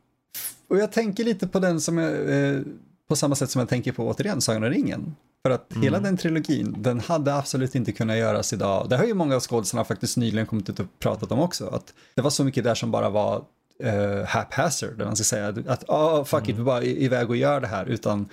och 0.69 0.79
jag 0.79 0.93
tänker 0.93 1.25
lite 1.25 1.49
på 1.49 1.59
den 1.59 1.81
som 1.81 1.99
jag, 1.99 2.13
eh, 2.13 2.61
på 3.09 3.17
samma 3.17 3.35
sätt 3.35 3.51
som 3.51 3.59
jag 3.59 3.69
tänker 3.69 3.93
på 3.93 4.09
återigen 4.09 4.41
Sagan 4.41 4.65
om 4.65 4.71
ringen. 4.71 5.17
För 5.43 5.51
att 5.51 5.73
hela 5.83 6.01
den 6.01 6.17
trilogin, 6.17 6.77
den 6.79 7.01
hade 7.01 7.35
absolut 7.35 7.75
inte 7.75 7.93
kunnat 7.93 8.17
göras 8.17 8.53
idag. 8.53 8.89
Det 8.89 8.97
har 8.97 9.05
ju 9.05 9.15
många 9.15 9.35
av 9.35 9.41
skådespelarna 9.41 9.85
faktiskt 9.85 10.17
nyligen 10.17 10.47
kommit 10.47 10.69
ut 10.71 10.81
och 10.81 10.87
pratat 10.99 11.33
om 11.33 11.41
också. 11.41 11.67
Att 11.69 11.95
det 12.15 12.23
var 12.23 12.31
så 12.31 12.45
mycket 12.45 12.65
där 12.65 12.75
som 12.75 12.91
bara 12.91 13.11
var 13.11 13.45
uh, 13.85 14.25
haphazard, 14.27 14.99
man 14.99 15.17
ska 15.17 15.25
säga. 15.25 15.55
Att 15.67 15.85
oh, 15.89 16.25
fuck 16.25 16.49
it, 16.49 16.59
vi 16.59 16.63
bara 16.63 16.83
iväg 16.83 17.31
och 17.31 17.37
gör 17.37 17.61
det 17.61 17.67
här. 17.67 17.87
Utan 17.87 18.29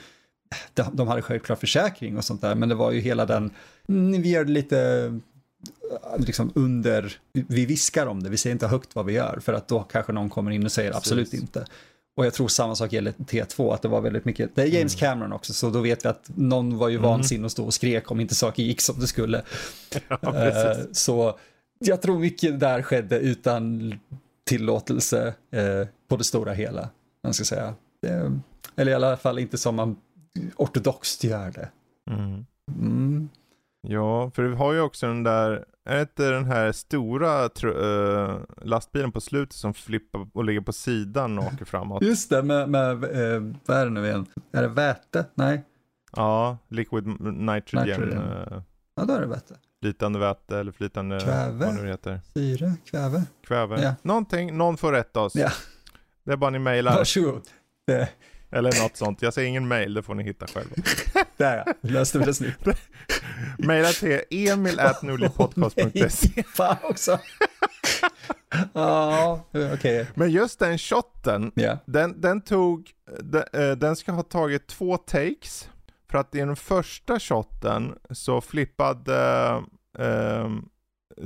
de, 0.74 0.84
de 0.96 1.08
hade 1.08 1.22
självklart 1.22 1.60
försäkring 1.60 2.18
och 2.18 2.26
sånt 2.26 2.42
där, 2.42 2.56
men 2.56 2.70
det 2.70 2.76
var 2.76 2.92
ju 2.92 3.00
hela 3.00 3.26
den, 3.26 3.52
mm, 3.90 4.22
vi 4.22 4.30
gör 4.30 4.46
det 4.46 4.52
lite 4.52 5.20
liksom 6.18 6.52
under, 6.56 7.18
vi 7.34 7.66
viskar 7.66 8.06
om 8.08 8.24
det, 8.24 8.30
vi 8.30 8.38
säger 8.38 8.52
inte 8.52 8.68
högt 8.68 8.96
vad 8.96 9.06
vi 9.06 9.14
gör 9.14 9.40
för 9.42 9.54
att 9.54 9.68
då 9.68 9.80
kanske 9.84 10.12
någon 10.14 10.30
kommer 10.30 10.52
in 10.52 10.66
och 10.66 10.72
säger 10.72 10.92
Precis. 10.92 11.08
absolut 11.12 11.34
inte. 11.34 11.66
Och 12.18 12.26
jag 12.26 12.34
tror 12.34 12.48
samma 12.48 12.76
sak 12.76 12.94
gäller 12.94 13.12
T2, 13.12 13.74
att 13.74 13.82
det 13.82 13.88
var 13.88 14.02
väldigt 14.02 14.26
mycket, 14.26 14.56
det 14.56 14.62
är 14.62 14.66
James 14.66 14.96
Cameron 14.96 15.34
också, 15.34 15.54
så 15.54 15.70
då 15.70 15.82
vet 15.82 16.06
vi 16.06 16.10
att 16.10 16.30
någon 16.36 16.78
var 16.78 16.90
ju 16.90 16.98
Mm. 16.98 17.10
vansinnig 17.10 17.46
och 17.46 17.52
stod 17.52 17.66
och 17.66 17.74
skrek 17.74 18.12
om 18.12 18.20
inte 18.20 18.36
saker 18.36 18.64
gick 18.64 18.82
som 18.82 19.00
det 19.00 19.08
skulle. 19.08 19.42
Ja, 20.08 20.18
Eh, 20.48 20.78
så 20.92 21.40
jag 21.80 22.02
tror 22.02 22.20
mycket 22.20 22.60
där 22.60 22.82
skedde 22.82 23.20
utan 23.20 23.94
tillåtelse 24.46 25.34
eh, 25.52 25.88
på 26.10 26.16
det 26.18 26.24
stora 26.24 26.54
hela. 26.54 26.90
Man 27.24 27.34
ska 27.34 27.44
säga. 27.46 27.74
Eller 28.76 28.92
i 28.92 28.96
alla 28.96 29.18
fall 29.18 29.40
inte 29.40 29.58
som 29.58 29.76
man 29.76 29.96
ortodoxt 30.56 31.24
gör 31.24 31.52
det. 31.52 31.70
Mm. 32.12 32.46
Mm. 32.80 33.30
Ja, 33.88 34.32
för 34.36 34.44
vi 34.44 34.56
har 34.56 34.74
ju 34.74 34.80
också 34.80 35.08
den 35.08 35.24
där, 35.24 35.66
är 35.86 35.96
det 35.96 36.02
inte 36.02 36.30
den 36.30 36.46
här 36.46 36.72
stora 36.72 37.46
eh, 37.46 38.38
lastbilen 38.62 39.12
på 39.12 39.22
slutet 39.22 39.56
som 39.56 39.74
flippar 39.74 40.28
och 40.34 40.44
ligger 40.44 40.62
på 40.62 40.74
sidan 40.74 41.40
och 41.40 41.46
åker 41.54 41.66
framåt? 41.66 42.04
Just 42.04 42.30
det, 42.30 42.44
med, 42.44 42.70
med 42.70 42.92
eh, 43.04 43.42
vad 43.66 43.78
är 43.78 43.86
det 43.86 43.92
nu 43.92 44.06
igen? 44.06 44.26
Är 44.52 44.62
det 44.62 44.68
väte? 44.68 45.26
Nej, 45.36 45.64
Ja, 46.16 46.58
liquid 46.68 47.08
nitrogen, 47.08 47.88
Nitrogen. 47.88 48.18
eh, 48.52 48.62
ja 48.96 49.06
då 49.06 49.14
är 49.14 49.22
det 49.22 49.28
väte. 49.28 49.56
flytande 49.82 50.20
väte 50.20 50.58
eller 50.60 50.72
flytande, 50.72 51.20
Kväve. 51.20 51.66
vad 51.66 51.76
nu 51.76 51.88
heter, 51.88 52.22
Syre, 52.34 52.74
kväve. 52.86 53.24
kväve. 53.48 53.82
Ja. 53.82 53.96
Någonting, 54.02 54.58
någon 54.58 54.78
får 54.78 54.92
rätta 54.92 55.22
oss. 55.22 55.36
Ja. 55.36 55.50
Det 56.24 56.32
är 56.32 56.38
bara 56.38 56.50
ni 56.50 56.60
mejlar, 56.60 56.96
Varsågod. 56.96 57.42
Det, 57.88 58.10
eller 58.54 58.82
något 58.84 58.98
sånt. 58.98 59.22
Jag 59.22 59.34
säger 59.34 59.50
ingen 59.50 59.68
mail, 59.68 59.94
det 59.94 60.04
får 60.04 60.16
ni 60.16 60.24
hitta 60.24 60.48
själva. 60.48 60.76
där 61.38 61.64
ja, 61.66 61.74
löste 61.82 62.20
vi 62.20 62.26
det 62.26 62.34
snyggt. 62.34 62.68
Maila 63.58 63.88
till 63.88 64.22
emil.nordlypodcast.se 64.30 66.44
Fan 66.56 66.78
också. 66.84 67.20
Ja, 68.74 69.46
okej. 69.74 70.08
Men 70.16 70.32
just 70.32 70.60
den 70.60 70.78
shotten, 70.78 71.52
Ja. 71.56 71.78
Den, 71.86 72.22
den 72.22 72.42
tog, 72.42 72.92
den, 73.20 73.44
eh, 73.54 73.72
den 73.72 73.96
ska 73.96 74.12
ha 74.12 74.24
tagit 74.24 74.68
två 74.68 74.98
takes. 74.98 75.70
För 76.10 76.18
att 76.18 76.36
i 76.36 76.40
den 76.40 76.56
första 76.56 77.20
shotten 77.20 77.96
så 78.12 78.42
flippade 78.42 79.50
eh, 80.00 80.50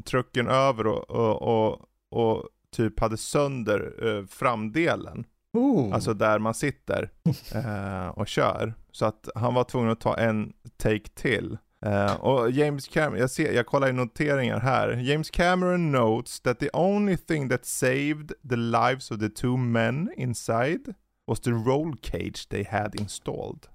trucken 0.06 0.48
över 0.48 0.88
och, 0.88 1.10
och, 1.12 1.42
och, 1.42 1.82
och 2.10 2.44
typ 2.76 3.00
hade 3.00 3.18
sönder 3.18 3.94
eh, 4.08 4.26
framdelen. 4.26 5.26
Oh. 5.58 5.94
Alltså 5.94 6.14
där 6.14 6.40
man 6.40 6.54
sitter 6.54 7.10
eh, 7.56 8.08
och 8.08 8.28
kör. 8.28 8.74
Så 8.92 9.06
att 9.06 9.30
han 9.36 9.54
var 9.54 9.64
tvungen 9.64 9.90
att 9.90 10.00
ta 10.00 10.18
en 10.18 10.54
take 10.78 11.10
till. 11.16 11.58
Eh, 11.86 12.14
och 12.16 12.52
James 12.52 12.88
Cameron, 12.88 13.20
jag, 13.20 13.30
ser, 13.30 13.54
jag 13.54 13.66
kollar 13.66 13.90
i 13.90 13.94
noteringar 13.94 14.60
här. 14.60 14.90
James 14.90 15.30
Cameron 15.30 15.92
notes 15.92 16.40
that 16.40 16.60
the 16.60 16.70
only 16.74 17.18
thing 17.18 17.50
that 17.50 17.66
saved 17.66 18.32
the 18.50 18.56
lives 18.56 19.12
of 19.12 19.20
the 19.20 19.30
two 19.30 19.58
men 19.58 20.10
inside 20.18 20.94
was 21.28 21.40
the 21.40 21.52
roll 21.52 21.96
cage 22.02 22.50
they 22.50 22.64
had 22.72 22.96
installed. 22.96 23.68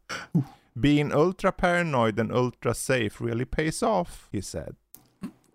Being 0.74 1.12
ultra 1.12 1.52
paranoid 1.52 2.20
and 2.20 2.32
ultra 2.32 2.74
safe 2.74 3.24
really 3.24 3.44
pays 3.44 3.82
off, 3.82 4.28
he 4.32 4.42
said. 4.42 4.76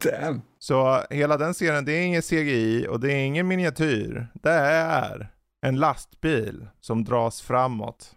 Damn. 0.04 0.42
Så 0.60 1.04
hela 1.10 1.38
den 1.38 1.54
scenen, 1.54 1.86
det 1.86 1.92
är 1.92 2.06
ingen 2.06 2.22
CGI 2.22 2.88
och 2.90 3.00
det 3.00 3.14
är 3.14 3.26
ingen 3.26 3.48
miniatyr. 3.48 4.28
Det 4.34 4.52
är 4.52 5.32
en 5.62 5.76
lastbil 5.76 6.68
som 6.82 7.04
dras 7.04 7.42
framåt 7.42 8.16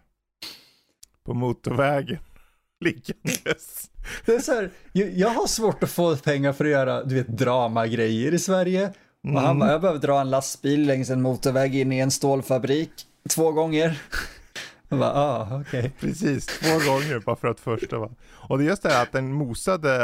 på 1.23 1.33
motorvägen. 1.33 2.19
Liggandes. 2.79 3.91
Det 4.25 4.35
är 4.35 4.39
så 4.39 4.51
här, 4.51 4.71
jag, 4.91 5.09
jag 5.09 5.29
har 5.29 5.47
svårt 5.47 5.83
att 5.83 5.91
få 5.91 6.15
pengar 6.15 6.53
för 6.53 6.65
att 6.65 6.71
göra, 6.71 7.03
du 7.03 7.15
vet, 7.15 7.27
dramagrejer 7.27 8.33
i 8.33 8.39
Sverige. 8.39 8.93
Och 9.23 9.41
han 9.41 9.59
bara, 9.59 9.71
jag 9.71 9.81
behöver 9.81 9.99
dra 9.99 10.21
en 10.21 10.29
lastbil 10.29 10.87
längs 10.87 11.09
en 11.09 11.21
motorväg 11.21 11.75
in 11.75 11.91
i 11.91 11.99
en 11.99 12.11
stålfabrik 12.11 12.91
två 13.29 13.51
gånger. 13.51 14.01
Jag 14.89 14.99
bara, 14.99 15.13
ah, 15.13 15.61
okej. 15.61 15.91
Precis, 15.99 16.45
två 16.45 16.91
gånger 16.91 17.19
bara 17.19 17.35
för 17.35 17.47
att 17.47 17.59
första 17.59 17.97
var. 17.97 18.11
Och 18.33 18.57
det 18.57 18.63
är 18.63 18.67
just 18.67 18.83
det 18.83 18.89
här 18.89 19.03
att 19.03 19.11
den 19.11 19.33
mosade 19.33 19.95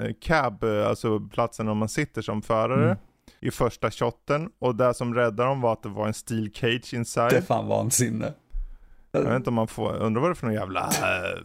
eh, 0.00 0.14
cab, 0.20 0.64
alltså 0.64 1.20
platsen 1.20 1.68
om 1.68 1.78
man 1.78 1.88
sitter 1.88 2.22
som 2.22 2.42
förare. 2.42 2.84
Mm. 2.84 2.96
I 3.42 3.50
första 3.50 3.90
shotten 3.90 4.48
och 4.58 4.74
det 4.74 4.94
som 4.94 5.14
räddade 5.14 5.42
dem 5.48 5.60
var 5.60 5.72
att 5.72 5.82
det 5.82 5.88
var 5.88 6.06
en 6.06 6.14
steel 6.14 6.50
cage 6.54 6.94
inside. 6.94 7.30
Det 7.30 7.36
är 7.36 7.40
fan 7.42 7.66
vansinne. 7.66 8.32
Jag 9.12 9.22
vet 9.22 9.36
inte 9.36 9.50
om 9.50 9.54
man 9.54 9.68
får, 9.68 9.96
undrar 9.96 10.20
vad 10.20 10.30
det 10.30 10.32
är 10.32 10.34
för 10.34 10.46
någon 10.46 10.54
jävla 10.54 10.80
äh, 10.88 11.38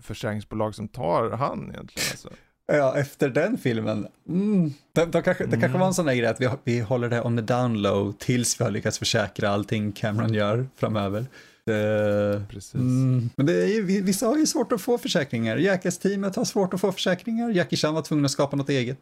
försäkringsbolag 0.00 0.74
som 0.74 0.88
tar 0.88 1.30
han 1.30 1.58
egentligen 1.62 2.08
alltså. 2.10 2.28
Ja, 2.72 2.96
efter 2.96 3.28
den 3.28 3.58
filmen, 3.58 4.06
mm, 4.28 4.72
de, 4.92 5.10
de 5.10 5.22
kanske, 5.22 5.44
det 5.44 5.50
kanske 5.50 5.66
Mm. 5.66 5.80
var 5.80 5.86
en 5.86 5.94
sån 5.94 6.06
där 6.06 6.14
grej 6.14 6.26
att 6.26 6.40
vi, 6.40 6.48
vi 6.64 6.80
håller 6.80 7.08
det 7.08 7.22
on 7.22 7.36
the 7.36 7.42
down 7.42 7.82
low 7.82 8.12
tills 8.18 8.60
vi 8.60 8.64
har 8.64 8.70
lyckats 8.70 8.98
försäkra 8.98 9.50
allting 9.50 9.92
Cameron 9.92 10.34
gör 10.34 10.66
framöver. 10.76 11.26
Det, 11.64 12.42
Precis. 12.50 12.74
mm, 12.74 13.30
men 13.36 13.46
det 13.46 13.62
är 13.62 13.66
ju, 13.66 13.82
vi- 13.82 14.00
vissa 14.00 14.26
har 14.26 14.36
ju 14.36 14.46
svårt 14.46 14.72
att 14.72 14.80
få 14.80 14.98
försäkringar. 14.98 15.56
Jackass-teamet 15.56 16.36
har 16.36 16.44
svårt 16.44 16.74
att 16.74 16.80
få 16.80 16.92
försäkringar. 16.92 17.50
Jackie 17.50 17.76
Chan 17.76 17.94
var 17.94 18.02
tvungen 18.02 18.24
att 18.24 18.30
skapa 18.30 18.56
något 18.56 18.68
eget. 18.68 18.98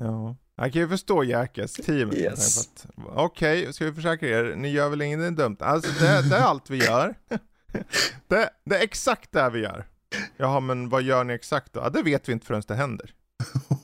Ja. 0.00 0.36
Jag 0.56 0.72
kan 0.72 0.82
ju 0.82 0.88
förstå 0.88 1.24
teamet. 1.24 2.18
Jag 2.18 2.24
Yes. 2.24 2.68
Okej, 2.96 3.72
ska 3.72 3.84
vi 3.84 3.92
försäkra 3.92 4.28
er? 4.28 4.54
Ni 4.56 4.68
gör 4.68 4.88
väl 4.88 5.02
ingenting 5.02 5.34
dumt? 5.34 5.56
Alltså 5.60 5.90
det, 6.04 6.28
det 6.28 6.36
är 6.36 6.42
allt 6.42 6.70
vi 6.70 6.84
gör. 6.84 7.14
det, 8.28 8.50
det 8.64 8.76
är 8.76 8.82
exakt 8.82 9.32
det 9.32 9.50
vi 9.50 9.60
gör. 9.60 9.84
Jaha, 10.36 10.60
men 10.60 10.88
vad 10.88 11.02
gör 11.02 11.24
ni 11.24 11.34
exakt 11.34 11.72
då? 11.72 11.80
Ja, 11.80 11.90
det 11.90 12.02
vet 12.02 12.28
vi 12.28 12.32
inte 12.32 12.46
förrän 12.46 12.62
det 12.66 12.74
händer. 12.74 13.10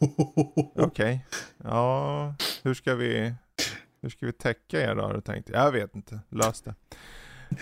Okej. 0.76 1.26
Ja, 1.64 2.34
hur 2.62 2.74
ska 2.74 2.94
vi... 2.94 3.34
Hur 4.02 4.10
ska 4.10 4.26
vi 4.26 4.32
täcka 4.32 4.80
er 4.80 4.94
då 4.94 5.02
har 5.02 5.14
du 5.14 5.20
tänkt? 5.20 5.48
Jag 5.48 5.72
vet 5.72 5.94
inte, 5.94 6.20
lös 6.28 6.62
det. 6.62 6.74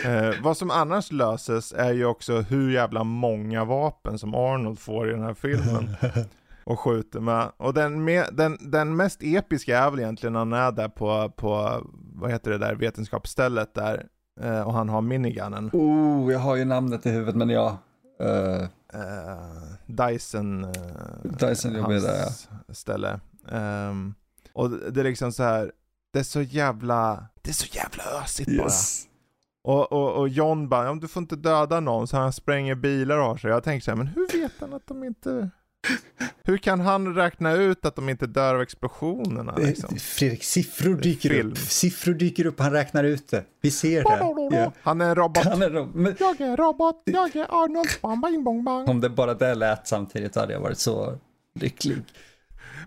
Eh, 0.05 0.35
vad 0.43 0.57
som 0.57 0.71
annars 0.71 1.13
löses 1.13 1.73
är 1.73 1.93
ju 1.93 2.05
också 2.05 2.41
hur 2.41 2.71
jävla 2.71 3.05
många 3.05 3.65
vapen 3.65 4.19
som 4.19 4.35
Arnold 4.35 4.79
får 4.79 5.09
i 5.09 5.13
den 5.13 5.23
här 5.23 5.35
filmen. 5.35 5.97
Och 6.67 6.81
skjuter 6.81 7.21
med. 7.21 7.53
Och 7.57 7.75
den, 7.75 8.05
med, 8.05 8.29
den, 8.33 8.59
den 8.61 8.97
mest 8.97 9.23
episka 9.23 9.79
är 9.79 9.91
väl 9.91 10.01
egentligen 10.01 10.33
när 10.33 10.39
han 10.41 10.53
är 10.53 10.73
där 10.73 10.89
på, 10.89 11.31
på 11.37 11.83
vad 12.15 12.31
heter 12.31 12.51
det 12.51 12.59
där 12.59 12.75
vetenskapsstället 12.75 13.75
där. 13.75 14.07
Eh, 14.41 14.61
och 14.61 14.73
han 14.73 14.89
har 14.89 15.01
minigunnen. 15.01 15.71
Oh, 15.73 16.33
jag 16.33 16.39
har 16.39 16.57
ju 16.57 16.65
namnet 16.65 17.07
i 17.07 17.11
huvudet 17.11 17.37
men 17.37 17.49
ja. 17.51 17.79
eh, 18.21 18.69
Eh, 18.95 19.63
Dyson. 19.87 20.65
eh, 20.65 20.71
Dyson 21.23 21.73
jobbar 21.75 21.93
där, 21.93 22.19
hans 22.21 22.79
ställe. 22.79 23.21
Ehm, 23.49 24.15
och 24.53 24.71
det 24.71 25.01
är 25.01 25.05
liksom 25.05 25.33
så 25.33 25.43
här. 25.43 25.73
Det 26.13 26.19
är 26.19 26.23
så 26.23 26.43
jävla, 26.43 27.27
det 27.43 27.51
är 27.51 27.55
så 27.55 27.67
jävla 27.77 28.05
ösigt 28.23 28.49
bara. 28.59 28.65
yes. 28.65 29.05
Och, 29.65 29.93
och, 29.93 30.13
och 30.13 30.29
John 30.29 30.69
bara, 30.69 30.91
om 30.91 31.01
du 31.01 31.09
får 31.09 31.21
inte 31.21 31.37
döda 31.37 31.81
någon 31.81 32.09
så 32.09 32.17
han 32.17 32.33
spränger 32.33 32.75
bilar 32.75 33.19
och 33.19 33.25
har 33.25 33.37
sig. 33.37 33.51
Jag 33.51 33.65
tänker 33.65 33.85
så 33.85 33.91
här, 33.91 33.97
men 33.99 34.07
hur 34.07 34.41
vet 34.43 34.53
han 34.61 34.75
att 34.75 34.87
de 34.87 35.05
inte... 35.05 35.51
Hur 36.45 36.57
kan 36.59 36.81
han 36.81 37.15
räkna 37.15 37.53
ut 37.53 37.85
att 37.87 37.97
de 37.97 38.09
inte 38.09 38.27
dör 38.27 38.55
av 38.55 38.63
explosionerna 38.63 39.57
liksom? 39.57 39.89
Eh, 39.95 39.99
Fredrik, 40.01 40.45
siffror 40.45 40.95
dyker 40.95 41.29
Film. 41.31 41.51
upp. 41.53 41.59
Siffror 41.59 42.15
dyker 42.15 42.47
upp, 42.47 42.61
han 42.61 42.73
räknar 42.73 43.05
ut 43.05 43.29
det. 43.29 43.45
Vi 43.61 43.71
ser 43.71 44.03
det. 44.51 44.57
Ja. 44.57 44.73
Han 44.83 45.01
är 45.01 45.09
en 45.09 45.15
robot. 45.15 45.45
Han 45.45 45.63
är 45.63 45.71
ro- 45.71 45.91
men 45.95 46.17
Jag 46.21 46.41
är 46.41 46.57
robot, 46.57 47.03
jag 47.05 47.37
är 47.37 47.65
Arnold. 47.65 47.89
Bang, 48.03 48.21
bang, 48.21 48.45
bang, 48.45 48.65
bang. 48.65 48.89
om 48.89 49.01
det 49.01 49.09
bara 49.09 49.35
det 49.35 49.55
lät 49.55 49.89
samtidigt 49.89 50.35
hade 50.35 50.53
jag 50.53 50.61
varit 50.61 50.79
så 50.79 51.19
lycklig. 51.61 51.97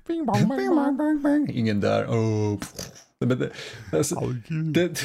Bing, 0.08 0.26
bang, 0.26 0.48
bang, 0.48 0.76
bang. 0.76 0.98
bang, 0.98 1.22
bang. 1.22 1.50
Ingen 1.50 1.80
dör. 1.80 2.06
Oh. 2.06 2.60
Men 3.20 3.40
det, 3.40 3.50
alltså, 3.94 4.16
det, 4.74 5.00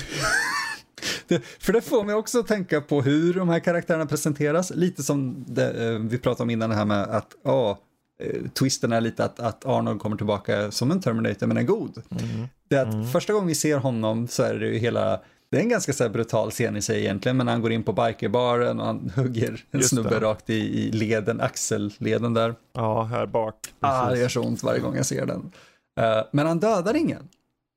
det, 1.29 1.43
för 1.45 1.73
det 1.73 1.81
får 1.81 2.05
mig 2.05 2.15
också 2.15 2.41
att 2.41 2.47
tänka 2.47 2.81
på 2.81 3.03
hur 3.03 3.35
de 3.35 3.49
här 3.49 3.61
karaktärerna 3.61 4.07
presenteras. 4.07 4.73
Lite 4.75 5.03
som 5.03 5.45
det, 5.49 5.89
eh, 5.89 5.99
vi 5.99 6.19
pratade 6.19 6.43
om 6.43 6.51
innan 6.51 6.71
det 6.71 6.77
här 6.77 6.85
med 6.85 7.03
att 7.03 7.35
eh, 7.45 8.51
twisten 8.59 8.93
är 8.93 9.01
lite 9.01 9.25
att, 9.25 9.41
att 9.41 9.67
Arnold 9.67 10.01
kommer 10.01 10.17
tillbaka 10.17 10.71
som 10.71 10.91
en 10.91 11.01
Terminator 11.01 11.47
men 11.47 11.57
är 11.57 11.63
god. 11.63 12.03
Mm. 12.11 12.49
Det 12.69 12.77
är 12.77 12.87
att 12.87 13.13
första 13.13 13.33
gången 13.33 13.49
vi 13.49 13.55
ser 13.55 13.79
honom 13.79 14.29
så 14.29 14.43
är 14.43 14.55
det 14.55 14.67
ju 14.67 14.79
hela, 14.79 15.21
det 15.51 15.57
är 15.57 15.61
en 15.61 15.69
ganska 15.69 15.93
så 15.93 16.09
brutal 16.09 16.51
scen 16.51 16.77
i 16.77 16.83
sig 16.83 17.01
egentligen, 17.01 17.37
men 17.37 17.49
han 17.49 17.63
går 17.63 17.73
in 17.73 17.83
på 17.83 17.93
bikerbaren 17.93 18.81
och 18.81 18.87
han 18.87 19.13
hugger 19.17 19.65
en 19.71 19.81
Just 19.81 19.91
snubbe 19.91 20.11
det. 20.11 20.21
rakt 20.21 20.51
i, 20.51 20.55
i 20.55 20.93
leden, 20.93 21.41
axelleden 21.41 22.35
där. 22.35 22.55
Ja, 22.75 23.03
här 23.03 23.27
bak. 23.27 23.55
Ah, 23.81 24.11
det 24.11 24.19
gör 24.19 24.29
så 24.29 24.43
ont 24.43 24.63
varje 24.63 24.81
gång 24.81 24.97
jag 24.97 25.07
ser 25.07 25.27
den. 25.27 25.53
Eh, 26.01 26.25
men 26.33 26.47
han 26.47 26.59
dödar 26.61 26.97
ingen. 26.97 27.29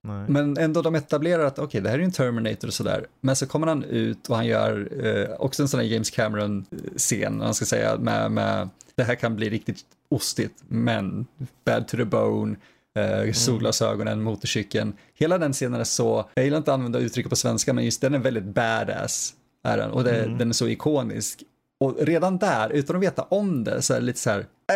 Nej. 0.08 0.26
Men 0.28 0.58
ändå 0.58 0.82
de 0.82 0.96
etablerar 0.96 1.46
att 1.46 1.60
okej, 1.60 1.82
det 1.82 1.90
här 1.90 1.96
är 1.96 2.00
ju 2.00 2.06
en 2.06 2.12
Terminator 2.12 2.68
och 2.68 2.74
sådär. 2.74 3.06
Men 3.22 3.36
så 3.36 3.48
kommer 3.48 3.68
han 3.68 3.84
ut 3.84 4.30
och 4.30 4.36
han 4.36 4.46
gör 4.46 4.90
eh, 5.06 5.36
också 5.40 5.62
en 5.64 5.68
sån 5.68 5.80
här 5.80 5.88
James 5.88 6.10
Cameron-scen, 6.10 7.42
han 7.42 7.54
ska 7.54 7.66
säga, 7.66 7.98
med, 7.98 8.32
med 8.32 8.70
det 8.96 9.04
här 9.04 9.16
kan 9.16 9.36
bli 9.36 9.50
riktigt 9.50 9.78
ostigt, 10.10 10.64
men 10.68 11.26
bad 11.66 11.88
to 11.88 11.98
the 11.98 12.06
bone, 12.06 12.56
eh, 12.96 13.34
solglasögonen, 13.34 14.22
motorcykeln. 14.22 14.94
Hela 15.14 15.38
den 15.38 15.54
scenen 15.54 15.80
är 15.80 15.84
så, 15.84 16.30
jag 16.34 16.46
gillar 16.46 16.58
inte 16.58 16.72
att 16.72 16.78
använda 16.78 17.00
uttrycket 17.00 17.30
på 17.30 17.36
svenska, 17.36 17.74
men 17.74 17.86
just 17.86 18.02
den 18.02 18.14
är 18.14 18.20
väldigt 18.20 18.44
badass. 18.44 19.34
Är 19.64 19.78
den, 19.78 19.92
och 19.92 20.04
det, 20.04 20.36
den 20.40 20.50
är 20.50 20.54
så 20.54 20.68
ikonisk. 20.68 21.44
Och 21.80 21.96
redan 22.00 22.38
där, 22.38 22.70
utan 22.70 22.96
att 22.96 23.02
veta 23.02 23.22
om 23.22 23.64
det, 23.64 23.82
så 23.82 23.94
är 23.94 24.00
det 24.00 24.06
lite 24.06 24.20
så 24.20 24.30
här, 24.30 24.46
äh, 24.72 24.76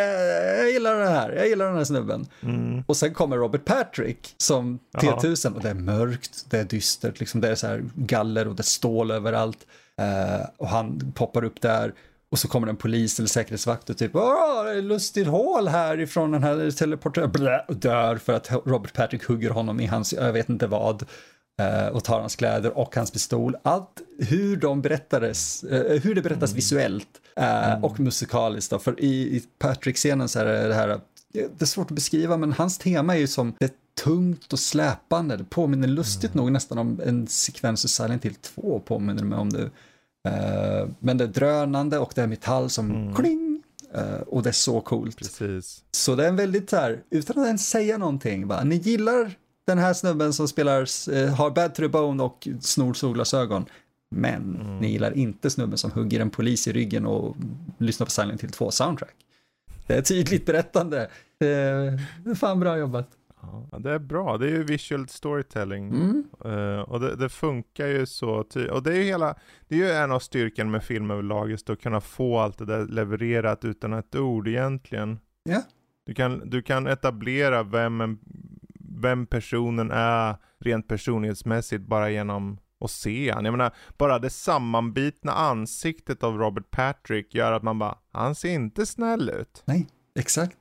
jag 0.57 0.71
gillar 0.71 0.95
det 0.99 1.09
här, 1.09 1.31
jag 1.31 1.47
gillar 1.47 1.65
den 1.65 1.77
här 1.77 1.83
snubben. 1.83 2.25
Mm. 2.43 2.83
Och 2.87 2.97
sen 2.97 3.13
kommer 3.13 3.37
Robert 3.37 3.65
Patrick 3.65 4.35
som 4.37 4.79
Ja. 4.91 4.99
T1000 4.99 5.55
och 5.55 5.61
det 5.61 5.69
är 5.69 5.73
mörkt, 5.73 6.45
det 6.49 6.57
är 6.59 6.63
dystert, 6.63 7.19
liksom, 7.19 7.41
det 7.41 7.49
är 7.49 7.55
så 7.55 7.67
här 7.67 7.83
galler 7.95 8.47
och 8.47 8.55
det 8.55 8.61
är 8.61 8.63
stål 8.63 9.11
överallt. 9.11 9.67
Eh, 9.97 10.47
och 10.57 10.67
han 10.67 11.11
poppar 11.15 11.43
upp 11.43 11.61
där 11.61 11.93
och 12.31 12.39
så 12.39 12.47
kommer 12.47 12.67
en 12.67 12.75
polis 12.75 13.19
eller 13.19 13.29
säkerhetsvakt 13.29 13.89
och 13.89 13.97
typ 13.97 14.15
Åh, 14.15 14.63
det 14.63 14.71
är 14.71 14.81
lustigt 14.81 15.27
hål 15.27 15.67
här 15.67 15.99
ifrån 15.99 16.31
den 16.31 16.43
här 16.43 16.71
teleportören 16.71 17.61
och 17.67 17.75
dör 17.75 18.15
för 18.15 18.33
att 18.33 18.51
Robert 18.51 18.93
Patrick 18.93 19.23
hugger 19.23 19.49
honom 19.49 19.79
i 19.79 19.85
hans, 19.85 20.13
jag 20.13 20.33
vet 20.33 20.49
inte 20.49 20.67
vad 20.67 21.01
eh, 21.01 21.07
och 21.91 22.03
tar 22.03 22.19
hans 22.19 22.35
kläder 22.35 22.77
och 22.77 22.95
hans 22.95 23.11
pistol. 23.11 23.55
Allt 23.63 24.01
hur 24.19 24.57
de 24.57 24.81
berättades, 24.81 25.63
eh, 25.63 26.01
hur 26.01 26.15
det 26.15 26.21
berättas 26.21 26.53
visuellt 26.53 27.07
eh, 27.35 27.83
och 27.83 27.99
musikaliskt 27.99 28.71
då. 28.71 28.79
För 28.79 28.99
i, 28.99 29.35
i 29.35 29.43
Patrick-scenen 29.59 30.29
så 30.29 30.39
är 30.39 30.67
det 30.67 30.73
här, 30.73 30.99
det 31.33 31.61
är 31.61 31.65
svårt 31.65 31.91
att 31.91 31.95
beskriva 31.95 32.37
men 32.37 32.53
hans 32.53 32.77
tema 32.77 33.15
är 33.15 33.19
ju 33.19 33.27
som 33.27 33.53
det 33.59 33.73
tungt 34.03 34.53
och 34.53 34.59
släpande. 34.59 35.37
Det 35.37 35.43
påminner 35.43 35.87
lustigt 35.87 36.33
nog 36.33 36.51
nästan 36.51 36.77
om 36.77 37.01
en 37.05 37.27
sekvens 37.27 37.85
i 37.85 37.87
Silent 37.87 38.25
Hill 38.25 38.35
2 38.35 38.79
påminner 38.85 39.23
mig 39.23 39.39
om 39.39 39.49
nu. 39.49 39.69
Eh, 40.27 40.87
men 40.99 41.17
det 41.17 41.23
är 41.23 41.27
drönande 41.27 41.99
och 41.99 42.11
det 42.15 42.21
är 42.21 42.27
metall 42.27 42.69
som 42.69 43.15
kling. 43.15 43.63
eh, 43.93 44.21
och 44.27 44.43
det 44.43 44.49
är 44.49 44.53
så 44.53 44.81
coolt. 44.81 45.17
Precis. 45.17 45.83
Så 45.91 46.15
det 46.15 46.23
är 46.25 46.29
en 46.29 46.35
väldigt 46.35 46.69
så 46.69 46.75
här, 46.75 47.01
utan 47.09 47.39
att 47.39 47.45
ens 47.45 47.69
säga 47.69 47.97
någonting, 47.97 48.47
bara, 48.47 48.63
ni 48.63 48.75
gillar 48.75 49.35
den 49.71 49.83
här 49.83 49.93
snubben 49.93 50.33
som 50.33 50.47
spelar, 50.47 50.87
eh, 51.13 51.33
har 51.35 51.51
bad 51.51 51.75
to 51.75 51.81
the 51.81 51.87
bone 51.87 52.23
och 52.23 52.47
snor 52.61 52.93
solglasögon. 52.93 53.65
Men 54.15 54.41
ni 54.81 54.91
gillar 54.91 55.17
inte 55.17 55.49
snubben 55.49 55.77
som 55.77 55.91
hugger 55.91 56.19
en 56.19 56.29
polis 56.29 56.67
i 56.67 56.73
ryggen 56.73 57.05
och 57.05 57.35
lyssnar 57.77 58.05
på 58.05 58.11
Silent 58.11 58.43
Hill 58.43 58.51
2 58.51 58.71
soundtrack. 58.71 59.15
Det 59.87 59.93
är 59.93 60.01
tydligt 60.01 60.45
berättande. 60.45 61.09
Det 61.39 61.47
är, 61.47 62.01
det 62.23 62.29
är 62.29 62.35
fan 62.35 62.59
bra 62.59 62.77
jobbat. 62.77 63.09
Ja, 63.41 63.79
det 63.79 63.91
är 63.91 63.99
bra. 63.99 64.37
Det 64.37 64.45
är 64.45 64.49
ju 64.49 64.63
visual 64.63 65.07
storytelling. 65.07 65.89
Mm. 65.89 66.23
Eh, 66.45 66.79
och 66.81 66.99
det, 66.99 67.15
det 67.15 67.29
funkar 67.29 67.87
ju 67.87 68.05
så 68.05 68.43
ty- 68.43 68.67
Och 68.67 68.83
det 68.83 68.91
är 68.91 68.95
ju 68.95 69.03
hela, 69.03 69.35
det 69.67 69.75
är 69.75 69.79
ju 69.79 69.91
en 69.91 70.11
av 70.11 70.19
styrkan 70.19 70.71
med 70.71 70.83
film 70.83 71.11
överlag, 71.11 71.51
just 71.51 71.69
att 71.69 71.81
kunna 71.81 72.01
få 72.01 72.39
allt 72.39 72.57
det 72.57 72.65
där 72.65 72.85
levererat 72.85 73.65
utan 73.65 73.93
ett 73.93 74.15
ord 74.15 74.47
egentligen. 74.47 75.19
Ja. 75.43 75.61
Du 76.05 76.13
kan, 76.13 76.49
du 76.49 76.61
kan 76.61 76.87
etablera 76.87 77.63
vem, 77.63 78.01
en, 78.01 78.19
vem 79.01 79.25
personen 79.25 79.91
är 79.91 80.35
rent 80.59 80.87
personlighetsmässigt 80.87 81.83
bara 81.87 82.09
genom 82.09 82.57
att 82.79 82.91
se 82.91 83.31
han. 83.31 83.45
Jag 83.45 83.51
menar, 83.51 83.71
bara 83.97 84.19
det 84.19 84.29
sammanbitna 84.29 85.31
ansiktet 85.31 86.23
av 86.23 86.37
Robert 86.37 86.71
Patrick 86.71 87.35
gör 87.35 87.51
att 87.51 87.63
man 87.63 87.79
bara, 87.79 87.97
han 88.11 88.35
ser 88.35 88.49
inte 88.49 88.85
snäll 88.85 89.29
ut. 89.29 89.63
Nej, 89.65 89.87
exakt. 90.19 90.57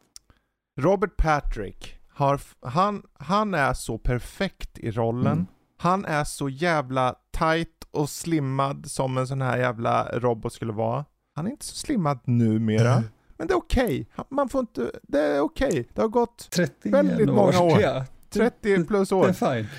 Robert 0.81 1.17
Patrick, 1.17 2.01
har, 2.09 2.41
han, 2.61 3.03
han 3.13 3.55
är 3.55 3.75
så 3.75 3.99
perfekt 3.99 4.79
i 4.79 4.91
rollen. 4.91 5.33
Mm. 5.33 5.47
Han 5.77 6.05
är 6.05 6.25
så 6.25 6.49
jävla 6.49 7.15
tight 7.39 7.87
och 7.91 8.11
slimmad 8.11 8.91
som 8.91 9.19
en 9.19 9.27
sån 9.27 9.43
här 9.43 9.59
jävla 9.59 10.09
robot 10.19 10.53
skulle 10.53 10.73
vara. 10.73 11.05
Han 11.35 11.47
är 11.47 11.51
inte 11.51 11.65
så 11.65 11.77
slimmad 11.77 12.19
numera. 12.25 12.93
Mm. 12.93 13.09
Men 13.37 13.47
det 13.47 13.55
är 13.55 13.59
okej. 13.59 14.09
Man 14.29 14.49
får 14.49 14.61
inte, 14.61 14.91
det 15.03 15.21
är 15.21 15.41
okej. 15.41 15.89
Det 15.95 16.01
har 16.01 16.09
gått 16.09 16.51
30 16.51 16.91
Väldigt 16.91 17.29
många 17.29 17.61
år. 17.61 17.81
Ja, 17.81 18.05
30 18.31 18.85
plus 18.85 19.09
det 19.09 19.15
år. 19.15 19.27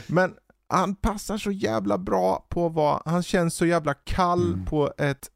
Men 0.08 0.34
han 0.70 0.96
passar 0.96 1.38
så 1.38 1.52
jävla 1.52 1.98
bra 1.98 2.46
på 2.50 2.70
vad, 2.70 3.02
han 3.06 3.24
känns 3.24 3.56
så 3.56 3.66
jävla 3.66 3.94
kall 3.94 4.54
Mm. 4.54 4.66
på 4.66 4.94
ett, 4.98 5.28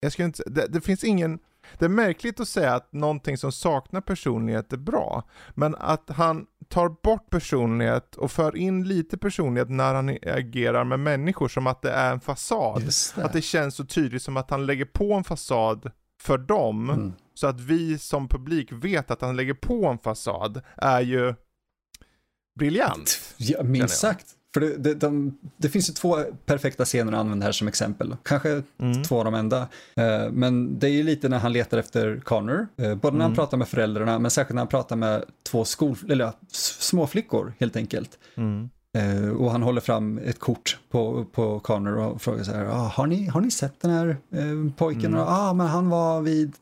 jag 0.00 0.12
ska 0.12 0.24
inte, 0.24 0.42
det, 0.46 0.66
det 0.66 0.80
finns 0.80 1.04
ingen, 1.04 1.38
det 1.78 1.84
är 1.84 1.88
märkligt 1.88 2.40
att 2.40 2.48
säga 2.48 2.74
att 2.74 2.92
någonting 2.92 3.38
som 3.38 3.52
saknar 3.52 4.00
personlighet 4.00 4.72
är 4.72 4.76
bra, 4.76 5.22
men 5.54 5.74
att 5.74 6.10
han 6.10 6.46
tar 6.68 6.88
bort 7.02 7.30
personlighet 7.30 8.16
och 8.16 8.30
för 8.30 8.56
in 8.56 8.88
lite 8.88 9.18
personlighet 9.18 9.70
när 9.70 9.94
han 9.94 10.08
agerar 10.26 10.84
med 10.84 11.00
människor 11.00 11.48
som 11.48 11.66
att 11.66 11.82
det 11.82 11.90
är 11.92 12.12
en 12.12 12.20
fasad. 12.20 12.82
Det. 13.16 13.24
Att 13.24 13.32
det 13.32 13.42
känns 13.42 13.74
så 13.76 13.84
tydligt 13.84 14.22
som 14.22 14.36
att 14.36 14.50
han 14.50 14.66
lägger 14.66 14.84
på 14.84 15.12
en 15.12 15.24
fasad 15.24 15.90
för 16.22 16.38
dem, 16.38 16.90
Mm. 16.90 17.12
så 17.34 17.46
att 17.46 17.60
vi 17.60 17.98
som 17.98 18.28
publik 18.28 18.72
vet 18.72 19.10
att 19.10 19.22
han 19.22 19.36
lägger 19.36 19.54
på 19.54 19.86
en 19.86 19.98
fasad, 19.98 20.60
är 20.76 21.00
ju 21.00 21.34
briljant. 22.58 23.20
Ja, 23.36 23.62
minst 23.62 23.98
sagt. 23.98 24.26
För 24.54 24.60
det, 24.60 24.76
det, 24.76 24.94
de, 24.94 25.38
det 25.56 25.68
finns 25.68 25.90
ju 25.90 25.94
två 25.94 26.18
perfekta 26.46 26.84
scener 26.84 27.12
att 27.12 27.18
använda 27.18 27.44
här 27.46 27.52
som 27.52 27.68
exempel. 27.68 28.16
Kanske 28.22 28.62
Mm. 28.80 29.02
två 29.04 29.18
av 29.18 29.24
de 29.24 29.34
enda. 29.34 29.68
Eh, 29.94 30.30
men 30.32 30.78
det 30.78 30.86
är 30.86 30.90
ju 30.90 31.02
lite 31.02 31.28
när 31.28 31.38
han 31.38 31.52
letar 31.52 31.78
efter 31.78 32.20
Connor. 32.24 32.68
Eh, 32.76 32.94
både 32.94 33.16
när 33.16 33.24
han 33.24 33.30
Mm. 33.30 33.34
pratar 33.34 33.56
med 33.56 33.68
föräldrarna, 33.68 34.18
men 34.18 34.30
särskilt 34.30 34.54
när 34.54 34.60
han 34.60 34.68
pratar 34.68 34.96
med 34.96 35.24
två 35.50 35.64
skol, 35.64 35.96
eller, 36.08 36.32
småflickor 36.52 37.52
helt 37.60 37.76
enkelt. 37.76 38.18
Mm. 38.36 38.70
Eh, 38.98 39.28
och 39.30 39.50
han 39.50 39.62
håller 39.62 39.80
fram 39.80 40.18
ett 40.18 40.38
kort 40.38 40.78
på, 40.90 41.24
på 41.32 41.60
Connor 41.60 41.96
och 41.98 42.22
frågar 42.22 42.44
så 42.44 42.52
här, 42.52 42.64
ah, 42.64 42.88
har, 42.94 43.06
ni, 43.06 43.26
har 43.26 43.40
ni 43.40 43.50
sett 43.50 43.80
den 43.80 43.90
här 43.90 44.08
eh, 44.34 44.72
pojken? 44.76 45.14
Mm. 45.14 45.20
Ah, 45.28 45.52
men 45.52 45.66
han 45.66 45.88
var 45.88 46.20
vid, 46.20 46.52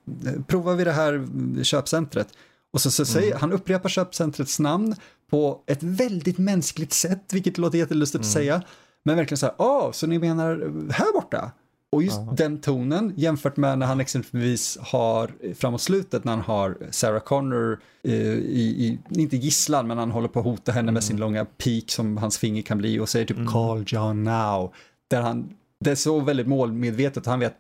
prova 0.46 0.74
vid 0.74 0.86
det 0.86 0.92
här 0.92 1.26
köpcentret. 1.64 2.28
Och 2.72 2.80
så, 2.80 2.90
så 2.90 3.04
säger, 3.04 3.26
Mm. 3.28 3.40
han 3.40 3.52
upprepar 3.52 3.88
köpcentrets 3.88 4.58
namn 4.58 4.94
på 5.30 5.62
ett 5.66 5.82
väldigt 5.82 6.38
mänskligt 6.38 6.92
sätt, 6.92 7.22
vilket 7.32 7.58
låter 7.58 7.78
jättelustigt 7.78 8.20
att 8.20 8.24
Mm. 8.26 8.32
säga. 8.32 8.62
Men 9.04 9.16
verkligen 9.16 9.38
så 9.38 9.46
här, 9.46 9.54
åh, 9.58 9.92
så 9.92 10.06
ni 10.06 10.18
menar 10.18 10.72
här 10.92 11.12
borta? 11.12 11.50
Och 11.92 12.02
just 12.02 12.18
Aha. 12.18 12.32
den 12.36 12.60
tonen 12.60 13.12
jämfört 13.16 13.56
med 13.56 13.78
när 13.78 13.86
han 13.86 14.00
exempelvis 14.00 14.78
har 14.80 15.30
eh, 15.40 15.54
framåt 15.54 15.80
slutet 15.82 16.24
när 16.24 16.32
han 16.32 16.40
har 16.40 16.76
Sarah 16.90 17.20
Connor 17.20 17.80
eh, 18.04 18.12
i, 18.32 18.98
i, 19.10 19.20
inte 19.20 19.36
gisslan, 19.36 19.86
men 19.86 19.98
han 19.98 20.10
håller 20.10 20.28
på 20.28 20.38
att 20.38 20.44
hota 20.44 20.72
henne 20.72 20.92
med 20.92 21.04
sin 21.04 21.16
Mm. 21.16 21.20
långa 21.20 21.44
pik 21.44 21.90
som 21.90 22.16
hans 22.16 22.38
finger 22.38 22.62
kan 22.62 22.78
bli 22.78 22.98
och 23.00 23.08
säger 23.08 23.26
typ 23.26 23.36
Mm. 23.36 23.48
call 23.52 23.84
John 23.86 24.24
now. 24.24 24.72
Där 25.10 25.22
han, 25.22 25.50
det 25.80 25.90
är 25.90 25.94
så 25.94 26.20
väldigt 26.20 26.46
målmedvetet, 26.48 27.26
han 27.26 27.40
vet, 27.40 27.56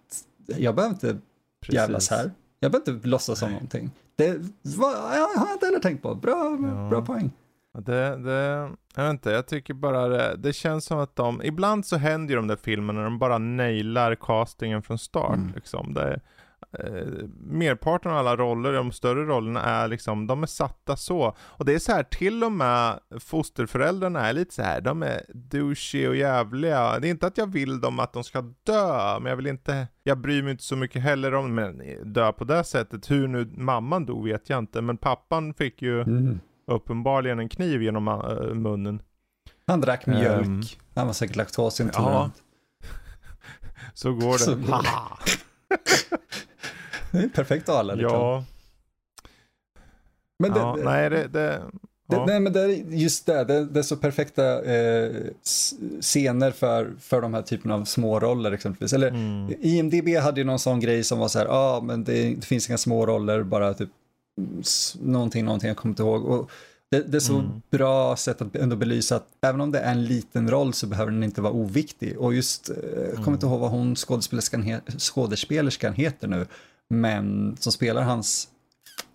jag 0.46 0.74
behöver 0.74 0.94
inte 0.94 1.16
jävlas 1.68 2.10
här. 2.10 2.30
Jag 2.60 2.72
behöver 2.72 2.92
inte 2.92 3.08
låtsas 3.08 3.38
som 3.38 3.52
någonting. 3.52 3.90
Det 4.16 4.36
var, 4.62 4.90
jag 4.92 5.28
har 5.28 5.46
jag 5.46 5.52
inte 5.54 5.66
heller 5.66 5.78
tänkt 5.80 6.02
på. 6.02 6.14
Bra, 6.14 6.58
Ja. 6.62 6.88
bra 6.90 7.02
poäng. 7.06 7.30
Det, 7.80 8.16
det, 8.16 8.70
jag 8.94 9.02
vet 9.04 9.10
inte, 9.10 9.30
jag 9.30 9.46
tycker 9.46 9.74
bara 9.74 10.08
det, 10.08 10.36
det 10.38 10.52
känns 10.52 10.84
som 10.84 10.98
att 10.98 11.16
de, 11.16 11.42
ibland 11.42 11.86
så 11.86 11.96
händer 11.96 12.34
ju 12.34 12.36
de 12.36 12.46
där 12.46 12.56
filmerna 12.56 12.98
när 12.98 13.04
de 13.04 13.18
bara 13.18 13.38
nailar 13.38 14.14
castingen 14.14 14.82
från 14.82 14.98
start 14.98 15.36
Mm. 15.36 15.52
liksom. 15.54 15.94
Det, 15.94 16.20
eh, 16.72 17.06
merparten 17.40 18.12
av 18.12 18.18
alla 18.18 18.36
roller, 18.36 18.72
de 18.72 18.92
större 18.92 19.24
rollerna 19.24 19.62
är 19.62 19.88
liksom, 19.88 20.26
de 20.26 20.42
är 20.42 20.46
satta 20.46 20.96
så. 20.96 21.36
Och 21.40 21.64
det 21.64 21.74
är 21.74 21.78
så 21.78 21.92
här, 21.92 22.02
till 22.02 22.44
och 22.44 22.52
med 22.52 22.98
fosterföräldrarna 23.20 24.26
är 24.28 24.32
lite 24.32 24.54
så 24.54 24.62
här, 24.62 24.80
de 24.80 25.02
är 25.02 25.20
douchey 25.34 26.08
och 26.08 26.16
jävliga. 26.16 26.98
Det 26.98 27.08
är 27.08 27.10
inte 27.10 27.26
att 27.26 27.38
jag 27.38 27.46
vill 27.52 27.80
dem 27.80 27.98
att 28.00 28.12
de 28.12 28.24
ska 28.24 28.40
dö, 28.62 29.20
men 29.20 29.30
jag 29.30 29.36
vill 29.36 29.46
inte, 29.46 29.86
jag 30.02 30.18
bryr 30.18 30.42
mig 30.42 30.50
inte 30.50 30.64
så 30.64 30.76
mycket 30.76 31.02
heller 31.02 31.34
om 31.34 31.54
men 31.54 31.82
dö 32.12 32.32
på 32.32 32.44
det 32.44 32.64
sättet. 32.64 33.10
Hur 33.10 33.28
nu 33.28 33.50
mamman 33.56 34.06
dog 34.06 34.24
vet 34.24 34.50
jag 34.50 34.58
inte, 34.58 34.82
men 34.82 34.96
pappan 34.96 35.54
fick 35.54 35.82
ju 35.82 36.00
Mm. 36.02 36.40
Uppenbarligen 36.68 37.38
en 37.38 37.48
kniv 37.48 37.82
genom 37.82 38.08
äh, 38.08 38.54
munnen. 38.54 39.02
Han 39.66 39.80
drack 39.80 40.06
mjölk. 40.06 40.46
Ehm. 40.46 40.62
Han 40.94 41.06
var 41.06 41.14
säkert 41.14 41.36
laktosintolerant. 41.36 42.42
Så 43.94 44.12
går 44.12 44.32
det. 44.32 44.38
Så 44.44 44.54
går 44.54 44.82
det. 44.82 44.88
Det 47.12 47.18
är 47.18 47.28
perfekt 47.28 47.68
ala 47.68 47.94
liksom. 47.94 48.18
ja, 48.18 48.44
Men 50.38 50.52
det, 50.52 50.58
ja, 50.58 50.76
nej 50.84 51.10
det, 51.10 51.28
det, 51.28 51.62
ja. 52.08 52.24
nej 52.26 52.40
men 52.40 52.52
det 52.52 52.60
är 52.60 52.68
just 52.90 53.26
det, 53.26 53.44
det, 53.44 53.78
är 53.78 53.82
så 53.82 53.96
perfekta 53.96 54.64
eh, 54.64 55.10
scener 56.00 56.50
för, 56.50 56.92
för 57.00 57.20
de 57.20 57.34
här 57.34 57.42
typerna 57.42 57.74
av 57.74 57.84
småroller 57.84 58.52
exempelvis. 58.52 58.92
Eller 58.92 59.08
Mm. 59.08 59.54
IMDB 59.60 60.08
hade 60.22 60.40
ju 60.40 60.44
någon 60.44 60.58
sån 60.58 60.80
grej 60.80 61.04
som 61.04 61.18
var 61.18 61.28
så 61.28 61.38
här, 61.38 61.46
ja 61.46 61.52
ah, 61.52 61.80
men 61.80 62.04
det, 62.04 62.34
det 62.34 62.46
finns 62.46 62.68
inga 62.68 62.78
små 62.78 63.06
roller, 63.06 63.42
bara 63.42 63.74
typ 63.74 63.90
någonting, 65.00 65.44
någonting 65.44 65.68
jag 65.68 65.76
kommer 65.76 65.90
inte 65.92 66.02
ihåg. 66.02 66.24
Och 66.24 66.50
det, 66.90 67.00
det 67.02 67.16
är 67.18 67.20
så 67.20 67.38
Mm. 67.38 67.62
bra 67.70 68.16
sätt 68.16 68.42
att 68.42 68.56
ändå 68.56 68.76
belysa 68.76 69.16
att 69.16 69.26
även 69.40 69.60
om 69.60 69.72
det 69.72 69.78
är 69.80 69.92
en 69.92 70.04
liten 70.04 70.50
roll 70.50 70.74
så 70.74 70.86
behöver 70.86 71.12
den 71.12 71.22
inte 71.24 71.40
vara 71.40 71.52
oviktig. 71.52 72.18
Och 72.18 72.34
just, 72.34 72.70
eh, 72.70 72.76
jag 72.94 73.10
kommer 73.10 73.22
Mm. 73.22 73.34
inte 73.34 73.46
ihåg 73.46 73.60
vad 73.60 73.70
hon 73.70 73.96
skådespelerskan, 73.96 74.62
he, 74.62 74.80
skådespelerskan 74.98 75.94
heter 75.94 76.28
nu, 76.28 76.46
men 76.90 77.56
som 77.60 77.72
spelar 77.72 78.02
hans 78.02 78.48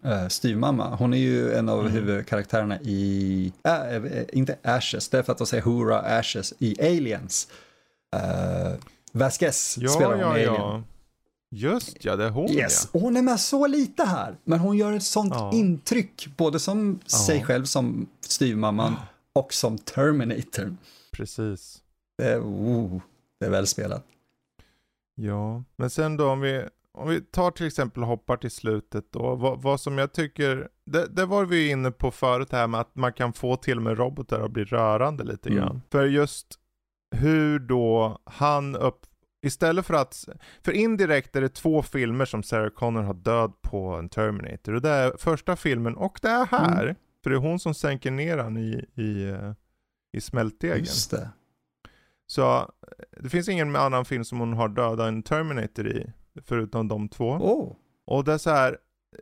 uh, 0.06 0.28
styvmamma. 0.28 0.96
Hon 0.96 1.14
är 1.14 1.18
ju 1.18 1.54
en 1.54 1.70
av 1.70 1.80
Mm. 1.80 1.92
huvudkaraktärerna 1.92 2.82
i, 2.82 3.52
äh, 3.64 3.96
äh, 3.96 4.24
inte 4.34 4.56
Ashes, 4.64 5.10
det 5.10 5.18
är 5.18 5.24
för 5.24 5.32
att 5.32 5.38
de 5.38 5.48
säger 5.48 5.64
Hurra 5.64 6.00
Ashes 6.00 6.54
i 6.60 6.82
Aliens. 6.82 7.48
Uh, 8.16 8.74
Vasquez 9.12 9.78
ja, 9.82 9.90
spelar 9.90 10.12
hon 10.12 10.20
ja, 10.20 10.28
i 10.38 10.46
Alien. 10.46 10.54
ja. 10.54 10.84
Just 11.56 12.06
ja, 12.06 12.16
det 12.16 12.26
är 12.26 12.30
hon 12.30 12.50
Yes, 12.50 12.90
och 12.92 13.02
hon 13.02 13.18
är 13.18 13.22
med 13.22 13.40
så 13.40 13.68
lite 13.68 14.04
här, 14.04 14.38
men 14.44 14.60
hon 14.60 14.78
gör 14.78 14.94
ett 14.94 15.04
sånt 15.04 15.34
Ja. 15.36 15.52
intryck, 15.54 16.28
både 16.38 16.60
som 16.60 17.00
sig 17.06 17.44
själv 17.44 17.66
som 17.66 18.08
styvmamman 18.22 18.96
och 19.34 19.54
som 19.54 19.78
Terminator. 19.78 20.66
ja. 20.66 20.76
Precis. 21.12 21.82
Det 22.18 22.30
är, 22.32 22.40
oh, 22.40 23.02
det 23.40 23.46
är 23.46 23.50
väl 23.50 23.68
spelat. 23.68 24.06
Ja, 25.16 25.64
men 25.76 25.90
sen 25.90 26.18
då 26.18 26.30
om 26.30 26.42
vi, 26.42 26.66
om 26.94 27.10
vi 27.10 27.22
tar 27.22 27.52
till 27.52 27.68
exempel 27.68 28.04
hoppar 28.04 28.38
till 28.38 28.52
slutet 28.52 29.06
då, 29.12 29.36
vad, 29.36 29.62
vad 29.62 29.80
som 29.80 29.98
jag 29.98 30.14
tycker, 30.14 30.70
det, 30.86 31.08
det, 31.08 31.26
var 31.26 31.46
vi 31.46 31.70
inne 31.70 31.92
på 31.92 32.12
förut 32.12 32.52
här 32.52 32.68
med 32.68 32.80
att 32.80 32.96
man 32.96 33.14
kan 33.14 33.34
få 33.34 33.56
till 33.56 33.78
och 33.78 33.84
med 33.84 33.98
robotar 33.98 34.42
att 34.42 34.52
bli 34.52 34.64
rörande 34.64 35.24
lite 35.24 35.50
mm. 35.50 35.62
grann. 35.62 35.82
För 35.92 36.06
just 36.06 36.48
hur 37.16 37.60
då 37.60 38.20
han 38.26 38.76
upp, 38.76 39.06
istället 39.44 39.86
för 39.86 39.94
att, 39.94 40.26
för 40.66 40.72
indirekt 40.72 41.36
är 41.36 41.42
det 41.42 41.50
två 41.50 41.82
filmer 41.82 42.26
som 42.26 42.44
Sarah 42.44 42.70
Connor 42.70 43.02
har 43.02 43.14
död 43.14 43.54
på 43.62 43.88
en 43.88 44.10
Terminator. 44.10 44.74
Och 44.74 44.82
det 44.82 44.90
är 44.90 45.14
första 45.18 45.56
filmen 45.56 45.96
och 45.96 46.20
det 46.22 46.28
är 46.28 46.46
här. 46.46 46.84
Mm. 46.84 46.96
För 47.24 47.30
det 47.30 47.36
är 47.36 47.40
hon 47.40 47.60
som 47.60 47.74
sänker 47.74 48.12
ner 48.12 48.38
han 48.38 48.58
i, 48.58 48.86
i, 48.96 49.30
eh, 49.30 49.54
i 50.14 50.22
smältdegen. 50.22 50.80
Just 50.80 51.12
det. 51.12 51.30
Så 52.28 52.72
det 53.22 53.30
finns 53.30 53.50
ingen 53.50 53.76
annan 53.76 54.06
film 54.06 54.26
som 54.26 54.40
hon 54.40 54.54
har 54.54 54.70
dödat 54.70 55.08
en 55.08 55.24
Terminator 55.24 55.88
i, 55.88 56.12
förutom 56.46 56.88
de 56.88 57.10
två. 57.10 57.30
Oh. 57.30 57.76
Och 58.06 58.24
det 58.24 58.34
är 58.34 58.38
så 58.38 58.50
här, 58.50 58.78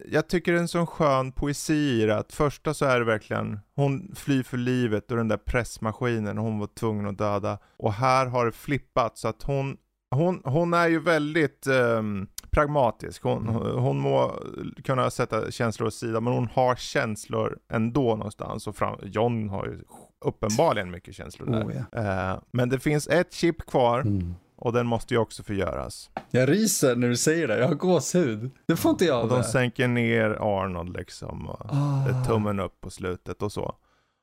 jag 0.06 0.28
tycker 0.28 0.52
det 0.52 0.58
är 0.58 0.62
en 0.62 0.68
sån 0.68 0.88
skön 0.88 1.32
poesi 1.32 2.02
i 2.02 2.06
det, 2.06 2.18
att 2.18 2.34
första 2.34 2.74
så 2.74 2.86
är 2.86 3.00
det 3.00 3.06
verkligen, 3.06 3.60
hon 3.76 4.16
flyr 4.16 4.44
för 4.44 4.58
livet 4.58 5.12
och 5.12 5.18
den 5.18 5.28
där 5.28 5.38
pressmaskinen 5.38 6.38
hon 6.38 6.60
var 6.60 6.68
tvungen 6.68 7.08
att 7.08 7.18
döda. 7.18 7.60
Och 7.78 7.94
här 7.94 8.26
har 8.26 8.46
det 8.46 8.52
flippat 8.52 9.18
så 9.18 9.28
att 9.28 9.44
hon, 9.44 9.78
hon, 10.12 10.42
hon 10.46 10.74
är 10.74 10.88
ju 10.88 11.00
väldigt 11.00 11.68
um, 11.68 12.28
pragmatisk. 12.50 13.24
Hon, 13.24 13.50
mm. 13.50 13.78
hon 13.78 14.00
må 14.00 14.40
kunna 14.84 15.10
sätta 15.10 15.52
känslor 15.52 15.88
åt 15.88 15.94
sidan, 15.94 16.24
men 16.24 16.34
hon 16.34 16.48
har 16.54 16.76
känslor 16.76 17.60
ändå 17.74 18.16
någonstans. 18.16 18.68
Och 18.68 18.76
fram, 18.76 19.00
John 19.04 19.50
har 19.50 19.66
ju 19.66 19.80
uppenbarligen 20.26 20.92
mycket 20.92 21.16
känslor 21.16 21.48
där. 21.48 21.64
Oh, 21.64 21.74
ja. 21.92 22.34
uh, 22.34 22.42
men 22.52 22.70
det 22.70 22.80
finns 22.80 23.08
ett 23.08 23.34
chip 23.34 23.66
kvar. 23.66 24.02
Mm. 24.02 24.36
Och 24.56 24.74
den 24.74 24.88
måste 24.88 25.14
ju 25.14 25.18
också 25.18 25.44
förgöras. 25.44 26.10
Jag 26.32 26.50
ryser 26.50 26.96
när 26.96 27.08
du 27.08 27.18
säger 27.18 27.48
det, 27.48 27.60
jag 27.60 27.68
har 27.68 27.76
gåshud. 27.76 28.52
Det 28.66 28.76
får 28.76 28.92
inte 28.92 29.06
jag 29.06 29.24
Och 29.24 29.30
de 29.30 29.44
sänker 29.44 29.88
ner 29.88 30.30
Arnold 30.30 30.98
liksom. 30.98 31.50
Och 31.50 31.66
oh. 31.66 32.28
tummen 32.28 32.60
upp 32.60 32.82
på 32.82 32.90
slutet 32.90 33.42
och 33.42 33.52
så. 33.52 33.76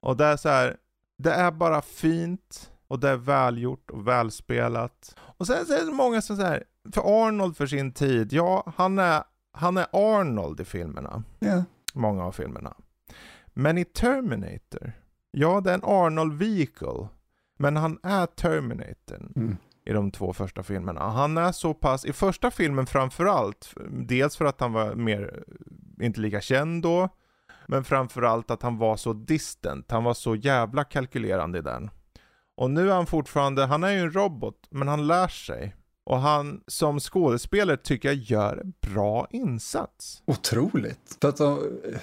Och 0.02 0.16
det 0.16 0.24
är 0.24 0.36
så 0.36 0.48
här, 0.48 0.76
det 1.18 1.30
är 1.32 1.50
bara 1.50 1.82
fint. 1.82 2.70
Och 2.88 3.00
det 3.00 3.08
är 3.08 3.16
välgjort 3.16 3.90
och 3.90 4.08
välspelat. 4.08 5.14
Och 5.38 5.46
sen 5.46 5.66
så 5.66 5.72
är 5.72 5.84
det 5.84 5.92
många 5.92 6.22
som 6.22 6.36
säger, 6.36 6.64
för 6.92 7.26
Arnold 7.26 7.56
för 7.56 7.66
sin 7.66 7.92
tid, 7.92 8.32
ja 8.32 8.72
han 8.76 8.98
är, 8.98 9.22
han 9.52 9.76
är 9.76 9.86
Arnold 9.92 10.60
i 10.60 10.64
filmerna. 10.64 11.22
Yeah. 11.40 11.62
Många 11.94 12.24
av 12.24 12.32
filmerna. 12.32 12.76
Men 13.46 13.78
i 13.78 13.84
Terminator, 13.84 14.92
ja 15.30 15.60
det 15.60 15.70
är 15.70 15.74
en 15.74 15.84
Arnold 15.84 16.38
vehicle. 16.38 17.08
Men 17.56 17.76
han 17.76 17.98
är 18.02 18.26
Terminator. 18.26 19.32
Mm 19.36 19.56
i 19.88 19.92
de 19.92 20.10
två 20.10 20.32
första 20.32 20.62
filmerna. 20.62 21.00
Han 21.00 21.38
är 21.38 21.52
så 21.52 21.74
pass, 21.74 22.04
i 22.04 22.12
första 22.12 22.50
filmen 22.50 22.86
framförallt, 22.86 23.74
dels 23.90 24.36
för 24.36 24.44
att 24.44 24.60
han 24.60 24.72
var 24.72 24.94
mer, 24.94 25.44
inte 26.00 26.20
lika 26.20 26.40
känd 26.40 26.82
då, 26.82 27.08
men 27.66 27.84
framförallt 27.84 28.50
att 28.50 28.62
han 28.62 28.78
var 28.78 28.96
så 28.96 29.12
distant, 29.12 29.90
han 29.90 30.04
var 30.04 30.14
så 30.14 30.34
jävla 30.34 30.84
kalkylerande 30.84 31.58
i 31.58 31.62
den. 31.62 31.90
Och 32.58 32.70
nu 32.70 32.90
är 32.90 32.94
han 32.94 33.06
fortfarande, 33.06 33.66
han 33.66 33.84
är 33.84 33.90
ju 33.90 33.98
en 33.98 34.12
robot, 34.12 34.66
men 34.70 34.88
han 34.88 35.06
lär 35.06 35.28
sig. 35.28 35.76
Och 36.04 36.18
han 36.18 36.60
som 36.66 37.00
skådespelare 37.00 37.76
tycker 37.76 38.08
jag 38.08 38.16
gör 38.16 38.62
bra 38.80 39.26
insats. 39.30 40.22
Otroligt. 40.26 41.16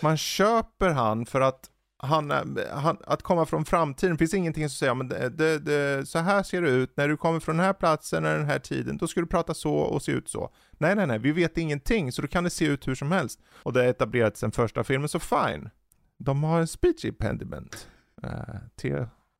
Man 0.01 0.17
köper 0.17 0.89
han 0.89 1.25
för 1.25 1.41
att 1.41 1.69
han, 1.97 2.31
han, 2.71 2.97
att 3.05 3.21
komma 3.21 3.45
från 3.45 3.65
framtiden, 3.65 4.13
det 4.15 4.17
finns 4.17 4.33
ingenting 4.33 4.69
som 4.69 4.75
säger 4.75 4.93
men 4.93 5.07
det, 5.07 5.29
det, 5.29 5.59
det, 5.59 6.05
så 6.05 6.19
här 6.19 6.43
ser 6.43 6.61
det 6.61 6.69
ut, 6.69 6.97
när 6.97 7.07
du 7.07 7.17
kommer 7.17 7.39
från 7.39 7.57
den 7.57 7.65
här 7.65 7.73
platsen, 7.73 8.23
när 8.23 8.37
den 8.37 8.47
här 8.47 8.59
tiden, 8.59 8.97
då 8.97 9.07
ska 9.07 9.21
du 9.21 9.27
prata 9.27 9.53
så 9.53 9.73
och 9.73 10.01
se 10.01 10.11
ut 10.11 10.29
så. 10.29 10.49
Nej, 10.71 10.95
nej, 10.95 11.07
nej, 11.07 11.19
vi 11.19 11.31
vet 11.31 11.57
ingenting, 11.57 12.11
så 12.11 12.21
då 12.21 12.27
kan 12.27 12.43
det 12.43 12.49
se 12.49 12.65
ut 12.65 12.87
hur 12.87 12.95
som 12.95 13.11
helst. 13.11 13.39
Och 13.63 13.73
det 13.73 13.83
är 13.83 13.87
etablerat 13.87 14.37
sen 14.37 14.51
första 14.51 14.83
filmen, 14.83 15.09
så 15.09 15.19
fine. 15.19 15.69
De 16.17 16.43
har 16.43 16.59
en 16.59 16.67
speech 16.67 17.05
impediment. 17.05 17.87
Uh, 18.23 18.55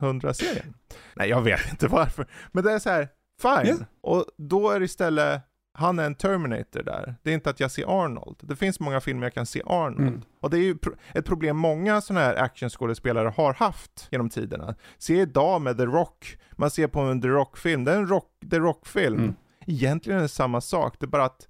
T100-serien. 0.02 0.74
Nej, 1.14 1.28
jag 1.28 1.42
vet 1.42 1.70
inte 1.70 1.86
varför. 1.88 2.26
Men 2.52 2.64
det 2.64 2.72
är 2.72 2.78
så 2.78 2.90
här, 2.90 3.08
fine. 3.42 3.66
Yeah. 3.66 3.80
Och 4.00 4.24
då 4.36 4.70
är 4.70 4.80
det 4.80 4.84
istället 4.84 5.42
han 5.78 5.98
är 5.98 6.06
en 6.06 6.14
Terminator 6.14 6.82
där. 6.82 7.14
Det 7.22 7.30
är 7.30 7.34
inte 7.34 7.50
att 7.50 7.60
jag 7.60 7.70
ser 7.70 8.04
Arnold. 8.04 8.36
Det 8.42 8.56
finns 8.56 8.80
många 8.80 9.00
filmer 9.00 9.22
jag 9.22 9.34
kan 9.34 9.46
se 9.46 9.62
Arnold. 9.66 10.08
Mm. 10.08 10.22
Och 10.40 10.50
det 10.50 10.56
är 10.56 10.62
ju 10.62 10.76
ett 11.14 11.24
problem 11.24 11.56
många 11.56 12.00
sådana 12.00 12.26
här 12.26 12.36
actionskådespelare 12.36 13.28
har 13.36 13.54
haft 13.54 14.08
genom 14.10 14.30
tiderna. 14.30 14.74
Se 14.98 15.20
idag 15.20 15.62
med 15.62 15.78
The 15.78 15.86
Rock. 15.86 16.38
Man 16.52 16.70
ser 16.70 16.86
på 16.86 17.00
en 17.00 17.22
The 17.22 17.28
Rock-film. 17.28 17.84
Det 17.84 17.92
är 17.92 17.96
en 17.96 18.08
rock, 18.08 18.30
The 18.50 18.58
Rock-film. 18.58 19.18
Mm. 19.18 19.34
Egentligen 19.66 20.18
är 20.18 20.22
det 20.22 20.28
samma 20.28 20.60
sak. 20.60 20.96
Det 20.98 21.06
är 21.06 21.08
bara 21.08 21.24
att, 21.24 21.48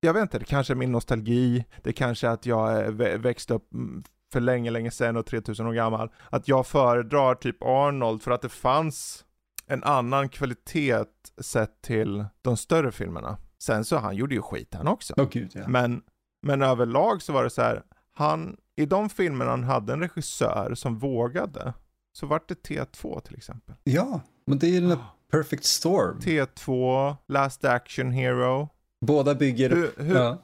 jag 0.00 0.14
vet 0.14 0.22
inte, 0.22 0.38
det 0.38 0.44
kanske 0.44 0.72
är 0.72 0.76
min 0.76 0.92
nostalgi. 0.92 1.64
Det 1.82 1.92
kanske 1.92 2.26
är 2.26 2.30
att 2.30 2.46
jag 2.46 2.92
växte 3.18 3.54
upp 3.54 3.74
mm, 3.74 4.02
för 4.32 4.40
länge, 4.40 4.70
länge 4.70 4.90
sedan 4.90 5.16
och 5.16 5.26
3000 5.26 5.66
år 5.66 5.72
gammal. 5.72 6.10
Att 6.30 6.48
jag 6.48 6.66
föredrar 6.66 7.34
typ 7.34 7.62
Arnold 7.62 8.22
för 8.22 8.30
att 8.30 8.42
det 8.42 8.48
fanns 8.48 9.24
en 9.66 9.84
annan 9.84 10.28
kvalitet 10.28 11.04
sett 11.40 11.82
till 11.82 12.24
de 12.42 12.56
större 12.56 12.92
filmerna. 12.92 13.38
Sen 13.62 13.84
så 13.84 13.96
han 13.96 14.16
gjorde 14.16 14.34
ju 14.34 14.42
skit 14.42 14.74
han 14.74 14.88
också. 14.88 15.14
Oh, 15.16 15.28
Gud, 15.30 15.50
ja. 15.54 15.68
men, 15.68 16.02
men 16.42 16.62
överlag 16.62 17.22
så 17.22 17.32
var 17.32 17.44
det 17.44 17.50
så 17.50 17.62
här, 17.62 17.82
han, 18.12 18.56
i 18.76 18.86
de 18.86 19.08
filmerna 19.08 19.50
han 19.50 19.64
hade 19.64 19.92
en 19.92 20.00
regissör 20.00 20.74
som 20.74 20.98
vågade, 20.98 21.74
så 22.12 22.26
vart 22.26 22.48
det 22.48 22.68
T2 22.68 23.20
till 23.20 23.36
exempel. 23.36 23.74
Ja, 23.84 24.20
men 24.46 24.58
det 24.58 24.66
är 24.66 24.70
ju 24.70 24.80
den 24.80 24.88
där 24.88 24.98
Perfect 25.30 25.64
Storm. 25.64 26.18
T2, 26.18 27.16
Last 27.28 27.64
Action 27.64 28.10
Hero. 28.10 28.68
Båda 29.00 29.34
bygger, 29.34 29.70
hur, 29.70 29.92
hur, 29.96 30.16
ja. 30.16 30.42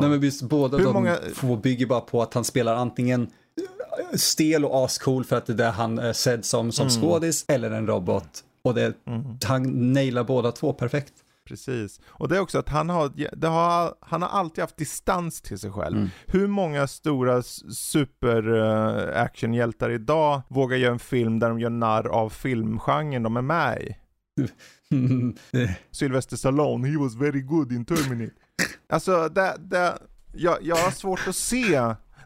Nej 0.00 0.08
men 0.08 0.20
just 0.20 0.42
båda 0.42 0.76
hur 0.76 0.84
de 0.84 0.92
många... 0.92 1.16
två 1.34 1.56
bygger 1.56 1.86
bara 1.86 2.00
på 2.00 2.22
att 2.22 2.34
han 2.34 2.44
spelar 2.44 2.74
antingen 2.74 3.30
stel 4.14 4.64
och 4.64 4.84
ascool 4.84 5.24
för 5.24 5.36
att 5.36 5.46
det 5.46 5.52
är 5.52 5.56
det 5.56 5.70
han 5.70 5.98
är 5.98 6.12
sedd 6.12 6.44
som, 6.44 6.72
som 6.72 6.86
mm. 6.86 7.00
skådis, 7.00 7.44
eller 7.48 7.70
en 7.70 7.86
robot. 7.86 8.44
Och 8.62 8.74
det, 8.74 8.94
mm. 9.06 9.24
han 9.44 9.92
nailar 9.92 10.24
båda 10.24 10.52
två 10.52 10.72
perfekt. 10.72 11.12
Precis. 11.44 12.00
Och 12.06 12.28
det 12.28 12.36
är 12.36 12.40
också 12.40 12.58
att 12.58 12.68
han 12.68 12.88
har, 12.88 13.46
har, 13.46 13.94
han 14.00 14.22
har 14.22 14.28
alltid 14.28 14.62
haft 14.62 14.76
distans 14.76 15.42
till 15.42 15.58
sig 15.58 15.70
själv. 15.70 15.96
Mm. 15.96 16.08
Hur 16.26 16.46
många 16.46 16.86
stora 16.86 17.42
super-actionhjältar 17.42 19.88
uh, 19.88 19.94
idag 19.94 20.42
vågar 20.48 20.76
göra 20.76 20.92
en 20.92 20.98
film 20.98 21.38
där 21.38 21.48
de 21.48 21.60
gör 21.60 21.70
narr 21.70 22.08
av 22.08 22.30
filmgenren 22.30 23.22
de 23.22 23.36
är 23.36 23.42
med 23.42 23.82
i? 23.82 23.96
Sylvester 25.90 26.36
Stallone, 26.36 26.88
he 26.88 26.96
was 26.96 27.14
very 27.14 27.40
good 27.40 27.72
in 27.72 27.84
Terminator. 27.84 28.34
alltså, 28.88 29.28
det, 29.28 29.56
det, 29.58 29.98
jag, 30.32 30.58
jag 30.62 30.76
har 30.76 30.90
svårt 30.90 31.28
att 31.28 31.36
se 31.36 31.80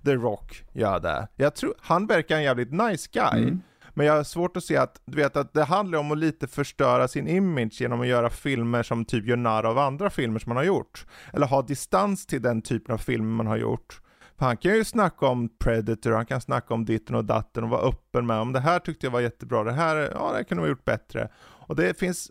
The 0.04 0.14
Rock 0.14 0.64
göra 0.72 0.98
det. 0.98 1.28
Jag 1.36 1.54
tror, 1.54 1.74
han 1.80 2.06
verkar 2.06 2.36
en 2.36 2.42
jävligt 2.42 2.72
nice 2.72 3.08
guy. 3.12 3.42
Mm. 3.42 3.62
Men 3.96 4.06
jag 4.06 4.16
har 4.16 4.24
svårt 4.24 4.56
att 4.56 4.64
se 4.64 4.76
att, 4.76 5.00
du 5.04 5.16
vet 5.16 5.36
att 5.36 5.52
det 5.54 5.64
handlar 5.64 5.98
om 5.98 6.12
att 6.12 6.18
lite 6.18 6.46
förstöra 6.46 7.08
sin 7.08 7.28
image 7.28 7.80
genom 7.80 8.00
att 8.00 8.06
göra 8.06 8.30
filmer 8.30 8.82
som 8.82 9.04
typ 9.04 9.26
gör 9.26 9.36
narr 9.36 9.64
av 9.64 9.78
andra 9.78 10.10
filmer 10.10 10.38
som 10.38 10.50
man 10.50 10.56
har 10.56 10.64
gjort. 10.64 11.06
Eller 11.32 11.46
ha 11.46 11.62
distans 11.62 12.26
till 12.26 12.42
den 12.42 12.62
typen 12.62 12.94
av 12.94 12.98
filmer 12.98 13.36
man 13.36 13.46
har 13.46 13.56
gjort. 13.56 14.00
För 14.38 14.46
han 14.46 14.56
kan 14.56 14.74
ju 14.74 14.84
snacka 14.84 15.26
om 15.26 15.48
Predator, 15.58 16.12
han 16.12 16.26
kan 16.26 16.40
snacka 16.40 16.74
om 16.74 16.84
ditten 16.84 17.16
och 17.16 17.24
datten 17.24 17.64
och 17.64 17.70
vara 17.70 17.88
öppen 17.88 18.26
med 18.26 18.38
om 18.38 18.52
det 18.52 18.60
här 18.60 18.78
tyckte 18.78 19.06
jag 19.06 19.10
var 19.10 19.20
jättebra, 19.20 19.64
det 19.64 19.72
här, 19.72 19.96
ja 19.96 20.32
det 20.36 20.44
kunde 20.44 20.62
ha 20.62 20.68
gjort 20.68 20.84
bättre. 20.84 21.28
Och 21.66 21.76
det 21.76 21.98
finns 21.98 22.30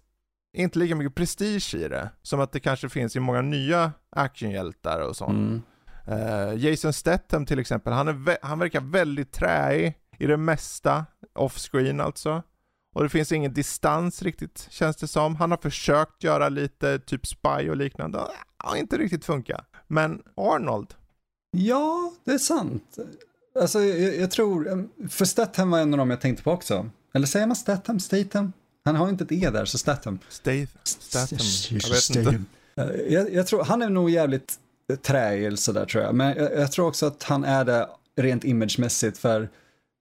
inte 0.53 0.79
lika 0.79 0.95
mycket 0.95 1.15
prestige 1.15 1.75
i 1.75 1.87
det, 1.87 2.09
som 2.21 2.39
att 2.39 2.51
det 2.51 2.59
kanske 2.59 2.89
finns 2.89 3.15
i 3.15 3.19
många 3.19 3.41
nya 3.41 3.91
actionhjältar 4.09 4.99
och 4.99 5.15
sånt. 5.15 5.31
Mm. 5.31 5.61
Uh, 6.07 6.65
Jason 6.65 6.93
Statham 6.93 7.45
till 7.45 7.59
exempel, 7.59 7.93
han, 7.93 8.07
är 8.07 8.37
han 8.41 8.59
verkar 8.59 8.81
väldigt 8.81 9.31
träig 9.31 9.97
i 10.19 10.25
det 10.25 10.37
mesta, 10.37 11.05
offscreen 11.33 12.01
alltså. 12.01 12.43
Och 12.95 13.03
det 13.03 13.09
finns 13.09 13.31
ingen 13.31 13.53
distans 13.53 14.21
riktigt, 14.21 14.67
känns 14.69 14.97
det 14.97 15.07
som. 15.07 15.35
Han 15.35 15.51
har 15.51 15.57
försökt 15.57 16.23
göra 16.23 16.49
lite 16.49 16.99
typ 16.99 17.27
spy 17.27 17.69
och 17.69 17.77
liknande, 17.77 18.17
det 18.17 18.27
har 18.57 18.75
inte 18.75 18.97
riktigt 18.97 19.25
funkat. 19.25 19.65
Men 19.87 20.21
Arnold? 20.35 20.93
Ja, 21.51 22.13
det 22.25 22.31
är 22.31 22.37
sant. 22.37 22.97
Alltså, 23.59 23.79
jag, 23.79 24.15
jag 24.15 24.31
tror, 24.31 24.87
för 25.09 25.25
Statham 25.25 25.71
var 25.71 25.79
en 25.79 25.93
av 25.93 25.97
dem 25.97 26.09
jag 26.09 26.21
tänkte 26.21 26.43
på 26.43 26.51
också. 26.51 26.89
Eller 27.13 27.27
säger 27.27 27.47
man 27.47 27.55
Statham? 27.55 27.99
Statham? 27.99 28.53
Han 28.85 28.95
har 28.95 29.09
inte 29.09 29.23
ett 29.23 29.31
E 29.31 29.49
där, 29.49 29.65
så 29.65 29.77
Statham. 29.77 30.19
Statham. 30.29 30.67
Statham. 30.83 31.37
Jag 31.69 31.89
vet 31.89 32.15
inte. 32.15 32.43
Jag, 33.09 33.33
jag, 33.33 33.47
tror, 33.47 33.63
han 33.63 33.81
är 33.81 33.89
nog 33.89 34.09
jävligt 34.09 34.59
träig 35.01 35.59
sådär 35.59 35.85
tror 35.85 36.03
jag. 36.03 36.15
Men 36.15 36.37
jag, 36.37 36.53
jag, 36.53 36.71
tror 36.71 36.87
också 36.87 37.05
att 37.05 37.23
han 37.23 37.43
är 37.43 37.65
det 37.65 37.87
rent 38.15 38.43
imagemässigt 38.43 39.17
för 39.17 39.49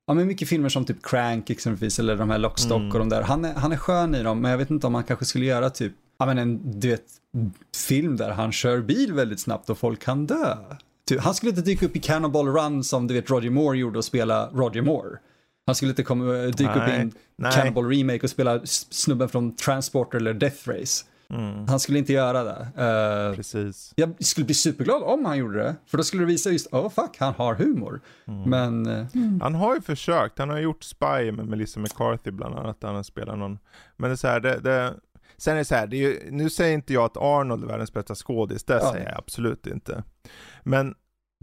ja, 0.07 0.15
men 0.15 0.27
mycket 0.27 0.49
filmer 0.49 0.69
som 0.69 0.85
typ 0.85 1.03
Crank 1.03 1.51
exempelvis 1.51 1.99
eller 1.99 2.17
de 2.17 2.31
här 2.31 2.39
Lockstock 2.39 2.81
mm. 2.81 2.93
och 2.93 2.99
de 2.99 3.09
där. 3.09 3.23
Han 3.23 3.45
är, 3.45 3.55
han 3.55 3.73
är 3.73 3.77
skön 3.77 4.15
i 4.15 4.23
dem 4.23 4.41
men 4.41 4.51
jag 4.51 4.59
vet 4.59 4.71
inte 4.71 4.87
om 4.87 4.95
han 4.95 5.05
kanske 5.05 5.25
skulle 5.25 5.45
göra 5.45 5.71
typ 5.71 5.93
ja, 6.19 6.27
men 6.27 6.39
en 6.39 6.81
du 6.81 6.89
vet, 6.89 7.05
film 7.89 8.17
där 8.17 8.31
han 8.31 8.53
kör 8.53 8.81
bil 8.81 9.13
väldigt 9.13 9.41
snabbt 9.41 9.71
och 9.71 9.79
folk 9.79 10.03
kan 10.03 10.27
dö. 10.27 10.57
Typ, 11.09 11.21
han 11.21 11.35
skulle 11.35 11.51
inte 11.51 11.63
dyka 11.63 11.87
upp 11.87 11.97
i 11.97 12.01
Cannonball 12.01 12.49
Run 12.49 12.85
som 12.85 13.07
du 13.07 13.15
vet 13.15 13.31
Roger 13.31 13.51
Moore 13.51 13.79
gjorde 13.79 13.99
och 13.99 14.05
spela 14.05 14.51
Roger 14.53 14.83
Moore. 14.83 15.19
Han 15.67 15.75
skulle 15.75 15.91
inte 15.91 16.03
komma, 16.03 16.33
dyka 16.33 16.75
nej, 16.75 16.83
upp 16.83 16.89
i 16.89 17.01
en 17.01 17.13
nej. 17.37 17.53
Cannibal 17.53 17.89
Remake 17.89 18.21
och 18.23 18.31
spela 18.31 18.61
snubben 18.67 19.29
från 19.29 19.57
Transporter 19.57 20.19
eller 20.19 20.35
Death 20.35 20.69
Race. 20.69 21.05
Mm. 21.31 21.69
Han 21.69 21.81
skulle 21.81 21.99
inte 21.99 22.13
göra 22.13 22.45
det. 22.45 22.69
Uh, 23.31 23.37
Precis. 23.37 23.93
Jag 23.97 24.25
skulle 24.25 24.45
bli 24.45 24.55
superglad 24.55 25.03
om 25.03 25.25
han 25.25 25.39
gjorde 25.39 25.59
det, 25.59 25.77
för 25.87 25.99
då 25.99 26.05
skulle 26.05 26.23
det 26.23 26.27
visa 26.27 26.51
just, 26.51 26.73
oh 26.73 26.89
fuck, 26.89 27.17
han 27.19 27.35
har 27.35 27.55
humor. 27.55 28.01
Mm. 28.27 28.51
Men... 28.51 28.87
Uh, 28.87 29.43
Han 29.43 29.55
har 29.55 29.75
ju 29.75 29.81
försökt, 29.81 30.39
han 30.39 30.51
har 30.51 30.59
gjort 30.59 30.85
Spy 30.85 31.33
med 31.33 31.47
Melissa 31.47 31.81
McCarthy 31.81 32.31
bland 32.31 32.55
annat, 32.55 32.77
han 32.83 33.05
spelar 33.05 33.37
någon. 33.37 33.59
Men 33.97 34.11
det 34.11 34.15
är 34.15 34.17
så 34.17 34.29
här, 34.29 34.41
det, 34.41 34.59
det 34.61 34.95
Sen 35.37 35.55
är 35.55 35.59
det 35.59 35.65
så 35.65 35.75
här, 35.75 35.87
det 35.87 35.97
är 35.97 36.01
ju, 36.01 36.31
nu 36.31 36.51
säger 36.51 36.75
inte 36.75 36.93
jag 36.93 37.05
att 37.05 37.17
Arnold 37.17 37.65
är 37.65 37.69
världens 37.69 37.93
bästa 37.93 38.15
skådis, 38.15 38.65
det 38.65 38.75
Ja. 38.75 38.93
säger 38.93 39.09
jag 39.09 39.19
absolut 39.19 39.67
inte. 39.67 40.05
Men 40.63 40.95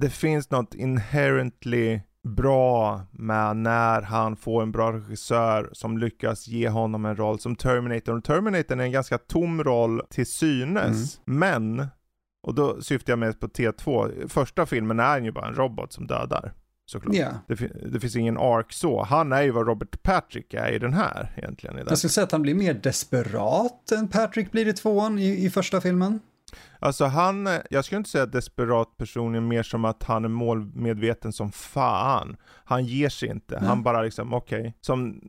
det 0.01 0.09
finns 0.09 0.49
något 0.49 0.75
inherently 0.75 1.99
bra 2.27 3.01
med 3.11 3.57
när 3.57 4.01
han 4.01 4.35
får 4.35 4.61
en 4.61 4.71
bra 4.71 4.93
regissör 4.93 5.69
som 5.71 5.97
lyckas 5.97 6.47
ge 6.47 6.69
honom 6.69 7.05
en 7.05 7.15
roll 7.15 7.39
som 7.39 7.55
Terminator. 7.55 8.17
Och 8.17 8.23
Terminator 8.23 8.79
är 8.79 8.83
en 8.83 8.91
ganska 8.91 9.17
tom 9.17 9.63
roll 9.63 10.01
till 10.09 10.25
synes, 10.25 11.21
men, 11.25 11.87
och 12.47 12.55
då 12.55 12.81
syftar 12.81 13.11
jag 13.11 13.19
mest 13.19 13.39
på 13.39 13.47
T2, 13.47 14.27
första 14.27 14.65
filmen 14.65 14.99
är 14.99 15.21
ju 15.21 15.31
bara 15.31 15.47
en 15.47 15.55
robot 15.55 15.93
som 15.93 16.07
dödar. 16.07 16.53
Såklart. 16.85 17.15
ja. 17.15 17.29
Det, 17.47 17.55
det 17.91 17.99
finns 17.99 18.15
ingen 18.15 18.37
ark 18.37 18.73
så. 18.73 19.03
Han 19.03 19.33
är 19.33 19.41
ju 19.41 19.51
vad 19.51 19.67
Robert 19.67 20.03
Patrick 20.03 20.53
är 20.53 20.71
i 20.71 20.79
den 20.79 20.93
här 20.93 21.33
egentligen. 21.37 21.75
I 21.75 21.79
den. 21.79 21.87
Jag 21.89 21.97
skulle 21.97 22.11
säga 22.11 22.23
att 22.23 22.31
han 22.31 22.41
blir 22.41 22.55
mer 22.55 22.73
desperat 22.73 23.91
än 23.91 24.07
Patrick 24.07 24.51
blir 24.51 24.67
i 24.67 24.73
tvåan 24.73 25.19
i, 25.19 25.45
i 25.45 25.49
första 25.49 25.81
filmen. 25.81 26.19
Alltså 26.79 27.05
han, 27.05 27.47
eh, 27.47 27.59
jag 27.69 27.85
skulle 27.85 27.97
inte 27.97 28.09
säga 28.09 28.25
desperat 28.25 28.97
personligen, 28.97 29.47
mer 29.47 29.63
som 29.63 29.85
att 29.85 30.03
han 30.03 30.25
är 30.25 30.29
målmedveten 30.29 31.33
som 31.33 31.51
fan. 31.51 32.37
Han 32.65 32.85
ger 32.85 33.09
sig 33.09 33.29
inte, 33.29 33.59
Nej. 33.59 33.67
han 33.69 33.83
bara 33.83 34.01
liksom, 34.01 34.33
okej, 34.33 34.73
som, 34.81 35.21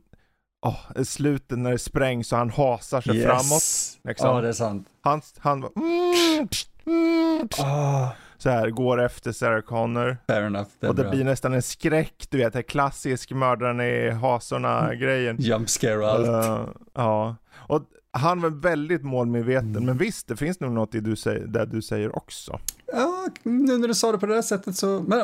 åh, 0.65 0.79
i 0.95 1.05
slutet 1.05 1.57
när 1.57 1.71
det 1.71 1.79
sprängs 1.79 2.31
och 2.31 2.37
han 2.37 2.49
hasar 2.49 3.01
sig 3.01 3.23
framåt. 3.23 3.99
liksom. 4.03 4.29
Ja, 4.29 4.41
det 4.41 4.47
är 4.47 4.53
sant. 4.53 4.87
Han, 5.01 5.21
han 5.37 5.57
mm, 5.57 6.47
pst, 6.47 6.69
mm, 6.85 7.47
pst, 7.47 7.61
Ah, 7.63 8.09
så 8.37 8.49
här, 8.49 8.69
går 8.69 9.01
efter 9.01 9.31
Sarah 9.31 9.61
Connor. 9.61 10.17
fair 10.27 10.41
enough. 10.43 10.69
Det 10.79 10.87
och 10.89 10.95
det 10.95 11.01
bra. 11.01 11.11
blir 11.11 11.23
nästan 11.23 11.53
en 11.53 11.61
skräck, 11.61 12.27
du 12.29 12.37
vet, 12.37 12.67
klassisk 12.67 13.31
mördaren 13.31 13.81
i 13.81 14.09
hasorna 14.09 14.95
grejen. 14.95 15.37
Jump 15.39 15.69
scare 15.69 15.97
och 15.97 16.09
allt. 16.09 16.27
Eh, 16.27 16.65
ja, 16.93 17.35
och 17.55 17.81
han 18.13 18.41
var 18.41 18.49
väldigt 18.49 19.03
målmedveten, 19.03 19.69
Mm. 19.69 19.85
men 19.85 19.97
visst, 19.97 20.27
det 20.27 20.35
finns 20.35 20.59
nog 20.59 20.71
något 20.71 20.95
i 20.95 20.99
du 20.99 21.15
säger, 21.15 21.47
där 21.47 21.65
du 21.65 21.81
säger 21.81 22.15
också. 22.15 22.59
Ja, 22.93 23.27
nu 23.43 23.77
när 23.77 23.87
du 23.87 23.93
sa 23.93 24.11
det 24.11 24.17
på 24.17 24.25
det 24.25 24.33
där 24.35 24.41
sättet 24.41 24.75
så, 24.75 25.03
men 25.07 25.19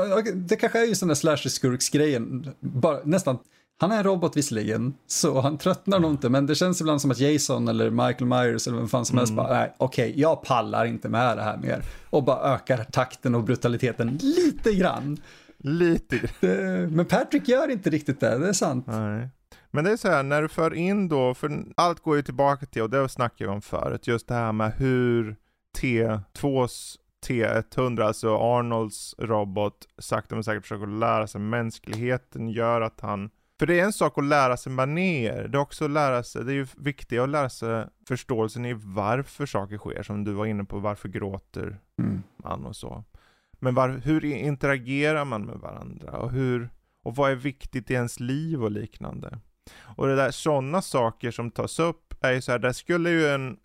det 0.47 0.55
kanske 0.55 0.79
är 0.79 0.85
just 0.85 0.99
den 1.01 1.07
där 1.07 1.15
slasher-skurksgrejen. 1.15 2.51
Bara 2.59 2.99
nästan, 3.03 3.37
han 3.79 3.91
är 3.91 3.97
en 3.97 4.03
robot 4.03 4.37
visserligen, 4.37 4.93
så 5.07 5.41
han 5.41 5.57
tröttnar 5.57 5.99
nog 5.99 6.11
inte, 6.11 6.29
men 6.29 6.45
det 6.45 6.55
känns 6.55 6.81
ibland 6.81 7.01
som 7.01 7.11
att 7.11 7.19
Jason 7.19 7.67
eller 7.67 7.89
Michael 7.89 8.25
Myers 8.25 8.67
eller 8.67 8.77
vem 8.77 8.87
fan 8.87 9.05
som 9.05 9.17
helst 9.17 9.31
Mm. 9.31 9.43
bara, 9.45 9.53
nej, 9.59 9.73
okej, 9.77 10.13
jag 10.15 10.43
pallar 10.43 10.85
inte 10.85 11.09
med 11.09 11.37
det 11.37 11.43
här 11.43 11.57
mer. 11.57 11.83
Och 12.09 12.23
bara 12.23 12.55
ökar 12.55 12.83
takten 12.91 13.35
och 13.35 13.43
brutaliteten 13.43 14.19
lite 14.21 14.73
grann. 14.73 15.17
Lite. 15.57 16.19
Det, 16.39 16.89
men 16.91 17.05
Patrick 17.05 17.47
gör 17.47 17.71
inte 17.71 17.89
riktigt 17.89 18.19
det, 18.19 18.37
det 18.37 18.47
är 18.49 18.53
sant. 18.53 18.85
Nej. 18.87 19.29
Men 19.77 19.83
det 19.83 19.91
är 19.91 19.97
så 19.97 20.07
här, 20.07 20.23
när 20.23 20.41
du 20.41 20.47
för 20.47 20.73
in 20.73 21.07
då, 21.07 21.33
för 21.33 21.65
allt 21.75 21.99
går 21.99 22.15
ju 22.15 22.21
tillbaka 22.21 22.65
till, 22.65 22.81
och 22.81 22.89
det 22.89 23.09
snackade 23.09 23.49
vi 23.49 23.55
om 23.55 23.61
förut, 23.61 24.07
just 24.07 24.27
det 24.27 24.33
här 24.33 24.51
med 24.51 24.73
hur 24.77 25.35
T2s 25.77 26.95
T100, 27.27 28.03
alltså 28.03 28.37
Arnolds 28.37 29.15
robot, 29.17 29.87
sakta 29.97 30.35
men 30.35 30.43
säkert 30.43 30.63
försöker 30.63 30.87
lära 30.87 31.27
sig 31.27 31.41
mänskligheten, 31.41 32.49
gör 32.49 32.81
att 32.81 33.01
han 33.01 33.29
för 33.59 33.65
det 33.65 33.79
är 33.79 33.83
en 33.83 33.93
sak 33.93 34.17
att 34.17 34.23
lära 34.23 34.57
sig 34.57 34.71
manér, 34.71 35.47
det 35.47 35.57
är 35.57 35.61
också 35.61 35.85
att 35.85 35.91
lära 35.91 36.23
sig, 36.23 36.45
det 36.45 36.51
är 36.51 36.55
ju 36.55 36.67
viktigt 36.77 37.19
att 37.19 37.29
lära 37.29 37.49
sig 37.49 37.85
förståelsen 38.07 38.65
i 38.65 38.73
varför 38.73 39.45
saker 39.45 39.77
sker, 39.77 40.03
som 40.03 40.23
du 40.23 40.31
var 40.31 40.45
inne 40.45 40.63
på, 40.63 40.79
varför 40.79 41.09
gråter 41.09 41.79
Mm. 41.99 42.23
man 42.43 42.65
och 42.65 42.75
så. 42.75 43.03
Men 43.53 43.75
var, 43.75 43.89
hur 43.89 44.25
interagerar 44.25 45.25
man 45.25 45.45
med 45.45 45.57
varandra 45.57 46.11
och 46.11 46.31
hur, 46.31 46.69
och 47.03 47.15
vad 47.15 47.31
är 47.31 47.35
viktigt 47.35 47.91
i 47.91 47.93
ens 47.93 48.19
liv 48.19 48.63
och 48.63 48.71
liknande. 48.71 49.39
Och 49.95 50.07
det 50.07 50.15
där, 50.15 50.31
sådana 50.31 50.81
saker 50.81 51.31
som 51.31 51.51
tas 51.51 51.79
upp 51.79 52.13
är 52.21 52.31
ju 52.31 52.41
så 52.41 52.51
här, 52.51 52.59
där 52.59 52.71
skulle 52.71 53.09
ju 53.09 53.27
en, 53.27 53.57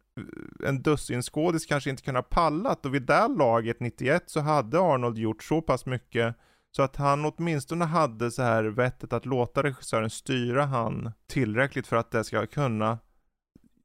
en 0.66 0.82
dussinskådis 0.82 1.66
kanske 1.66 1.90
inte 1.90 2.02
kunna 2.02 2.22
pallat 2.22 2.86
och 2.86 2.94
vid 2.94 3.02
det 3.02 3.28
laget 3.28 3.80
91 3.80 4.22
så 4.26 4.40
hade 4.40 4.78
Arnold 4.80 5.18
gjort 5.18 5.42
så 5.42 5.62
pass 5.62 5.86
mycket 5.86 6.34
så 6.76 6.82
att 6.82 6.96
han 6.96 7.24
åtminstone 7.24 7.84
hade 7.84 8.30
så 8.30 8.42
här 8.42 8.64
vettet 8.64 9.12
att 9.12 9.26
låta 9.26 9.62
regissören 9.62 10.10
styra 10.10 10.64
han 10.64 11.12
tillräckligt 11.26 11.86
för 11.86 11.96
att 11.96 12.10
det 12.10 12.24
ska 12.24 12.46
kunna 12.46 12.90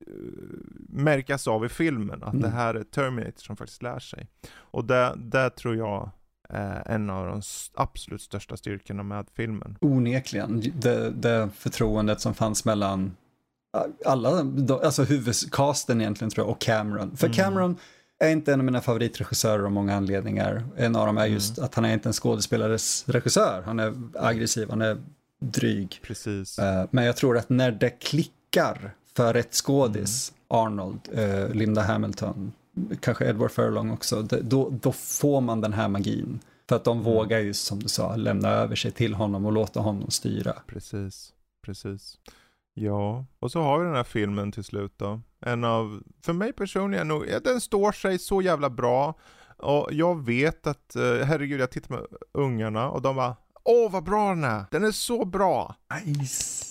eh, 0.08 0.14
märkas 0.90 1.48
av 1.48 1.66
i 1.66 1.70
filmen 1.70 2.24
att 2.24 2.34
Mm. 2.34 2.42
det 2.42 2.50
här 2.50 2.74
är 2.76 2.84
Terminator 2.84 3.42
som 3.42 3.58
faktiskt 3.58 3.84
lär 3.84 4.00
sig. 4.00 4.28
Och 4.56 4.86
det, 4.86 5.14
det 5.18 5.50
tror 5.50 5.76
jag 5.76 6.12
är 6.50 6.84
en 6.92 7.10
av 7.10 7.28
de 7.28 7.42
absolut 7.74 8.22
största 8.22 8.58
styrkorna 8.58 9.04
med 9.04 9.26
filmen. 9.36 9.76
Onekligen, 9.82 10.64
det, 10.76 11.10
det 11.10 11.50
förtroendet 11.58 12.22
som 12.22 12.34
fanns 12.34 12.66
mellan 12.66 13.16
alla, 14.06 14.44
de- 14.44 14.80
alltså 14.84 15.04
huvudcasten 15.04 16.02
egentligen 16.02 16.32
tror 16.32 16.46
jag, 16.46 16.52
och 16.52 16.62
Cameron. 16.62 17.18
För 17.18 17.28
Mm. 17.28 17.36
Cameron 17.36 17.78
är 18.20 18.30
inte 18.30 18.54
en 18.54 18.60
av 18.60 18.66
mina 18.66 18.82
favoritregissörer 18.82 19.64
av 19.64 19.72
många 19.72 19.96
anledningar. 19.96 20.64
En 20.78 20.96
av 20.96 21.06
dem 21.06 21.18
är 21.18 21.26
just 21.26 21.60
att 21.60 21.76
han 21.76 21.86
är 21.86 21.94
inte 21.94 22.10
en 22.10 22.14
skådespelares 22.14 23.04
regissör. 23.08 23.62
Han 23.66 23.80
är 23.80 23.94
aggressiv, 24.16 24.70
han 24.70 24.82
är 24.82 24.98
dryg. 25.42 26.00
Precis. 26.04 26.60
Eh, 26.60 26.86
Men 26.92 27.06
jag 27.06 27.16
tror 27.16 27.38
att 27.38 27.50
när 27.50 27.72
det 27.72 27.90
klickar 27.90 28.92
för 29.16 29.34
rätt 29.34 29.54
skådis, 29.54 30.34
Arnold, 30.48 31.00
eh, 31.14 31.50
Linda 31.50 31.82
Hamilton, 31.82 32.52
kanske 33.00 33.30
Edward 33.30 33.52
Furlong 33.52 33.92
också, 33.92 34.22
då, 34.22 34.70
då 34.70 34.92
får 34.92 35.42
man 35.42 35.62
den 35.62 35.74
här 35.74 35.88
magin. 35.88 36.40
För 36.70 36.76
att 36.76 36.84
de 36.84 37.04
vågar 37.04 37.40
ju, 37.40 37.54
som 37.54 37.80
du 37.80 37.88
sa, 37.88 38.16
lämna 38.16 38.50
över 38.50 38.76
sig 38.76 38.92
till 38.92 39.14
honom 39.14 39.46
och 39.46 39.52
låta 39.52 39.80
honom 39.80 40.12
styra. 40.12 40.54
Precis, 40.68 41.34
precis. 41.66 42.18
Ja, 42.74 43.26
och 43.40 43.52
så 43.52 43.62
har 43.62 43.80
vi 43.80 43.86
den 43.86 43.96
här 43.96 44.04
filmen 44.04 44.52
till 44.52 44.64
slut 44.64 44.94
då. 44.98 45.22
En 45.40 45.64
av, 45.64 46.04
för 46.22 46.34
mig 46.34 46.54
personligen, 46.54 47.08
nog, 47.08 47.26
den 47.44 47.62
står 47.62 47.92
sig 47.92 48.20
så 48.20 48.42
jävla 48.42 48.70
bra. 48.70 49.14
Och 49.58 49.90
jag 49.92 50.26
vet 50.26 50.68
att, 50.68 50.96
eh, 50.96 51.26
herregud, 51.26 51.62
jag 51.62 51.72
tittar 51.72 51.96
med 51.96 52.06
ungarna 52.32 52.90
och 52.90 53.02
de 53.02 53.16
bara 53.16 53.36
Åh 53.70 53.92
vad 53.92 54.04
bra 54.04 54.30
den 54.30 54.44
är! 54.44 54.66
Den 54.72 54.84
är 54.84 54.92
så 54.92 55.26
bra! 55.26 55.76
Nice. 56.06 56.67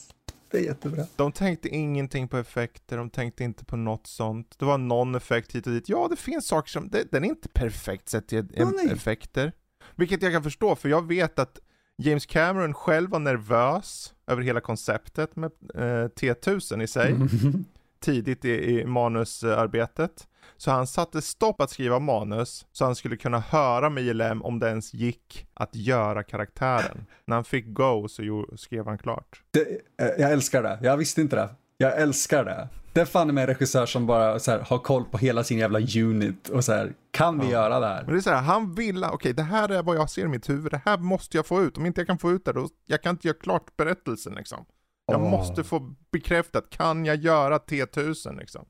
Det 0.50 0.58
är 0.58 0.62
jättebra. 0.62 1.04
De 1.16 1.32
tänkte 1.32 1.68
ingenting 1.68 2.28
på 2.28 2.36
effekter, 2.36 2.96
de 2.96 3.10
tänkte 3.10 3.44
inte 3.44 3.64
på 3.64 3.76
något 3.76 4.06
sånt. 4.06 4.58
Det 4.58 4.64
var 4.64 4.78
någon 4.78 5.14
effekt 5.14 5.54
hit 5.54 5.66
och 5.66 5.72
dit. 5.72 5.88
Ja, 5.88 6.08
det 6.10 6.16
finns 6.16 6.46
saker 6.46 6.70
som, 6.70 6.88
det, 6.88 7.10
den 7.12 7.24
är 7.24 7.28
inte 7.28 7.48
perfekt 7.48 8.08
sett 8.08 8.28
till 8.28 8.46
nej. 8.54 8.90
effekter. 8.92 9.52
Vilket 9.96 10.22
jag 10.22 10.32
kan 10.32 10.42
förstå, 10.42 10.74
för 10.74 10.88
jag 10.88 11.06
vet 11.06 11.38
att 11.38 11.58
James 11.98 12.26
Cameron 12.26 12.74
själv 12.74 13.10
var 13.10 13.18
nervös 13.18 14.14
över 14.26 14.42
hela 14.42 14.60
konceptet 14.60 15.36
med 15.36 15.50
eh, 15.74 16.08
T1000 16.08 16.82
i 16.82 16.86
sig, 16.86 17.12
Mm. 17.12 17.28
tidigt 18.00 18.44
i, 18.44 18.80
i 18.80 18.86
manusarbetet. 18.86 20.28
Så 20.56 20.70
han 20.70 20.86
satte 20.86 21.22
stopp 21.22 21.60
att 21.60 21.70
skriva 21.70 21.98
manus, 21.98 22.66
så 22.72 22.84
han 22.84 22.94
skulle 22.94 23.16
kunna 23.16 23.38
höra 23.40 23.90
med 23.90 24.04
ILM 24.04 24.42
om 24.42 24.58
det 24.58 24.68
ens 24.68 24.94
gick 24.94 25.46
att 25.54 25.74
göra 25.74 26.22
karaktären. 26.22 27.06
När 27.26 27.34
han 27.36 27.44
fick 27.44 27.66
go 27.68 28.08
så 28.08 28.46
skrev 28.56 28.86
han 28.86 28.98
klart. 28.98 29.42
Det, 29.50 29.60
eh, 30.02 30.08
jag 30.18 30.32
älskar 30.32 30.62
det. 30.62 30.78
Jag 30.82 30.96
visste 30.96 31.20
inte 31.20 31.36
det. 31.36 31.48
Jag 31.78 32.00
älskar 32.00 32.44
det. 32.44 32.68
Det 32.92 33.00
är 33.00 33.04
fan 33.04 33.34
med 33.34 33.42
en 33.42 33.46
regissör 33.46 33.86
som 33.86 34.06
bara 34.06 34.38
så 34.38 34.50
här, 34.50 34.58
har 34.58 34.78
koll 34.78 35.04
på 35.04 35.18
hela 35.18 35.44
sin 35.44 35.58
jävla 35.58 35.78
unit 35.96 36.48
och 36.48 36.64
så 36.64 36.72
här, 36.72 36.92
kan 37.10 37.38
vi 37.38 37.44
Ja. 37.44 37.50
göra 37.52 37.80
det 37.80 37.86
här? 37.86 38.02
Men 38.02 38.12
det 38.12 38.18
är 38.18 38.20
så 38.20 38.30
här, 38.30 38.42
han 38.42 38.74
vill, 38.74 39.04
okej 39.04 39.32
det 39.32 39.42
här 39.42 39.68
är 39.68 39.82
vad 39.82 39.96
jag 39.96 40.10
ser 40.10 40.24
i 40.24 40.28
mitt 40.28 40.48
huvud, 40.48 40.72
det 40.72 40.80
här 40.84 40.98
måste 40.98 41.36
jag 41.36 41.46
få 41.46 41.62
ut. 41.62 41.76
Om 41.78 41.86
inte 41.86 42.00
jag 42.00 42.06
kan 42.08 42.18
få 42.18 42.32
ut 42.32 42.44
det, 42.44 42.52
då, 42.52 42.68
jag 42.86 43.02
kan 43.02 43.10
inte 43.10 43.28
göra 43.28 43.38
klart 43.38 43.76
berättelsen 43.76 44.34
liksom. 44.34 44.64
Jag 45.06 45.22
Åh. 45.22 45.30
måste 45.30 45.64
få 45.64 45.94
bekräftat, 46.12 46.70
kan 46.70 47.04
jag 47.04 47.16
göra 47.16 47.58
T1000 47.58 48.38
liksom? 48.38 48.64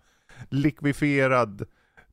Likvifierad 0.50 1.64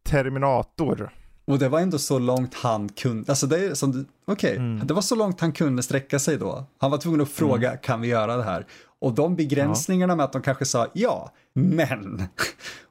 Terminator. 0.03 1.09
Och 1.45 1.59
det 1.59 1.69
var 1.69 1.79
ändå 1.79 1.97
så 1.99 2.19
långt 2.19 2.53
han 2.53 2.89
kunde, 2.89 3.31
alltså 3.31 3.47
det 3.47 3.65
är 3.65 3.73
som, 3.73 4.05
okej, 4.25 4.55
Mm. 4.57 4.87
det 4.87 4.93
var 4.93 5.01
så 5.01 5.15
långt 5.15 5.39
han 5.41 5.51
kunde 5.51 5.83
sträcka 5.83 6.19
sig 6.19 6.37
då. 6.37 6.65
Han 6.77 6.91
var 6.91 6.97
tvungen 6.97 7.21
att 7.21 7.29
fråga, 7.29 7.77
kan 7.77 8.01
vi 8.01 8.07
göra 8.07 8.37
det 8.37 8.43
här? 8.43 8.65
Och 8.99 9.13
de 9.13 9.35
begränsningarna 9.35 10.15
med 10.15 10.23
att 10.23 10.33
de 10.33 10.41
kanske 10.41 10.65
sa 10.65 10.87
ja, 10.93 11.31
men. 11.53 12.23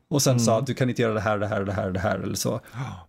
Och 0.09 0.22
sen 0.22 0.41
sa 0.41 0.59
att 0.59 0.66
du 0.66 0.74
kan 0.74 0.89
inte 0.89 1.03
göra 1.03 1.14
det 1.14 1.20
här, 1.20 1.39
det 1.39 1.47
här, 1.47 1.64
det 1.64 1.72
här, 1.72 1.91
det 1.91 2.01
här 2.01 2.18
eller 2.18 2.35
så. 2.35 2.61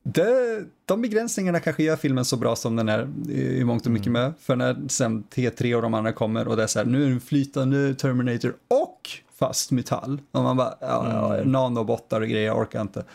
Det, 0.03 0.63
de 0.85 1.01
begränsningarna 1.01 1.59
kanske 1.59 1.83
gör 1.83 1.95
filmen 1.95 2.25
så 2.25 2.37
bra 2.37 2.55
som 2.55 2.75
den 2.75 2.89
är 2.89 3.07
i 3.29 3.57
i 3.59 3.63
mångt 3.63 3.85
och 3.85 3.91
mycket 3.91 4.11
med. 4.11 4.33
För 4.39 4.55
när 4.55 4.87
sen 4.87 5.23
T3 5.23 5.75
och 5.75 5.81
de 5.81 5.93
andra 5.93 6.11
kommer 6.11 6.47
och 6.47 6.57
det 6.57 6.63
är 6.63 6.67
så 6.67 6.79
här, 6.79 6.85
nu 6.85 7.03
är 7.03 7.07
det 7.07 7.13
en 7.13 7.21
flytande 7.21 7.95
Terminator 7.95 8.55
och 8.67 9.09
fast 9.47 9.71
metall. 9.71 10.21
Och 10.31 10.43
man 10.43 10.57
bara, 10.57 10.73
ja, 10.81 11.35
ja, 11.37 11.43
nanobottar 11.43 12.21
och 12.21 12.27
grejer, 12.27 12.45
jag 12.45 12.57
orkar 12.57 12.81
inte. 12.81 13.05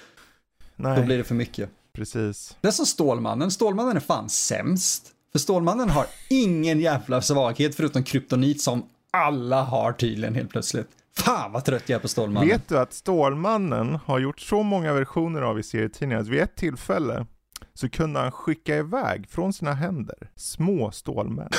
Nej, 0.76 1.00
Då 1.00 1.06
blir 1.06 1.18
det 1.18 1.24
för 1.24 1.34
mycket. 1.34 1.70
precis. 1.92 2.56
Det 2.60 2.68
är 2.68 2.72
som 2.72 2.86
Stålmannen. 2.86 3.50
Stålmannen 3.50 3.96
är 3.96 4.00
fan 4.00 4.28
sämst. 4.28 5.06
För 5.32 5.38
Stålmannen 5.38 5.90
har 5.90 6.06
ingen 6.30 6.80
jävla 6.80 7.22
svaghet 7.22 7.74
förutom 7.74 8.02
kryptonit 8.02 8.62
som 8.62 8.82
alla 9.10 9.62
har 9.62 9.92
tydligen 9.92 10.34
helt 10.34 10.50
plötsligt. 10.50 10.88
Fan 11.16 11.52
vad 11.52 11.64
trött 11.64 11.88
jag 11.88 11.96
är 11.96 12.00
på 12.00 12.08
Stålmannen. 12.08 12.48
Vet 12.48 12.68
du 12.68 12.78
att 12.78 12.92
Stålmannen 12.92 13.98
har 14.04 14.18
gjort 14.18 14.40
så 14.40 14.62
många 14.62 14.92
versioner 14.92 15.42
av 15.42 15.58
i 15.58 15.62
serietidningar 15.62 16.20
att 16.20 16.28
vid 16.28 16.40
ett 16.40 16.56
tillfälle 16.56 17.26
så 17.74 17.88
kunde 17.88 18.20
han 18.20 18.32
skicka 18.32 18.76
iväg 18.76 19.28
från 19.30 19.52
sina 19.52 19.72
händer 19.72 20.30
små 20.36 20.90
stålmän. 20.90 21.48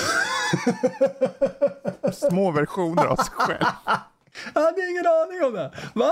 små 2.14 2.52
versioner 2.52 3.06
av 3.06 3.16
sig 3.16 3.26
själv. 3.32 3.66
Jag 4.54 4.62
hade 4.62 4.90
ingen 4.90 5.06
aning 5.08 5.44
om 5.48 5.54
det. 5.54 5.72
Va? 5.96 6.12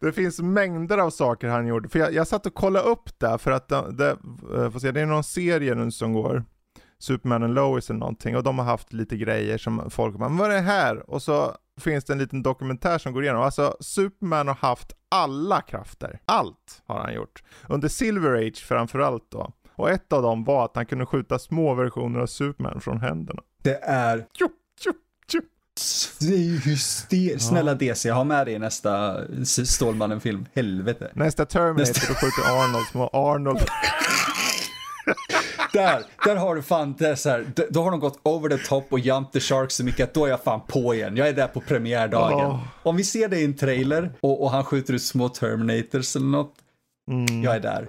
Det 0.00 0.12
finns 0.12 0.40
mängder 0.40 0.98
av 0.98 1.10
saker 1.10 1.48
han 1.48 1.66
gjorde. 1.66 1.88
För 1.88 1.98
jag, 1.98 2.12
jag 2.14 2.28
satt 2.28 2.46
och 2.46 2.54
kollade 2.54 2.88
upp 2.88 3.18
det 3.18 3.38
för 3.38 3.50
att 3.50 3.68
det, 3.68 3.92
det, 3.92 4.10
eh, 4.56 4.70
får 4.70 4.78
se, 4.78 4.90
det 4.92 5.00
är 5.00 5.06
någon 5.06 5.24
serie 5.24 5.74
nu 5.74 5.90
som 5.90 6.12
går. 6.12 6.44
Superman 6.98 7.42
and 7.42 7.54
Lois 7.54 7.90
eller 7.90 8.00
någonting 8.00 8.36
och 8.36 8.42
de 8.42 8.58
har 8.58 8.66
haft 8.66 8.92
lite 8.92 9.16
grejer 9.16 9.58
som 9.58 9.90
folk 9.90 10.16
bara, 10.16 10.28
vad 10.28 10.50
är 10.50 10.54
det 10.54 10.60
här? 10.60 11.10
Och 11.10 11.22
så 11.22 11.56
finns 11.80 12.04
det 12.04 12.12
en 12.12 12.18
liten 12.18 12.42
dokumentär 12.42 12.98
som 12.98 13.12
går 13.12 13.22
igenom. 13.22 13.42
Alltså 13.42 13.76
Superman 13.80 14.48
har 14.48 14.54
haft 14.54 14.92
alla 15.08 15.60
krafter. 15.60 16.20
Allt 16.24 16.82
har 16.86 17.00
han 17.00 17.14
gjort. 17.14 17.42
Under 17.68 17.88
Silver 17.88 18.46
Age 18.46 18.64
framförallt 18.64 19.30
då. 19.30 19.52
Och 19.76 19.90
ett 19.90 20.12
av 20.12 20.22
dem 20.22 20.44
var 20.44 20.64
att 20.64 20.76
han 20.76 20.86
kunde 20.86 21.06
skjuta 21.06 21.38
små 21.38 21.74
versioner 21.74 22.20
av 22.20 22.26
Superman 22.26 22.80
från 22.80 23.00
händerna. 23.00 23.42
Det 23.62 23.80
är... 23.82 24.26
Tjup, 24.38 24.52
tjup, 24.84 24.96
tjup. 25.32 25.44
Det 26.20 26.34
är 26.34 26.38
ju 26.38 26.58
hyster... 26.58 27.38
Snälla 27.38 27.74
DC, 27.74 28.10
ha 28.10 28.24
med 28.24 28.46
det 28.46 28.52
i 28.52 28.58
nästa 28.58 29.20
Stålmannen-film. 29.44 30.46
Helvete. 30.54 31.10
Nästa 31.14 31.46
Terminator, 31.46 31.80
Nästa- 31.92 32.08
då 32.08 32.14
skjuter 32.14 32.42
Arnold 32.64 32.86
små 32.86 33.08
Arnold. 33.12 33.60
Där, 35.72 36.02
där 36.24 36.36
har 36.36 36.54
du 36.54 36.62
fan, 36.62 36.94
det 36.98 37.16
så 37.16 37.28
här, 37.28 37.46
då 37.70 37.82
har 37.82 37.90
de 37.90 38.00
gått 38.00 38.20
over 38.22 38.48
the 38.58 38.64
top 38.64 38.86
och 38.92 38.98
jump 38.98 39.32
the 39.32 39.40
shark 39.40 39.70
så 39.70 39.84
mycket 39.84 40.08
att 40.08 40.14
då 40.14 40.24
är 40.26 40.30
jag 40.30 40.42
fan 40.42 40.60
på 40.68 40.94
igen. 40.94 41.16
Jag 41.16 41.28
är 41.28 41.32
där 41.32 41.46
på 41.46 41.60
premiärdagen. 41.60 42.46
Åh. 42.46 42.60
Om 42.82 42.96
vi 42.96 43.04
ser 43.04 43.28
det 43.28 43.38
i 43.40 43.44
en 43.44 43.56
trailer 43.56 44.12
och, 44.20 44.42
och 44.42 44.50
han 44.50 44.64
skjuter 44.64 44.94
ut 44.94 45.02
små 45.02 45.28
Terminators 45.28 46.16
eller 46.16 46.26
något, 46.26 46.54
Mm. 47.10 47.42
jag 47.42 47.54
är 47.56 47.60
där. 47.60 47.88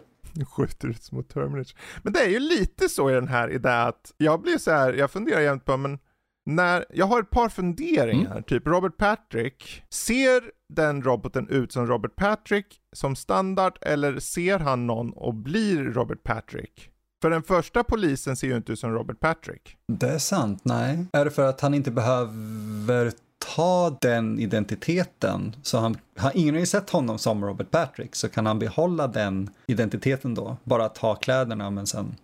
skjuter 0.56 0.88
ut 0.88 1.04
små 1.04 1.24
Terminators. 1.24 1.76
Men 2.04 2.14
det 2.14 2.20
är 2.20 2.30
ju 2.30 2.40
lite 2.40 2.90
så 2.90 3.10
i 3.12 3.14
den 3.14 3.28
här 3.28 3.50
i 3.52 3.58
det 3.58 3.84
att 3.84 4.12
jag 4.18 4.42
blir 4.42 4.58
så 4.58 4.72
här, 4.72 4.94
jag 4.94 5.12
funderar 5.12 5.42
jämt 5.42 5.66
på, 5.66 5.78
men 5.78 6.00
när, 6.46 6.86
jag 6.89 7.06
har 7.06 7.20
ett 7.20 7.30
par 7.30 7.50
funderingar, 7.50 8.41
typ 8.41 8.68
Robert 8.68 8.98
Patrick, 8.98 9.84
ser 9.89 10.43
den 10.74 11.04
roboten 11.04 11.50
ut 11.50 11.72
som 11.72 11.88
Robert 11.88 12.16
Patrick 12.16 12.66
som 12.93 13.16
standard 13.16 13.78
eller 13.82 14.20
ser 14.20 14.60
han 14.60 14.88
någon 14.88 15.14
och 15.14 15.34
blir 15.34 15.84
Robot 15.84 16.24
Patrick? 16.24 16.89
För 17.22 17.30
den 17.30 17.43
första 17.43 17.84
polisen 17.84 18.36
ser 18.36 18.48
ju 18.48 18.56
inte 18.56 18.72
ut 18.72 18.80
som 18.80 18.91
Robert 18.91 19.20
Patrick. 19.20 19.78
Det 19.88 20.10
är 20.10 20.18
sant, 20.18 20.62
nej. 20.64 21.06
Är 21.14 21.26
det 21.26 21.32
för 21.32 21.50
att 21.50 21.62
han 21.62 21.74
inte 21.74 21.91
behöver 21.91 23.12
ta 23.56 23.98
den 24.02 24.39
identiteten, 24.39 25.56
så 25.64 25.78
han, 25.78 25.98
han, 26.18 26.32
ingen 26.36 26.56
har 26.56 26.66
sett 26.66 26.89
honom 26.89 27.18
som 27.18 27.46
Robert 27.46 27.72
Patrick, 27.72 28.16
så 28.16 28.30
kan 28.30 28.46
han 28.46 28.60
behålla 28.60 29.08
den 29.08 29.50
identiteten 29.68 30.34
då? 30.34 30.58
Bara 30.64 30.89
ta 30.89 31.16
kläderna 31.16 31.70
men 31.70 31.88
sen... 31.88 32.16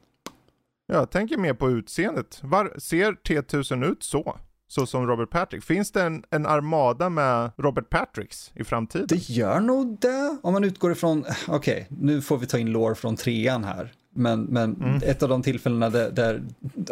Jag 0.93 1.11
tänker 1.11 1.37
mer 1.37 1.53
på 1.53 1.69
utseendet. 1.69 2.39
Var, 2.43 2.73
ser 2.77 3.11
T1000 3.11 3.91
ut 3.91 4.03
så? 4.03 4.37
Så 4.67 4.85
som 4.85 5.07
Robert 5.07 5.29
Patrick? 5.29 5.63
Finns 5.63 5.91
det 5.91 6.01
en, 6.03 6.23
en 6.29 6.45
armada 6.45 7.09
med 7.09 7.51
Robert 7.57 7.89
Patricks 7.89 8.51
i 8.55 8.63
framtiden? 8.63 9.07
Det 9.09 9.29
gör 9.29 9.59
nog 9.59 9.97
det, 10.01 10.37
om 10.43 10.53
man 10.53 10.63
utgår 10.63 10.91
ifrån, 10.91 11.25
okej, 11.47 11.87
nu 11.89 12.21
får 12.21 12.37
vi 12.37 12.47
ta 12.47 12.57
in 12.57 12.71
lore 12.71 12.95
från 12.95 13.15
trean 13.15 13.63
här. 13.63 13.91
Men, 14.14 14.43
men 14.43 15.01
ett 15.05 15.24
av 15.24 15.30
de 15.30 15.41
tillfällena 15.43 15.89
där, 15.89 16.12
där 16.12 16.41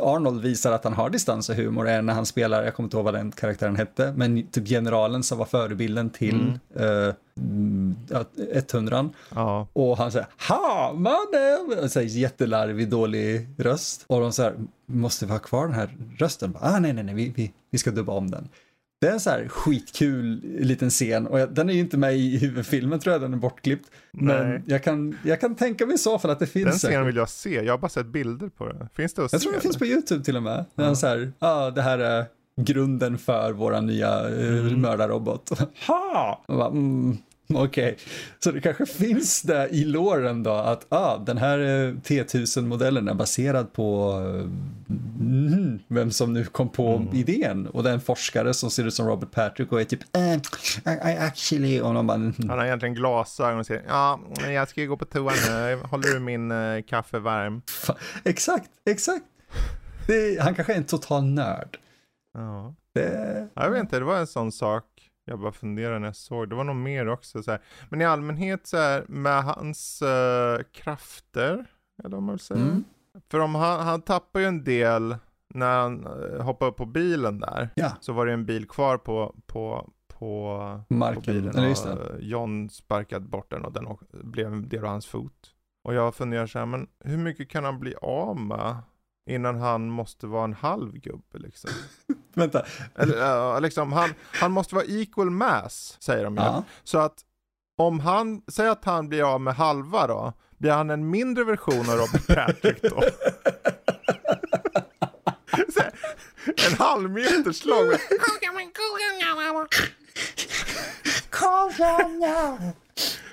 Arnold 0.02 0.42
visar 0.42 0.72
att 0.72 0.84
han 0.84 0.94
har 0.94 1.10
distans 1.10 1.50
och 1.50 1.56
humor 1.56 1.88
är 1.88 2.02
när 2.02 2.14
han 2.14 2.26
spelar, 2.26 2.64
jag 2.64 2.76
kommer 2.76 2.88
inte 2.88 2.98
ihåg 2.98 3.06
vad 3.06 3.14
den 3.14 3.32
karaktären 3.32 3.76
hette, 3.76 4.14
men 4.18 4.48
typ 4.48 4.68
generalen 4.68 5.24
som 5.24 5.38
var 5.38 5.46
förebilden 5.46 6.10
till 6.10 6.60
eh, 6.76 7.14
mm, 7.38 7.96
ja, 8.10 8.26
100 8.74 9.10
Ja. 9.36 9.68
och 9.74 9.98
han 9.98 10.12
säger 10.12 10.28
ha 10.50 10.94
mannen, 10.94 12.08
jättelarvig 12.08 12.90
dålig 12.90 13.48
röst 13.58 14.04
och 14.08 14.22
de 14.22 14.32
säger 14.32 14.54
måste 14.86 15.26
vi 15.26 15.32
ha 15.32 15.40
kvar 15.40 15.66
den 15.66 15.76
här 15.76 15.90
rösten? 16.18 16.58
Ah, 16.62 16.80
nej, 16.80 16.94
nej, 16.94 17.04
nej, 17.04 17.16
vi, 17.16 17.34
vi, 17.36 17.54
vi 17.72 17.78
ska 17.78 17.92
dubba 17.92 18.14
om 18.14 18.32
den. 18.32 18.50
Det 19.02 19.08
är 19.08 19.12
en 19.12 19.20
så 19.20 19.30
här 19.30 19.48
skitkul 19.48 20.42
liten 20.60 20.90
scen 20.90 21.28
och 21.28 21.40
jag, 21.40 21.54
den 21.54 21.70
är 21.70 21.74
ju 21.74 21.80
inte 21.80 21.98
med 21.98 22.18
i 22.18 22.38
huvudfilmen 22.38 23.00
tror 23.00 23.14
jag, 23.14 23.22
den 23.22 23.34
är 23.34 23.38
bortklippt. 23.38 23.92
Men 24.12 24.50
Nej. 24.50 24.62
jag 24.66 24.84
kan, 24.84 25.18
jag 25.24 25.42
kan 25.42 25.56
tänka 25.56 25.86
mig 25.86 25.96
i 25.96 25.98
så 25.98 26.20
fall 26.20 26.32
att 26.32 26.40
det 26.40 26.48
finns. 26.48 26.66
Den 26.66 26.74
säkert. 26.74 26.92
scenen 26.94 27.06
vill 27.06 27.16
jag 27.16 27.30
se. 27.30 27.54
Jag 27.64 27.74
har 27.74 27.78
bara 27.78 27.90
sett 27.90 28.06
bilder 28.06 28.50
på 28.50 28.68
det. 28.68 28.90
Finns 28.96 29.14
det 29.14 29.26
att 29.26 29.32
Jag 29.32 29.42
se? 29.42 29.46
tror 29.46 29.52
den 29.54 29.62
finns 29.62 29.78
på 29.78 29.86
YouTube 29.86 30.24
till 30.24 30.36
och 30.38 30.44
med. 30.44 30.66
Den 30.76 30.90
är 30.90 30.94
så 30.96 31.08
här, 31.08 31.32
ah, 31.40 31.70
det 31.70 31.82
här 31.82 32.00
är 32.00 32.26
grunden 32.62 33.18
för 33.18 33.52
våra 33.52 33.82
nya 33.82 34.30
uh, 34.30 34.78
mördarrobot. 34.78 35.50
Ha! 35.88 36.44
Bara, 36.48 36.68
Mm, 36.68 37.18
Okej, 37.54 37.98
så 38.40 38.52
det 38.52 38.62
kanske 38.62 38.86
finns 38.86 39.42
det 39.42 39.70
i 39.70 39.84
låren 39.86 40.44
då 40.44 40.52
att 40.52 40.86
ah, 40.90 41.18
den 41.18 41.38
här 41.38 41.60
eh, 41.60 41.94
T1000-modellen 41.94 43.08
är 43.10 43.14
baserad 43.14 43.74
på 43.74 44.12
eh, 44.26 44.46
mm, 45.20 45.80
vem 45.88 46.12
som 46.12 46.34
nu 46.34 46.46
kom 46.46 46.70
på 46.70 47.06
idén 47.14 47.68
och 47.68 47.84
det 47.84 47.90
är 47.90 47.94
en 47.94 48.02
forskare 48.02 48.54
som 48.54 48.72
ser 48.72 48.88
ut 48.88 48.94
som 48.94 49.08
Robert 49.08 49.32
Patrick 49.32 49.72
och 49.72 49.82
är 49.82 49.86
typ 49.86 50.00
eh, 50.18 50.34
I, 50.34 51.14
I 51.14 51.18
actually 51.18 51.82
och 51.82 51.94
de 51.94 52.08
bara 52.08 52.16
mm, 52.16 52.34
Han 52.38 52.60
har 52.60 52.66
egentligen 52.66 52.96
glasögon 52.96 53.60
och 53.60 53.66
säger 53.66 53.84
ja, 53.88 54.20
jag 54.48 54.70
ska 54.70 54.82
ju 54.82 54.88
gå 54.88 54.98
på 54.98 55.06
toa 55.06 55.32
nu. 55.50 55.76
Håller 55.84 56.14
du 56.14 56.20
min 56.20 56.52
eh, 56.52 56.82
kaffe 56.88 57.20
varm? 57.20 57.62
fa- 57.68 57.96
exakt, 58.24 58.70
exakt. 58.90 59.26
Det, 60.08 60.42
han 60.42 60.56
kanske 60.56 60.74
är 60.74 60.78
en 60.78 60.84
total 60.84 61.24
nörd. 61.24 61.78
Ja. 62.34 62.76
Det, 62.94 63.48
Ja, 63.54 63.64
Jag 63.64 63.72
vet 63.72 63.80
inte, 63.82 64.00
det 64.00 64.06
var 64.06 64.18
en 64.18 64.28
sån 64.28 64.52
sak 64.52 64.84
jag 65.30 65.40
bara 65.40 65.52
funderade 65.52 66.00
när 66.00 66.08
jag 66.08 66.16
såg. 66.16 66.50
Det 66.50 66.56
var 66.56 66.64
nog 66.64 66.76
mer 66.76 67.08
också 67.10 67.44
så 67.44 67.52
här. 67.52 67.62
Men 67.90 68.02
i 68.02 68.06
allmänhet 68.06 68.68
så 68.68 68.78
här 68.78 69.06
med 69.08 69.44
hans 69.44 70.02
eh, 70.02 70.60
krafter, 70.72 71.66
eller 72.04 72.16
vad 72.16 72.24
man 72.24 72.34
vill 72.36 72.40
säga. 72.40 72.60
Mm. 72.62 72.84
För 73.32 73.40
om 73.40 73.56
han, 73.56 73.80
han 73.86 74.02
tappar 74.02 74.40
ju 74.40 74.46
en 74.46 74.64
del 74.64 75.16
när 75.54 75.80
han 75.82 76.08
uh, 76.08 76.42
hoppade 76.42 76.72
upp 76.72 76.78
på 76.78 76.86
bilen 76.86 77.40
där. 77.40 77.70
ja, 77.76 77.92
Så 78.02 78.14
var 78.14 78.26
det 78.26 78.34
en 78.34 78.46
bil 78.46 78.68
kvar 78.68 78.98
på, 78.98 79.36
på, 79.46 79.92
på, 80.08 80.80
på 80.88 80.94
marken. 80.96 81.34
bilen. 81.34 81.56
Eller 81.58 81.68
just 81.68 81.84
det. 81.84 81.92
eh, 81.92 82.20
John 82.20 82.70
sparkade 82.70 83.26
bort 83.26 83.52
den 83.52 83.66
och 83.66 83.74
den 83.74 84.32
blev 84.32 84.48
en 84.54 84.70
del 84.70 84.84
av 84.84 84.90
hans 84.90 85.08
fot. 85.08 85.54
Och 85.84 85.94
jag 85.94 86.16
funderar 86.16 86.48
så 86.48 86.60
här, 86.60 86.66
men 86.66 86.88
hur 87.00 87.18
mycket 87.18 87.50
kan 87.50 87.64
han 87.64 87.80
bli 87.80 87.96
av 88.02 88.40
med 88.40 88.78
innan 89.30 89.58
han 89.58 89.90
måste 89.90 90.28
vara 90.28 90.44
en 90.44 90.54
halv 90.54 90.94
gubbe 90.94 91.38
liksom? 91.38 91.72
Vänta, 92.40 92.66
Eller 92.96 93.62
liksom, 93.62 93.94
han, 93.94 94.14
han 94.34 94.52
måste 94.52 94.76
vara 94.76 94.86
equal 94.86 95.30
mass, 95.30 95.98
säger 96.00 96.24
de 96.24 96.36
ju. 96.36 96.42
ja. 96.42 96.64
Så 96.84 96.98
att 96.98 97.16
om 97.78 98.00
han, 98.00 98.42
säger 98.48 98.70
att 98.72 98.86
han 98.86 99.10
blir 99.10 99.34
av 99.34 99.42
med 99.42 99.56
halva 99.56 100.08
då, 100.08 100.34
blir 100.58 100.72
han 100.72 100.90
en 100.90 101.10
mindre 101.10 101.44
version 101.44 101.90
av 101.90 101.96
Robert 101.96 102.28
Patrick 102.28 102.82
då? 102.82 103.02
En 106.68 106.74
halv 106.78 107.10
meters 107.12 107.66
lång. 107.66 107.88
med- 107.88 108.00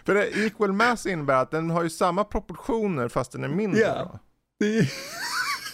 För 0.06 0.14
det, 0.14 0.26
equal 0.46 0.72
mass 0.72 1.06
innebär 1.06 1.34
att 1.34 1.50
den 1.50 1.70
har 1.70 1.82
ju 1.82 1.90
samma 1.90 2.24
proportioner 2.24 3.08
fast 3.08 3.32
den 3.32 3.44
är 3.44 3.48
mindre. 3.48 3.80
Då. 3.80 4.18
Är- 4.66 4.92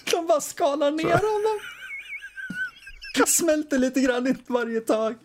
De 0.10 0.26
bara 0.26 0.40
skalar 0.40 0.90
ner 0.90 1.04
honom. 1.16 1.60
Smälter 3.26 3.78
lite 3.78 4.00
grann 4.00 4.26
i 4.26 4.34
varje 4.46 4.80
tag. 4.80 5.14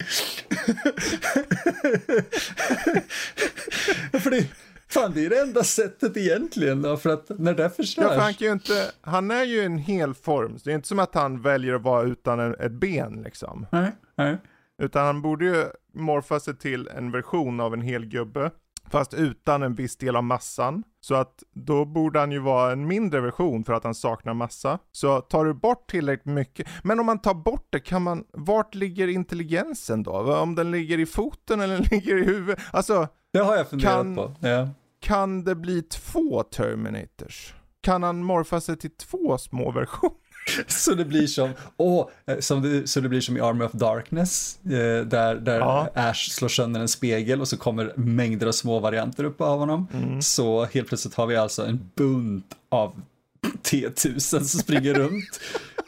för 4.22 4.30
det, 4.32 4.48
fan, 4.88 5.12
det 5.16 5.26
är 5.26 5.30
det 5.30 5.40
enda 5.42 5.64
sättet 5.64 6.18
egentligen 6.18 6.82
då, 6.82 6.98
för 6.98 7.10
att 7.10 7.30
när 7.40 7.54
det 7.54 7.64
Ja, 7.64 7.70
förstörs. 7.70 8.08
för 8.08 8.18
han, 8.20 8.34
kan 8.34 8.48
ju 8.48 8.54
inte, 8.54 8.92
han 9.02 9.32
är 9.32 9.44
ju 9.44 9.62
en 9.64 9.78
hel 9.78 10.14
form, 10.14 10.60
så 10.60 10.64
det 10.66 10.72
är 10.72 10.76
inte 10.76 10.88
som 10.88 11.00
att 11.00 11.16
han 11.16 11.42
väljer 11.42 11.74
att 11.74 11.82
vara 11.82 12.04
utan 12.04 12.40
en, 12.40 12.56
ett 12.56 12.72
ben 12.72 13.22
liksom. 13.26 13.66
Nej, 13.72 13.92
nej. 14.18 14.38
Utan 14.82 15.06
han 15.06 15.22
borde 15.22 15.46
ju 15.46 15.66
morfa 15.94 16.40
sig 16.40 16.58
till 16.58 16.88
en 16.88 17.12
version 17.12 17.60
av 17.60 17.74
en 17.74 17.82
hel 17.82 18.06
gubbe. 18.06 18.52
Fast 18.90 19.14
utan 19.14 19.64
en 19.64 19.76
viss 19.76 19.98
del 19.98 20.16
av 20.16 20.24
massan. 20.24 20.84
Så 21.02 21.16
att 21.16 21.44
då 21.54 21.86
borde 21.86 22.20
han 22.20 22.32
ju 22.32 22.40
vara 22.40 22.72
en 22.72 22.88
mindre 22.88 23.22
version 23.22 23.64
för 23.64 23.74
att 23.74 23.84
han 23.84 23.96
saknar 23.96 24.34
massa. 24.34 24.80
Så 24.92 25.22
tar 25.22 25.46
du 25.46 25.54
bort 25.54 25.90
tillräckligt 25.90 26.34
mycket. 26.36 26.68
Men 26.84 27.00
om 27.00 27.06
man 27.06 27.20
tar 27.20 27.34
bort 27.34 27.68
det, 27.70 27.80
kan 27.80 28.02
man, 28.02 28.24
vart 28.34 28.76
ligger 28.76 29.08
intelligensen 29.08 30.04
då? 30.04 30.36
Om 30.38 30.56
den 30.56 30.72
ligger 30.72 31.00
i 31.00 31.06
foten 31.06 31.62
eller 31.62 31.78
ligger 31.92 32.18
i 32.18 32.24
huvudet? 32.24 32.60
Alltså, 32.72 33.08
Det 33.34 33.40
har 33.40 33.56
jag 33.56 33.70
funderat 33.70 33.94
Kan- 33.94 34.16
på. 34.16 34.34
Ja. 34.40 34.70
kan 35.02 35.44
det 35.44 35.56
bli 35.56 35.82
två 35.82 36.44
Terminators? 36.44 37.54
Kan 37.82 38.04
han 38.04 38.24
morfa 38.24 38.62
sig 38.62 38.78
till 38.78 38.92
två 38.98 39.38
små 39.38 39.72
versioner? 39.72 40.16
Så 40.68 40.94
det 40.94 41.06
blir 41.06 41.28
som, 41.28 41.50
eh, 41.50 42.40
som 42.40 42.62
det, 42.62 42.88
så 42.90 43.00
det 43.00 43.10
blir 43.10 43.22
som 43.22 43.38
i 43.38 43.42
Army 43.42 43.66
of 43.66 43.72
Darkness, 43.72 44.60
eh, 44.66 44.70
där, 45.06 45.36
där 45.36 45.60
Ja. 45.60 45.90
Ash 45.96 46.30
slår 46.32 46.50
sönder 46.50 46.80
en 46.82 46.88
spegel 46.88 47.42
och 47.42 47.48
så 47.48 47.58
kommer 47.58 47.94
mängder 47.96 48.48
av 48.48 48.52
små 48.52 48.80
varianter 48.80 49.24
upp 49.24 49.42
av 49.42 49.60
honom. 49.60 49.88
Mm. 49.94 50.22
Så 50.22 50.66
helt 50.66 50.88
plötsligt 50.88 51.16
har 51.16 51.28
vi 51.28 51.36
alltså 51.36 51.66
en 51.66 51.90
bunt 51.96 52.46
av 52.70 53.02
T1000 53.64 54.20
som 54.20 54.60
springer 54.60 54.94
runt. 54.94 55.40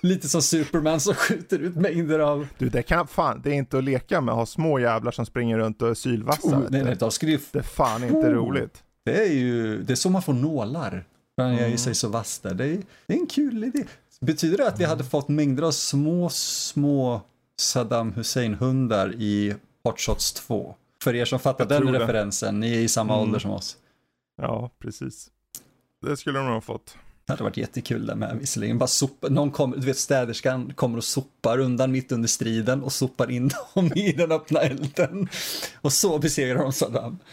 Lite 0.02 0.30
som 0.30 0.42
Superman 0.42 1.00
som 1.00 1.14
skjuter 1.14 1.60
ut 1.60 1.76
mängder 1.76 2.20
av... 2.20 2.48
Du, 2.58 2.70
det 2.70 2.82
kan 2.84 3.08
fan, 3.08 3.42
det 3.44 3.50
är 3.50 3.54
inte 3.54 3.78
att 3.78 3.84
leka 3.84 4.22
med 4.22 4.32
att 4.32 4.38
ha 4.38 4.46
små 4.46 4.80
jävlar 4.80 5.12
som 5.12 5.26
springer 5.26 5.58
runt 5.58 5.82
och 5.82 5.90
är 5.90 5.94
sylvassa. 5.94 6.48
Oh, 6.48 6.64
nej, 6.70 6.84
nej, 6.84 6.96
de 7.00 7.12
skulle 7.12 7.32
ju... 7.32 7.40
Det 7.52 7.60
är 7.60 7.64
fan 7.64 8.04
inte 8.04 8.16
Oh. 8.16 8.26
roligt. 8.34 8.84
Det 9.06 9.22
är 9.28 9.32
ju, 9.34 9.82
det 9.84 9.94
är 9.94 9.96
så 9.96 10.10
man 10.10 10.22
får 10.22 10.34
nålar. 10.34 11.06
Man 11.38 11.52
gör 11.52 11.60
ju 11.60 11.66
Mm. 11.66 11.78
sig 11.78 11.96
så 11.96 12.08
vass 12.10 12.40
där. 12.40 12.54
Det 12.54 12.66
är, 12.66 12.78
det 13.08 13.14
är 13.14 13.18
en 13.18 13.28
kul 13.28 13.64
idé. 13.64 13.84
Betyder 14.26 14.58
det 14.58 14.68
att 14.68 14.80
vi 14.80 14.84
hade 14.84 15.04
fått 15.04 15.28
mängder 15.30 15.64
av 15.64 15.72
små, 15.72 16.30
små 16.30 17.22
Saddam 17.60 18.14
Hussein-hundar 18.14 19.14
i 19.18 19.56
Hot 19.84 20.00
Shots 20.00 20.34
2? 20.34 20.76
För 21.04 21.16
er 21.16 21.26
som 21.26 21.40
fattar 21.40 21.66
den 21.66 21.86
det. 21.86 22.00
referensen, 22.00 22.60
ni 22.60 22.74
är 22.76 22.80
i 22.80 22.88
samma 22.88 23.14
Mm. 23.14 23.24
ålder 23.28 23.40
som 23.40 23.52
oss. 23.52 23.78
Ja, 24.42 24.70
precis. 24.80 25.30
Det 26.02 26.18
skulle 26.18 26.40
de 26.40 26.46
nog 26.46 26.54
ha 26.54 26.62
fått. 26.62 26.96
Det 27.26 27.34
hade 27.34 27.44
varit 27.44 27.58
jättekul 27.58 28.06
där 28.06 28.16
med 28.16 28.38
visserligen. 28.40 28.78
Bara 28.78 28.88
sopa, 28.88 29.28
någon 29.30 29.52
kommer, 29.52 29.78
du 29.78 29.86
vet 29.86 29.98
städerskan 29.98 30.74
kommer 30.74 30.98
och 30.98 31.04
sopar 31.04 31.60
undan 31.60 31.92
mitt 31.92 32.12
under 32.12 32.28
striden 32.28 32.84
och 32.84 32.94
sopar 32.94 33.32
in 33.32 33.52
dem 33.76 33.92
i 33.96 34.12
den 34.12 34.32
öppna 34.32 34.60
elden. 34.60 35.30
Och 35.82 35.94
så 35.94 36.20
besegrar 36.20 36.64
de 36.64 36.74
Saddam. 36.74 37.20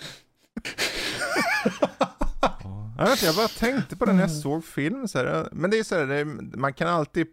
Jag, 2.99 3.05
vet, 3.05 3.13
inte, 3.13 3.27
jag 3.27 3.35
bara 3.37 3.49
tänkte 3.49 3.97
på 3.97 4.05
det 4.05 4.13
när 4.13 4.23
Mm. 4.23 4.31
jag 4.33 4.43
såg 4.43 4.65
film 4.65 5.09
så 5.09 5.19
här. 5.19 5.49
Men 5.53 5.71
det 5.71 5.79
är 5.79 5.83
så 5.85 5.95
här, 5.99 6.07
det 6.07 6.15
är, 6.15 6.25
man 6.57 6.73
kan 6.73 6.89
alltid, 6.89 7.27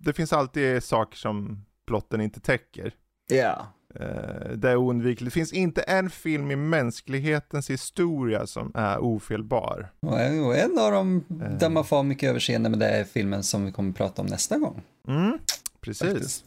det 0.00 0.12
finns 0.12 0.32
alltid 0.32 0.84
saker 0.84 1.16
som 1.16 1.64
plotten 1.86 2.20
inte 2.20 2.40
täcker. 2.40 2.92
Ja. 3.30 3.66
Eh, 3.94 4.48
det 4.56 4.70
är 4.70 4.76
oundvikligt. 4.76 5.24
Det 5.24 5.30
finns 5.38 5.52
inte 5.52 5.82
en 5.82 6.10
film 6.10 6.50
i 6.50 6.56
mänsklighetens 6.56 7.70
historia 7.70 8.46
som 8.46 8.72
är 8.74 8.98
ofelbar. 8.98 9.92
Och 10.00 10.20
en 10.56 10.78
av 10.78 10.92
dem 10.92 11.24
Eh. 11.42 11.58
där 11.58 11.68
man 11.68 11.84
får 11.84 12.02
mycket 12.02 12.30
överseende 12.30 12.70
med 12.70 12.78
det 12.78 12.88
är 12.88 13.04
filmen 13.04 13.42
som 13.42 13.64
vi 13.64 13.72
kommer 13.72 13.90
att 13.90 13.96
prata 13.96 14.22
om 14.22 14.28
nästa 14.28 14.58
gång. 14.58 14.82
Mm, 15.08 15.38
precis. 15.80 16.08
Faktiskt. 16.12 16.44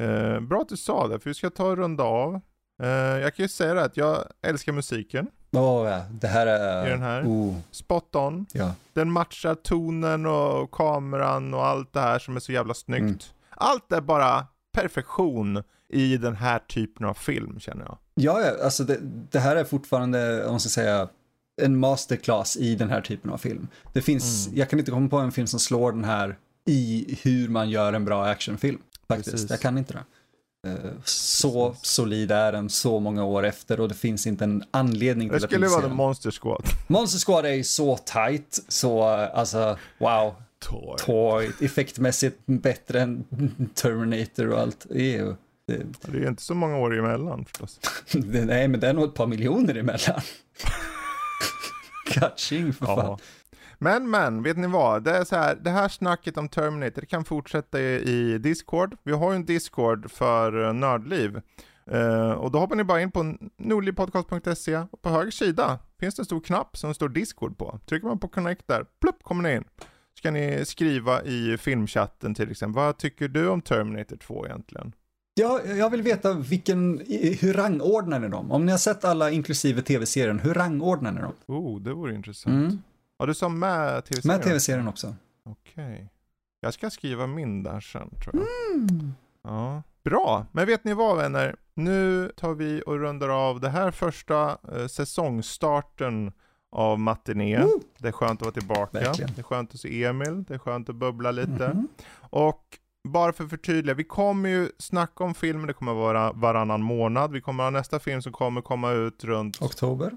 Eh, 0.00 0.40
bra 0.40 0.60
att 0.60 0.68
du 0.68 0.76
sa 0.76 1.08
det, 1.08 1.20
för 1.20 1.30
vi 1.30 1.34
ska 1.34 1.50
ta 1.50 1.66
och 1.70 1.76
runda 1.76 2.04
av. 2.04 2.40
Eh, 2.82 2.88
jag 2.88 3.34
kan 3.34 3.44
ju 3.44 3.48
säga 3.48 3.74
det 3.74 3.84
att 3.84 3.96
jag 3.96 4.24
älskar 4.42 4.72
musiken. 4.72 5.30
Åh 5.50 5.88
ja, 5.90 6.02
det 6.10 6.26
här 6.28 6.46
är... 6.46 6.86
I 6.86 6.90
den 6.90 7.02
här? 7.02 7.22
Oh, 7.22 7.54
Spot 7.70 8.16
on. 8.16 8.46
ja. 8.52 8.72
Den 8.92 9.10
matchar 9.12 9.54
tonen 9.54 10.26
och 10.26 10.70
kameran 10.70 11.54
och 11.54 11.66
allt 11.66 11.92
det 11.92 12.00
här 12.00 12.18
som 12.18 12.36
är 12.36 12.40
så 12.40 12.52
jävla 12.52 12.74
snyggt. 12.74 13.02
Mm. 13.02 13.18
Allt 13.50 13.92
är 13.92 14.00
bara 14.00 14.46
perfektion 14.72 15.62
i 15.88 16.16
den 16.16 16.36
här 16.36 16.58
typen 16.58 17.06
av 17.06 17.14
film 17.14 17.60
känner 17.60 17.84
jag. 17.84 17.98
Ja, 18.14 18.40
ja, 18.40 18.64
alltså 18.64 18.84
det, 18.84 18.98
det 19.30 19.38
här 19.38 19.56
är 19.56 19.64
fortfarande, 19.64 20.44
om 20.44 20.50
man 20.50 20.60
ska 20.60 20.68
säga, 20.68 21.08
en 21.62 21.78
masterclass 21.78 22.56
i 22.56 22.74
den 22.74 22.90
här 22.90 23.00
typen 23.00 23.30
av 23.30 23.38
film. 23.38 23.68
Det 23.92 24.02
finns, 24.02 24.46
Mm. 24.46 24.58
jag 24.58 24.70
kan 24.70 24.78
inte 24.78 24.90
komma 24.90 25.08
på 25.08 25.16
en 25.18 25.32
film 25.32 25.46
som 25.46 25.60
slår 25.60 25.92
den 25.92 26.04
här 26.04 26.36
i 26.66 27.18
hur 27.22 27.48
man 27.48 27.70
gör 27.70 27.92
en 27.92 28.04
bra 28.04 28.24
actionfilm. 28.24 28.78
Faktiskt, 29.08 29.30
Precis. 29.30 29.50
jag 29.50 29.60
kan 29.60 29.78
inte 29.78 29.92
det. 29.92 30.04
Eh, 30.66 30.90
Så 31.04 31.76
solid 31.82 32.30
är 32.32 32.52
den 32.52 32.70
så 32.70 33.00
många 33.00 33.24
år 33.24 33.46
efter 33.46 33.80
och 33.80 33.88
det 33.88 33.94
finns 33.94 34.26
inte 34.26 34.44
en 34.44 34.64
anledning 34.70 35.28
Det 35.28 35.34
till 35.34 35.44
att 35.44 35.50
skulle 35.50 35.66
inte 35.66 35.70
vara 35.70 35.80
se 35.80 35.84
The 35.84 35.88
den. 35.88 35.96
Monster 35.96 36.30
Squad. 36.30 36.62
Monster 36.86 37.18
Squad 37.18 37.46
är 37.46 37.52
ju 37.54 37.64
så 37.64 37.96
tight, 37.96 38.58
så 38.68 39.02
alltså 39.02 39.78
wow, 39.98 40.34
Toy. 40.60 40.96
toy, 40.98 41.50
effektmässigt 41.60 42.38
bättre 42.46 43.00
än 43.00 43.24
Terminator 43.74 44.48
och 44.52 44.60
allt. 44.60 44.86
Det 44.90 45.02
ju, 45.02 45.34
det, 45.66 45.82
Det 46.02 46.18
är 46.18 46.28
inte 46.28 46.42
så 46.42 46.54
många 46.54 46.76
år 46.78 46.98
emellan 46.98 47.44
förstås. 47.44 47.80
det, 48.12 48.44
nej, 48.44 48.68
men 48.68 48.80
det 48.80 48.88
är 48.88 48.92
nog 48.92 49.04
ett 49.04 49.14
par 49.14 49.26
miljoner 49.26 49.74
emellan. 49.74 50.20
Catching 52.10 52.72
för 52.72 52.86
fan. 52.86 53.18
Men 53.78 54.10
men, 54.10 54.42
vet 54.42 54.56
ni 54.56 54.66
vad? 54.66 55.04
Det 55.04 55.16
är 55.16 55.24
så 55.24 55.36
här, 55.36 55.54
det 55.54 55.70
här 55.70 55.88
snacket 55.88 56.36
om 56.36 56.48
Terminator 56.48 57.02
kan 57.02 57.24
fortsätta 57.24 57.80
i, 57.80 58.38
Discord. 58.38 58.96
Vi 59.02 59.12
har 59.12 59.30
ju 59.30 59.36
en 59.36 59.44
Discord 59.44 60.10
för 60.10 60.56
uh, 60.56 60.72
Nördliv. 60.72 61.40
Eh, 61.90 62.30
och 62.30 62.50
då 62.50 62.58
hoppar 62.58 62.76
ni 62.76 62.84
bara 62.84 63.00
in 63.00 63.10
på 63.10 63.36
nordlivpodcast.se 63.56 64.76
och 64.90 65.02
på 65.02 65.08
höger 65.08 65.30
sida 65.30 65.78
finns 66.00 66.14
det 66.14 66.20
en 66.20 66.24
stor 66.24 66.40
knapp 66.40 66.76
som 66.76 66.94
står 66.94 67.08
Discord 67.08 67.58
på. 67.58 67.80
Trycker 67.86 68.06
man 68.06 68.18
på 68.18 68.28
connect 68.28 68.62
där, 68.66 68.84
plupp 69.00 69.22
kommer 69.22 69.42
ni 69.42 69.54
in. 69.54 69.64
Så 70.14 70.22
kan 70.22 70.34
ni 70.34 70.64
skriva 70.64 71.22
i 71.22 71.56
filmchatten 71.58 72.34
till 72.34 72.50
exempel, 72.50 72.82
vad 72.82 72.98
tycker 72.98 73.28
du 73.28 73.48
om 73.48 73.62
Terminator 73.62 74.16
2 74.16 74.46
egentligen? 74.46 74.92
Ja, 75.34 75.60
jag 75.64 75.90
vill 75.90 76.02
veta 76.02 76.32
vilken, 76.32 77.02
hur 77.40 77.52
rangordnar 77.52 78.18
ni 78.18 78.28
dem? 78.28 78.52
Om 78.52 78.66
ni 78.66 78.70
har 78.70 78.78
sett 78.78 79.04
alla 79.04 79.30
inklusive 79.30 79.82
tv-serien, 79.82 80.38
hur 80.38 80.54
rangordnar 80.54 81.12
ni 81.12 81.20
dem? 81.20 81.32
Oh, 81.46 81.80
det 81.80 81.92
vore 81.92 82.14
intressant. 82.14 82.54
Mm. 82.54 82.82
Ja, 83.18 83.26
du 83.26 83.34
sa 83.34 83.48
med 83.48 84.04
tv-serien? 84.04 84.36
Med 84.38 84.46
tv-serien 84.46 84.88
också. 84.88 85.14
Okej. 85.44 86.10
Jag 86.60 86.74
ska 86.74 86.90
skriva 86.90 87.26
min 87.26 87.62
där 87.62 87.80
sen 87.80 88.10
tror 88.10 88.36
jag. 88.36 88.44
Ja. 89.42 89.82
Bra, 90.04 90.46
men 90.52 90.66
vet 90.66 90.84
ni 90.84 90.94
vad 90.94 91.16
vänner? 91.16 91.56
Nu 91.74 92.32
tar 92.36 92.54
vi 92.54 92.82
och 92.86 92.98
rundar 92.98 93.28
av 93.28 93.60
det 93.60 93.68
här 93.68 93.90
första 93.90 94.58
eh, 94.72 94.86
säsongstarten 94.86 96.32
av 96.70 96.98
Matiné. 96.98 97.62
Woo! 97.62 97.80
Det 97.98 98.08
är 98.08 98.12
skönt 98.12 98.40
att 98.42 98.46
vara 98.46 98.54
tillbaka. 98.54 98.98
Verkligen. 98.98 99.30
Det 99.34 99.40
är 99.40 99.42
skönt 99.42 99.74
att 99.74 99.80
se 99.80 100.04
Emil. 100.04 100.44
Det 100.44 100.54
är 100.54 100.58
skönt 100.58 100.88
att 100.88 100.94
bubbla 100.96 101.30
lite. 101.30 101.68
Mhm. 101.68 101.88
Och 102.30 102.78
bara 103.08 103.32
för 103.32 103.44
att 103.44 103.50
förtydliga, 103.50 103.94
vi 103.94 104.04
kommer 104.04 104.48
ju 104.48 104.70
snacka 104.78 105.24
om 105.24 105.34
filmer, 105.34 105.66
det 105.66 105.72
kommer 105.72 105.94
vara 105.94 106.32
varannan 106.32 106.82
månad. 106.82 107.32
Vi 107.32 107.40
kommer 107.40 107.64
ha 107.64 107.70
nästa 107.70 107.98
film 107.98 108.22
som 108.22 108.32
kommer 108.32 108.60
komma 108.60 108.90
ut 108.90 109.24
runt 109.24 109.62
Oktober. 109.62 110.12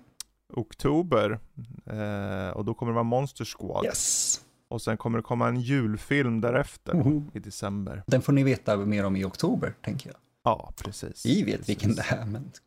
Oktober. 0.53 1.39
Eh, 1.85 2.49
och 2.49 2.65
då 2.65 2.73
kommer 2.73 2.91
det 2.91 2.93
vara 2.95 3.03
Monster 3.03 3.45
Squad. 3.45 3.85
Yes. 3.85 4.41
Och 4.69 4.81
sen 4.81 4.97
kommer 4.97 5.17
det 5.17 5.23
komma 5.23 5.47
en 5.47 5.61
julfilm 5.61 6.41
därefter 6.41 6.93
Mhm. 6.93 7.31
i 7.33 7.39
december. 7.39 8.03
Den 8.07 8.21
får 8.21 8.33
ni 8.33 8.43
veta 8.43 8.77
mer 8.77 9.03
om 9.05 9.15
i 9.15 9.23
oktober, 9.23 9.73
tänker 9.85 10.07
jag. 10.09 10.17
Ja, 10.43 10.73
precis. 10.77 11.25
Vi 11.25 11.43
vet 11.43 11.51
precis. 11.55 11.69
vilken 11.69 11.95
det 11.95 12.05
är, 12.09 12.25
men... 12.25 12.51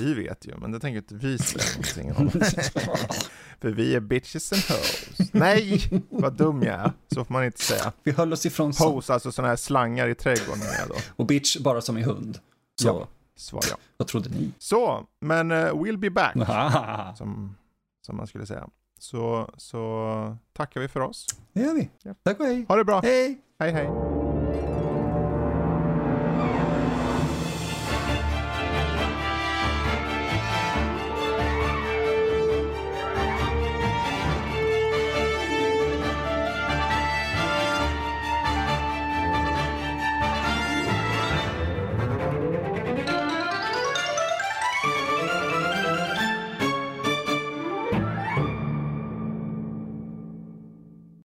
Vi 0.00 0.14
vet 0.14 0.46
ju, 0.46 0.56
men 0.56 0.72
det 0.72 0.80
tänker 0.80 0.98
inte 0.98 1.14
vi 1.14 1.38
säga 1.38 1.64
någonting 2.04 2.12
om. 2.12 2.40
För 3.60 3.70
vi 3.70 3.94
är 3.94 4.00
bitches 4.00 4.52
and 4.52 4.62
hoes. 4.62 5.32
Nej, 5.32 5.82
vad 6.10 6.32
dum 6.36 6.62
jag 6.62 6.74
är. 6.74 6.92
Så 7.14 7.24
får 7.24 7.32
man 7.32 7.44
inte 7.44 7.60
säga. 7.62 7.92
Vi 8.02 8.12
höll 8.12 8.32
oss 8.32 8.46
ifrån 8.46 8.74
så. 8.74 8.88
Hoes, 8.90 9.10
alltså 9.10 9.32
sådana 9.32 9.48
här 9.48 9.56
slangar 9.56 10.08
i 10.08 10.14
trädgården 10.14 10.62
då. 10.88 10.94
Och 11.16 11.26
bitch 11.26 11.56
bara 11.58 11.80
som 11.80 11.98
i 11.98 12.02
hund. 12.02 12.38
Så, 12.80 12.88
Ja. 12.88 13.08
Svar 13.36 13.62
ja. 13.70 13.76
vad 13.96 14.08
trodde 14.08 14.28
ni? 14.28 14.52
Så, 14.58 15.06
men 15.20 15.50
uh, 15.50 15.56
we'll 15.56 15.98
be 15.98 16.10
back. 16.10 16.34
Som, 17.16 17.56
som 18.06 18.16
man 18.16 18.26
skulle 18.26 18.46
säga. 18.46 18.68
Så, 18.98 19.50
så 19.56 20.36
tackar 20.52 20.80
vi 20.80 20.88
för 20.88 21.00
oss. 21.00 21.26
Det 21.52 21.60
gör 21.60 21.74
vi. 21.74 21.90
Ja. 22.02 22.14
Tack 22.22 22.40
och 22.40 22.46
hej. 22.46 22.64
Ha 22.68 22.76
det 22.76 22.84
bra. 22.84 23.00
Hej! 23.00 23.40
Hej 23.58 23.72
hej. 23.72 24.25